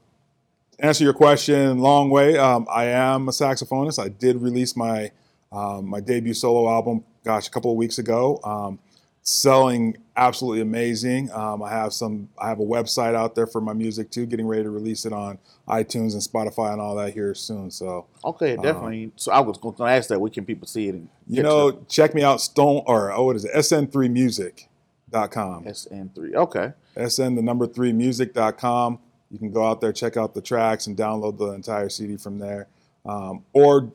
to 0.72 0.84
answer 0.84 1.04
your 1.04 1.14
question, 1.14 1.78
long 1.78 2.10
way. 2.10 2.36
Um, 2.36 2.66
I 2.70 2.84
am 2.86 3.28
a 3.28 3.32
saxophonist. 3.32 4.02
I 4.02 4.08
did 4.08 4.40
release 4.42 4.76
my 4.76 5.10
um, 5.50 5.86
my 5.86 6.00
debut 6.00 6.34
solo 6.34 6.68
album, 6.68 7.04
gosh, 7.24 7.46
a 7.46 7.50
couple 7.50 7.70
of 7.70 7.76
weeks 7.76 7.98
ago. 7.98 8.40
Um, 8.42 8.78
selling 9.22 9.96
absolutely 10.16 10.60
amazing. 10.60 11.30
Um, 11.32 11.62
I 11.62 11.70
have 11.70 11.92
some. 11.92 12.28
I 12.38 12.48
have 12.48 12.60
a 12.60 12.64
website 12.64 13.14
out 13.14 13.34
there 13.34 13.46
for 13.46 13.60
my 13.60 13.72
music 13.72 14.10
too. 14.10 14.26
Getting 14.26 14.46
ready 14.46 14.64
to 14.64 14.70
release 14.70 15.06
it 15.06 15.12
on 15.12 15.38
iTunes 15.68 16.12
and 16.12 16.22
Spotify 16.22 16.72
and 16.72 16.80
all 16.80 16.94
that 16.96 17.14
here 17.14 17.34
soon. 17.34 17.70
So, 17.70 18.06
Okay, 18.24 18.56
definitely. 18.56 19.12
so 19.16 19.32
I 19.32 19.40
was 19.40 19.56
going 19.58 19.74
to 19.76 19.84
ask 19.84 20.08
that. 20.10 20.20
Where 20.20 20.30
can 20.30 20.44
people 20.44 20.68
see 20.68 20.88
it? 20.88 20.96
You 21.26 21.42
know, 21.42 21.84
check 21.88 22.14
me 22.14 22.22
out. 22.22 22.40
Stone 22.40 22.82
or 22.86 23.12
oh, 23.12 23.24
what 23.24 23.36
is 23.36 23.44
it? 23.44 23.52
SN3music.com. 25.14 25.64
SN3. 25.64 26.34
Okay. 26.34 26.72
SN 27.08 27.34
the 27.34 27.42
number 27.42 27.66
three 27.66 27.92
music.com. 27.92 28.98
You 29.30 29.38
can 29.38 29.50
go 29.50 29.64
out 29.66 29.80
there, 29.80 29.92
check 29.92 30.16
out 30.16 30.34
the 30.34 30.40
tracks, 30.42 30.86
and 30.86 30.96
download 30.96 31.38
the 31.38 31.48
entire 31.52 31.88
CD 31.88 32.16
from 32.16 32.38
there. 32.38 32.68
Um, 33.04 33.44
or 33.52 33.90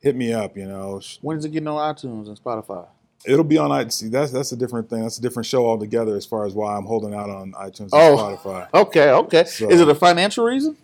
hit 0.00 0.14
me 0.16 0.32
up, 0.32 0.56
you 0.56 0.66
know. 0.66 1.00
When 1.22 1.38
is 1.38 1.44
it 1.44 1.50
getting 1.50 1.68
on 1.68 1.94
iTunes 1.94 2.28
and 2.28 2.40
Spotify? 2.42 2.86
It'll 3.24 3.44
be 3.44 3.58
on 3.58 3.70
iTunes. 3.70 3.92
See, 3.92 4.08
that's 4.08 4.30
that's 4.30 4.52
a 4.52 4.56
different 4.56 4.88
thing. 4.88 5.02
That's 5.02 5.18
a 5.18 5.22
different 5.22 5.46
show 5.46 5.66
altogether 5.66 6.16
as 6.16 6.24
far 6.24 6.46
as 6.46 6.52
why 6.54 6.76
I'm 6.76 6.84
holding 6.84 7.14
out 7.14 7.28
on 7.30 7.52
iTunes 7.52 7.92
and 7.92 7.94
Oh. 7.94 8.38
Spotify. 8.44 8.68
Okay, 8.74 9.10
okay. 9.10 9.44
So- 9.44 9.68
is 9.70 9.80
it 9.80 9.88
a 9.88 9.94
financial 9.94 10.44
reason? 10.44 10.76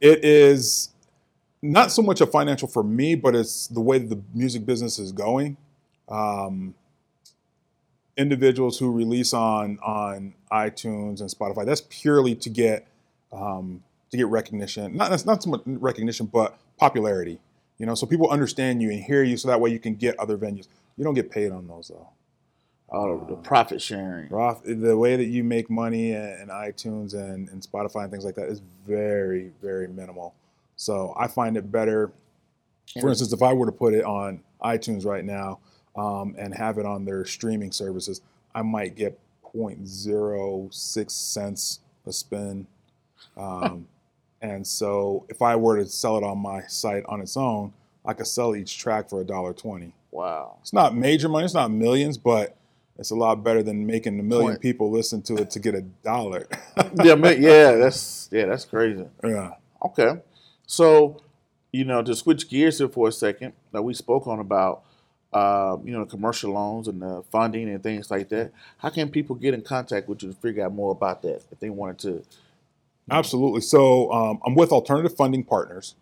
It 0.00 0.24
is 0.24 0.90
not 1.60 1.90
so 1.90 2.02
much 2.02 2.20
a 2.20 2.26
financial 2.26 2.68
for 2.68 2.84
me, 2.84 3.16
but 3.16 3.34
it's 3.34 3.66
the 3.66 3.80
way 3.80 3.98
that 3.98 4.08
the 4.08 4.22
music 4.32 4.64
business 4.64 4.98
is 5.00 5.10
going. 5.10 5.56
Um, 6.08 6.74
individuals 8.18 8.78
who 8.78 8.92
release 8.92 9.32
on 9.32 9.78
on 9.78 10.34
iTunes 10.52 11.20
and 11.20 11.30
Spotify, 11.30 11.64
that's 11.64 11.82
purely 11.88 12.34
to 12.34 12.50
get 12.50 12.86
um, 13.32 13.82
to 14.10 14.16
get 14.16 14.26
recognition. 14.26 14.96
Not 14.96 15.10
that's 15.10 15.24
not 15.24 15.42
so 15.42 15.50
much 15.50 15.62
recognition, 15.64 16.26
but 16.26 16.58
popularity. 16.76 17.40
You 17.78 17.86
know, 17.86 17.94
so 17.94 18.06
people 18.06 18.28
understand 18.28 18.82
you 18.82 18.90
and 18.90 19.02
hear 19.02 19.22
you, 19.22 19.36
so 19.36 19.48
that 19.48 19.60
way 19.60 19.70
you 19.70 19.78
can 19.78 19.94
get 19.94 20.18
other 20.18 20.36
venues. 20.36 20.66
You 20.96 21.04
don't 21.04 21.14
get 21.14 21.30
paid 21.30 21.52
on 21.52 21.68
those 21.68 21.88
though. 21.88 22.08
Oh, 22.90 23.24
the 23.28 23.36
profit 23.36 23.80
sharing. 23.82 24.30
The 24.64 24.96
way 24.96 25.16
that 25.16 25.26
you 25.26 25.44
make 25.44 25.68
money 25.70 26.12
in, 26.12 26.40
in 26.40 26.48
iTunes 26.48 27.12
and, 27.12 27.48
and 27.50 27.60
Spotify 27.60 28.04
and 28.04 28.10
things 28.10 28.24
like 28.24 28.34
that 28.36 28.48
is 28.48 28.62
very, 28.86 29.52
very 29.60 29.88
minimal. 29.88 30.34
So 30.76 31.14
I 31.18 31.28
find 31.28 31.56
it 31.58 31.70
better. 31.70 32.12
For 32.98 33.10
instance, 33.10 33.34
if 33.34 33.42
I 33.42 33.52
were 33.52 33.66
to 33.66 33.72
put 33.72 33.92
it 33.92 34.04
on 34.04 34.40
iTunes 34.62 35.04
right 35.04 35.22
now 35.24 35.60
um, 35.96 36.34
and 36.38 36.54
have 36.54 36.78
it 36.78 36.86
on 36.86 37.04
their 37.04 37.24
streaming 37.24 37.72
services, 37.72 38.20
I 38.54 38.62
might 38.62 38.94
get 38.96 39.18
0.06 39.54 41.10
cents 41.10 41.80
a 42.06 42.12
spin. 42.12 42.66
Um, 43.36 43.86
and 44.40 44.66
so 44.66 45.26
if 45.28 45.42
I 45.42 45.56
were 45.56 45.76
to 45.76 45.86
sell 45.86 46.16
it 46.16 46.24
on 46.24 46.38
my 46.38 46.62
site 46.62 47.04
on 47.06 47.20
its 47.20 47.36
own, 47.36 47.72
I 48.04 48.14
could 48.14 48.26
sell 48.26 48.56
each 48.56 48.78
track 48.78 49.08
for 49.08 49.20
a 49.20 49.24
dollar 49.24 49.52
twenty. 49.52 49.92
Wow. 50.10 50.56
It's 50.62 50.72
not 50.72 50.96
major 50.96 51.28
money, 51.28 51.44
it's 51.44 51.54
not 51.54 51.70
millions, 51.70 52.16
but 52.16 52.56
it's 52.98 53.10
a 53.10 53.14
lot 53.14 53.44
better 53.44 53.62
than 53.62 53.86
making 53.86 54.18
a 54.18 54.22
million 54.22 54.52
Point. 54.52 54.62
people 54.62 54.90
listen 54.90 55.22
to 55.22 55.36
it 55.36 55.50
to 55.50 55.60
get 55.60 55.74
a 55.74 55.82
dollar. 55.82 56.48
yeah, 57.04 57.14
man, 57.14 57.42
yeah, 57.42 57.72
that's 57.72 58.28
yeah, 58.32 58.46
that's 58.46 58.64
crazy. 58.64 59.04
yeah. 59.22 59.52
Okay, 59.84 60.20
so 60.66 61.20
you 61.70 61.84
know 61.84 62.02
to 62.02 62.14
switch 62.14 62.48
gears 62.48 62.78
here 62.78 62.88
for 62.88 63.08
a 63.08 63.12
second, 63.12 63.52
that 63.72 63.82
we 63.82 63.94
spoke 63.94 64.26
on 64.26 64.38
about 64.40 64.82
uh, 65.32 65.76
you 65.84 65.92
know 65.92 66.06
commercial 66.06 66.52
loans 66.52 66.88
and 66.88 67.02
the 67.02 67.22
funding 67.30 67.68
and 67.68 67.82
things 67.82 68.10
like 68.10 68.28
that. 68.30 68.52
How 68.78 68.90
can 68.90 69.10
people 69.10 69.36
get 69.36 69.54
in 69.54 69.62
contact 69.62 70.08
with 70.08 70.22
you 70.22 70.30
to 70.30 70.36
figure 70.36 70.64
out 70.64 70.74
more 70.74 70.92
about 70.92 71.22
that 71.22 71.42
if 71.50 71.60
they 71.60 71.70
wanted 71.70 71.98
to? 72.00 72.24
Absolutely. 73.10 73.60
So 73.60 74.12
um, 74.12 74.40
I'm 74.44 74.54
with 74.54 74.72
Alternative 74.72 75.14
Funding 75.14 75.44
Partners, 75.44 75.94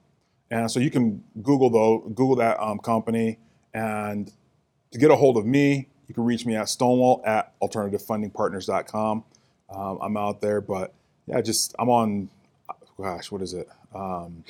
and 0.51 0.71
so 0.71 0.81
you 0.81 0.91
can 0.91 1.25
Google 1.43 1.71
though 1.71 1.99
Google 1.99 2.37
that 2.37 2.61
um, 2.61 2.79
company, 2.79 3.39
and 3.75 4.31
to 4.93 4.99
get 4.99 5.11
a 5.11 5.17
hold 5.17 5.37
of 5.37 5.47
me, 5.47 5.89
you 6.09 6.15
can 6.15 6.25
reach 6.25 6.47
me 6.47 6.55
at 6.55 6.69
Stonewall 6.69 7.23
at 7.25 7.59
AlternativeFundingPartners.com. 7.61 9.25
Um, 9.71 9.99
I'm 10.01 10.17
out 10.17 10.41
there, 10.41 10.61
but 10.61 10.95
yeah, 11.27 11.41
just 11.41 11.75
I'm 11.79 11.91
on. 11.91 12.29
Gosh, 12.99 13.31
what 13.31 13.43
is 13.43 13.53
it? 13.53 13.69
Um, 13.95 14.45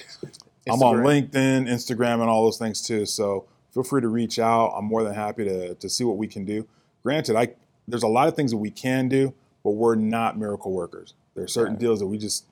I'm 0.68 0.83
on 0.83 0.97
LinkedIn, 0.97 1.68
Instagram, 1.68 2.20
and 2.20 2.31
all 2.31 2.45
those 2.45 2.59
things 2.59 2.81
too. 2.83 3.07
So 3.07 3.47
feel 3.77 3.83
free 3.85 4.01
to 4.01 4.09
reach 4.09 4.39
out. 4.39 4.72
I'm 4.74 4.87
more 4.87 5.05
than 5.05 5.12
happy 5.14 5.45
to 5.45 5.74
to 5.74 5.89
see 5.91 6.03
what 6.03 6.16
we 6.16 6.27
can 6.27 6.47
do. 6.47 6.66
Granted, 7.03 7.37
I 7.37 7.49
there's 7.87 8.03
a 8.03 8.09
lot 8.09 8.27
of 8.27 8.35
things 8.35 8.51
that 8.53 8.57
we 8.57 8.70
can 8.70 9.07
do, 9.09 9.35
but 9.62 9.72
we're 9.72 9.97
not 9.97 10.39
miracle 10.39 10.72
workers. 10.72 11.12
There 11.35 11.45
are 11.45 11.49
certain 11.49 11.74
Right. 11.74 11.81
deals 11.81 11.99
that 12.01 12.07
we 12.07 12.16
just 12.16 12.47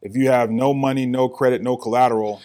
if 0.00 0.16
you 0.16 0.30
have 0.30 0.50
no 0.50 0.72
money, 0.72 1.04
no 1.04 1.28
credit, 1.28 1.60
no 1.60 1.76
collateral, 1.76 2.40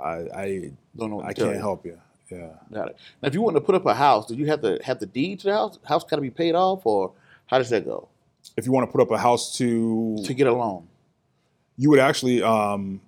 I 0.00 0.12
I, 0.42 0.70
Don't 0.96 1.10
know. 1.10 1.20
I 1.22 1.32
can't 1.32 1.54
you. 1.54 1.58
help 1.60 1.84
you. 1.84 1.98
Yeah. 2.30 2.50
Got 2.72 2.90
it. 2.90 2.96
Now, 3.20 3.26
if 3.28 3.34
you 3.34 3.42
want 3.42 3.56
to 3.56 3.60
put 3.60 3.74
up 3.74 3.84
a 3.86 3.94
house, 3.94 4.26
do 4.28 4.34
you 4.36 4.46
have 4.46 4.60
to 4.60 4.78
have 4.84 5.00
the 5.00 5.06
deed 5.06 5.40
to 5.40 5.46
the 5.48 5.52
house? 5.54 5.78
House 5.84 6.04
got 6.04 6.16
to 6.16 6.22
be 6.22 6.30
paid 6.30 6.54
off, 6.54 6.86
or 6.86 7.10
how 7.46 7.58
does 7.58 7.70
that 7.70 7.84
go 7.84 8.06
If 8.56 8.64
you 8.64 8.70
want 8.72 8.86
to 8.88 8.92
put 8.92 9.00
up 9.00 9.10
a 9.10 9.18
house 9.18 9.56
to 9.58 10.16
to 10.24 10.34
get 10.34 10.46
a 10.46 10.52
loan? 10.52 10.86
you 11.76 11.90
would 11.90 11.98
actually 12.00 12.42
um, 12.42 13.00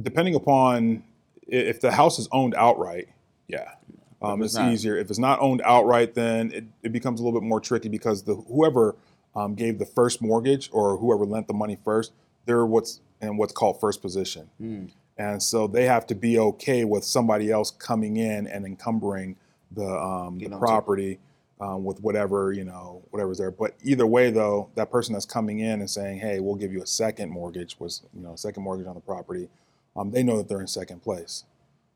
depending 0.00 0.34
upon 0.34 1.02
if 1.46 1.80
the 1.80 1.92
house 1.92 2.18
is 2.18 2.28
owned 2.32 2.54
outright, 2.56 3.08
yeah, 3.48 3.72
um, 4.20 4.42
it's, 4.42 4.54
it's 4.54 4.62
easier. 4.72 4.96
If 4.96 5.10
it's 5.10 5.18
not 5.18 5.40
owned 5.40 5.62
outright, 5.64 6.14
then 6.14 6.52
it, 6.52 6.64
it 6.82 6.92
becomes 6.92 7.20
a 7.20 7.24
little 7.24 7.38
bit 7.40 7.46
more 7.46 7.60
tricky 7.60 7.88
because 7.88 8.22
the 8.22 8.34
whoever 8.34 8.96
um, 9.34 9.54
gave 9.54 9.78
the 9.78 9.86
first 9.86 10.22
mortgage 10.22 10.68
or 10.72 10.96
whoever 10.98 11.24
lent 11.24 11.48
the 11.48 11.54
money 11.54 11.76
first, 11.84 12.12
they're 12.46 12.66
what's 12.66 13.00
in 13.20 13.36
what's 13.36 13.52
called 13.52 13.80
first 13.80 14.02
position, 14.02 14.48
Hmm. 14.58 14.86
and 15.16 15.42
so 15.42 15.66
they 15.66 15.84
have 15.86 16.06
to 16.08 16.14
be 16.14 16.38
okay 16.38 16.84
with 16.84 17.04
somebody 17.04 17.50
else 17.50 17.70
coming 17.70 18.16
in 18.16 18.46
and 18.46 18.64
encumbering 18.66 19.36
the 19.70 19.86
um, 19.86 20.34
the 20.34 20.40
Getting 20.40 20.54
on 20.54 20.60
top. 20.60 20.68
property 20.68 21.18
um, 21.60 21.84
with 21.84 22.00
whatever 22.00 22.52
you 22.52 22.64
know 22.64 23.02
whatever's 23.10 23.38
there. 23.38 23.50
But 23.52 23.74
either 23.82 24.06
way, 24.06 24.30
though, 24.30 24.70
that 24.74 24.90
person 24.90 25.12
that's 25.12 25.24
coming 25.26 25.60
in 25.60 25.80
and 25.80 25.88
saying, 25.88 26.18
"Hey, 26.18 26.40
we'll 26.40 26.56
give 26.56 26.72
you 26.72 26.82
a 26.82 26.86
second 26.86 27.30
mortgage," 27.30 27.78
was 27.78 28.02
you 28.14 28.22
know 28.22 28.34
second 28.36 28.62
mortgage 28.64 28.86
on 28.86 28.94
the 28.94 29.00
property. 29.00 29.48
Um, 29.96 30.10
they 30.10 30.22
know 30.22 30.36
that 30.38 30.48
they're 30.48 30.60
in 30.60 30.66
second 30.66 31.02
place. 31.02 31.44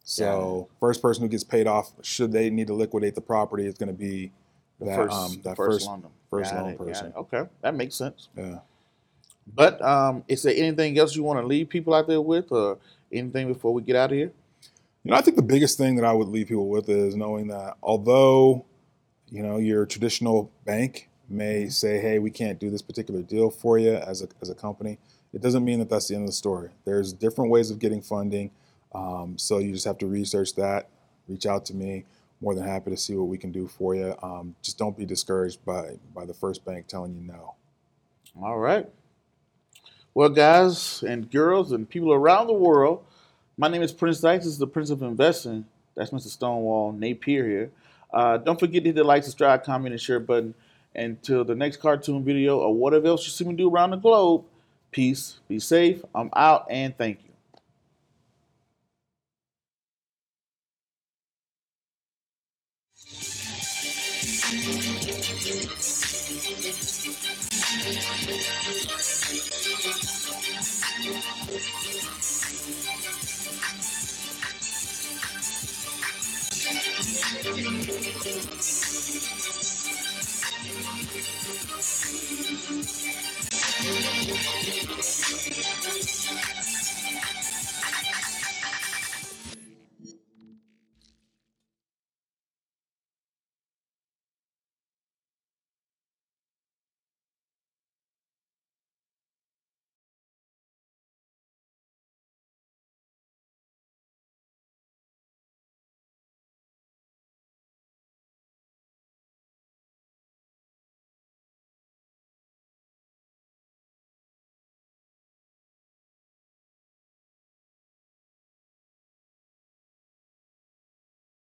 So 0.04 0.68
first 0.78 1.02
person 1.02 1.22
who 1.22 1.28
gets 1.28 1.44
paid 1.44 1.66
off, 1.66 1.92
should 2.02 2.30
they 2.30 2.48
need 2.50 2.68
to 2.68 2.74
liquidate 2.74 3.14
the 3.14 3.20
property, 3.20 3.66
is 3.66 3.74
going 3.74 3.88
to 3.88 3.92
be 3.94 4.30
The 4.78 4.84
that, 4.86 4.96
first, 4.96 5.14
um, 5.14 5.40
that 5.42 5.56
first, 5.56 5.72
first, 5.74 5.86
loan. 5.86 6.06
first 6.30 6.54
loan 6.54 6.70
it, 6.70 6.78
person. 6.78 7.12
Okay, 7.16 7.42
that 7.62 7.74
makes 7.74 7.96
sense. 7.96 8.28
Yeah. 8.36 8.58
But 9.52 9.80
um, 9.82 10.24
is 10.28 10.42
there 10.42 10.54
anything 10.56 10.98
else 10.98 11.16
you 11.16 11.22
want 11.22 11.40
to 11.40 11.46
leave 11.46 11.68
people 11.68 11.94
out 11.94 12.06
there 12.06 12.20
with, 12.20 12.52
or 12.52 12.78
anything 13.10 13.48
before 13.48 13.72
we 13.72 13.82
get 13.82 13.96
out 13.96 14.10
of 14.12 14.16
here? 14.16 14.32
You 15.02 15.10
know, 15.12 15.16
I 15.16 15.22
think 15.22 15.36
the 15.36 15.42
biggest 15.42 15.78
thing 15.78 15.96
that 15.96 16.04
I 16.04 16.12
would 16.12 16.28
leave 16.28 16.48
people 16.48 16.68
with 16.68 16.88
is 16.88 17.14
knowing 17.14 17.46
that 17.48 17.76
although, 17.82 18.64
you 19.28 19.42
know, 19.42 19.58
your 19.58 19.86
traditional 19.86 20.50
bank 20.64 21.08
may 21.28 21.68
say, 21.68 22.00
"Hey, 22.00 22.18
we 22.18 22.30
can't 22.30 22.58
do 22.58 22.70
this 22.70 22.82
particular 22.82 23.22
deal 23.22 23.50
for 23.50 23.78
you 23.78 23.94
as 23.94 24.22
a 24.22 24.28
as 24.42 24.50
a 24.50 24.54
company," 24.54 24.98
it 25.32 25.42
doesn't 25.42 25.64
mean 25.64 25.78
that 25.80 25.90
that's 25.90 26.08
the 26.08 26.14
end 26.14 26.24
of 26.24 26.28
the 26.28 26.32
story. 26.32 26.70
There's 26.84 27.12
different 27.12 27.50
ways 27.50 27.70
of 27.70 27.78
getting 27.78 28.02
funding, 28.02 28.50
um, 28.94 29.36
so 29.38 29.58
you 29.58 29.72
just 29.72 29.84
have 29.84 29.98
to 29.98 30.06
research 30.06 30.54
that. 30.54 30.88
Reach 31.28 31.46
out 31.46 31.64
to 31.66 31.74
me. 31.74 32.04
More 32.40 32.54
than 32.54 32.64
happy 32.64 32.90
to 32.90 32.96
see 32.96 33.14
what 33.14 33.28
we 33.28 33.38
can 33.38 33.50
do 33.50 33.66
for 33.66 33.94
you. 33.94 34.14
Um, 34.22 34.54
just 34.62 34.78
don't 34.78 34.96
be 34.96 35.06
discouraged 35.06 35.64
by 35.64 35.96
by 36.14 36.24
the 36.24 36.34
first 36.34 36.64
bank 36.64 36.86
telling 36.86 37.14
you 37.14 37.20
no. 37.20 37.54
All 38.42 38.58
right. 38.58 38.86
Well, 40.12 40.28
guys 40.28 41.02
and 41.02 41.30
girls 41.30 41.72
and 41.72 41.88
people 41.88 42.12
around 42.12 42.46
the 42.46 42.54
world, 42.54 43.04
my 43.58 43.68
name 43.68 43.82
is 43.82 43.92
Prince 43.92 44.20
Dykes. 44.20 44.44
This 44.44 44.54
is 44.54 44.58
the 44.58 44.66
Prince 44.66 44.90
of 44.90 45.02
Investing. 45.02 45.66
That's 45.94 46.10
Mr. 46.10 46.28
Stonewall 46.28 46.92
Napier 46.92 47.46
here. 47.46 47.70
Uh, 48.12 48.36
don't 48.38 48.58
forget 48.58 48.82
to 48.84 48.88
hit 48.88 48.96
the 48.96 49.04
like, 49.04 49.24
subscribe, 49.24 49.64
comment, 49.64 49.92
and 49.92 50.00
share 50.00 50.20
button. 50.20 50.54
Until 50.94 51.44
the 51.44 51.54
next 51.54 51.78
cartoon 51.78 52.24
video 52.24 52.58
or 52.58 52.74
whatever 52.74 53.08
else 53.08 53.26
you 53.26 53.30
see 53.30 53.44
me 53.44 53.54
do 53.54 53.70
around 53.70 53.90
the 53.90 53.96
globe, 53.96 54.44
peace, 54.90 55.40
be 55.48 55.58
safe. 55.58 56.02
I'm 56.14 56.30
out, 56.34 56.66
and 56.70 56.96
thank 56.96 57.18
you. 57.24 57.25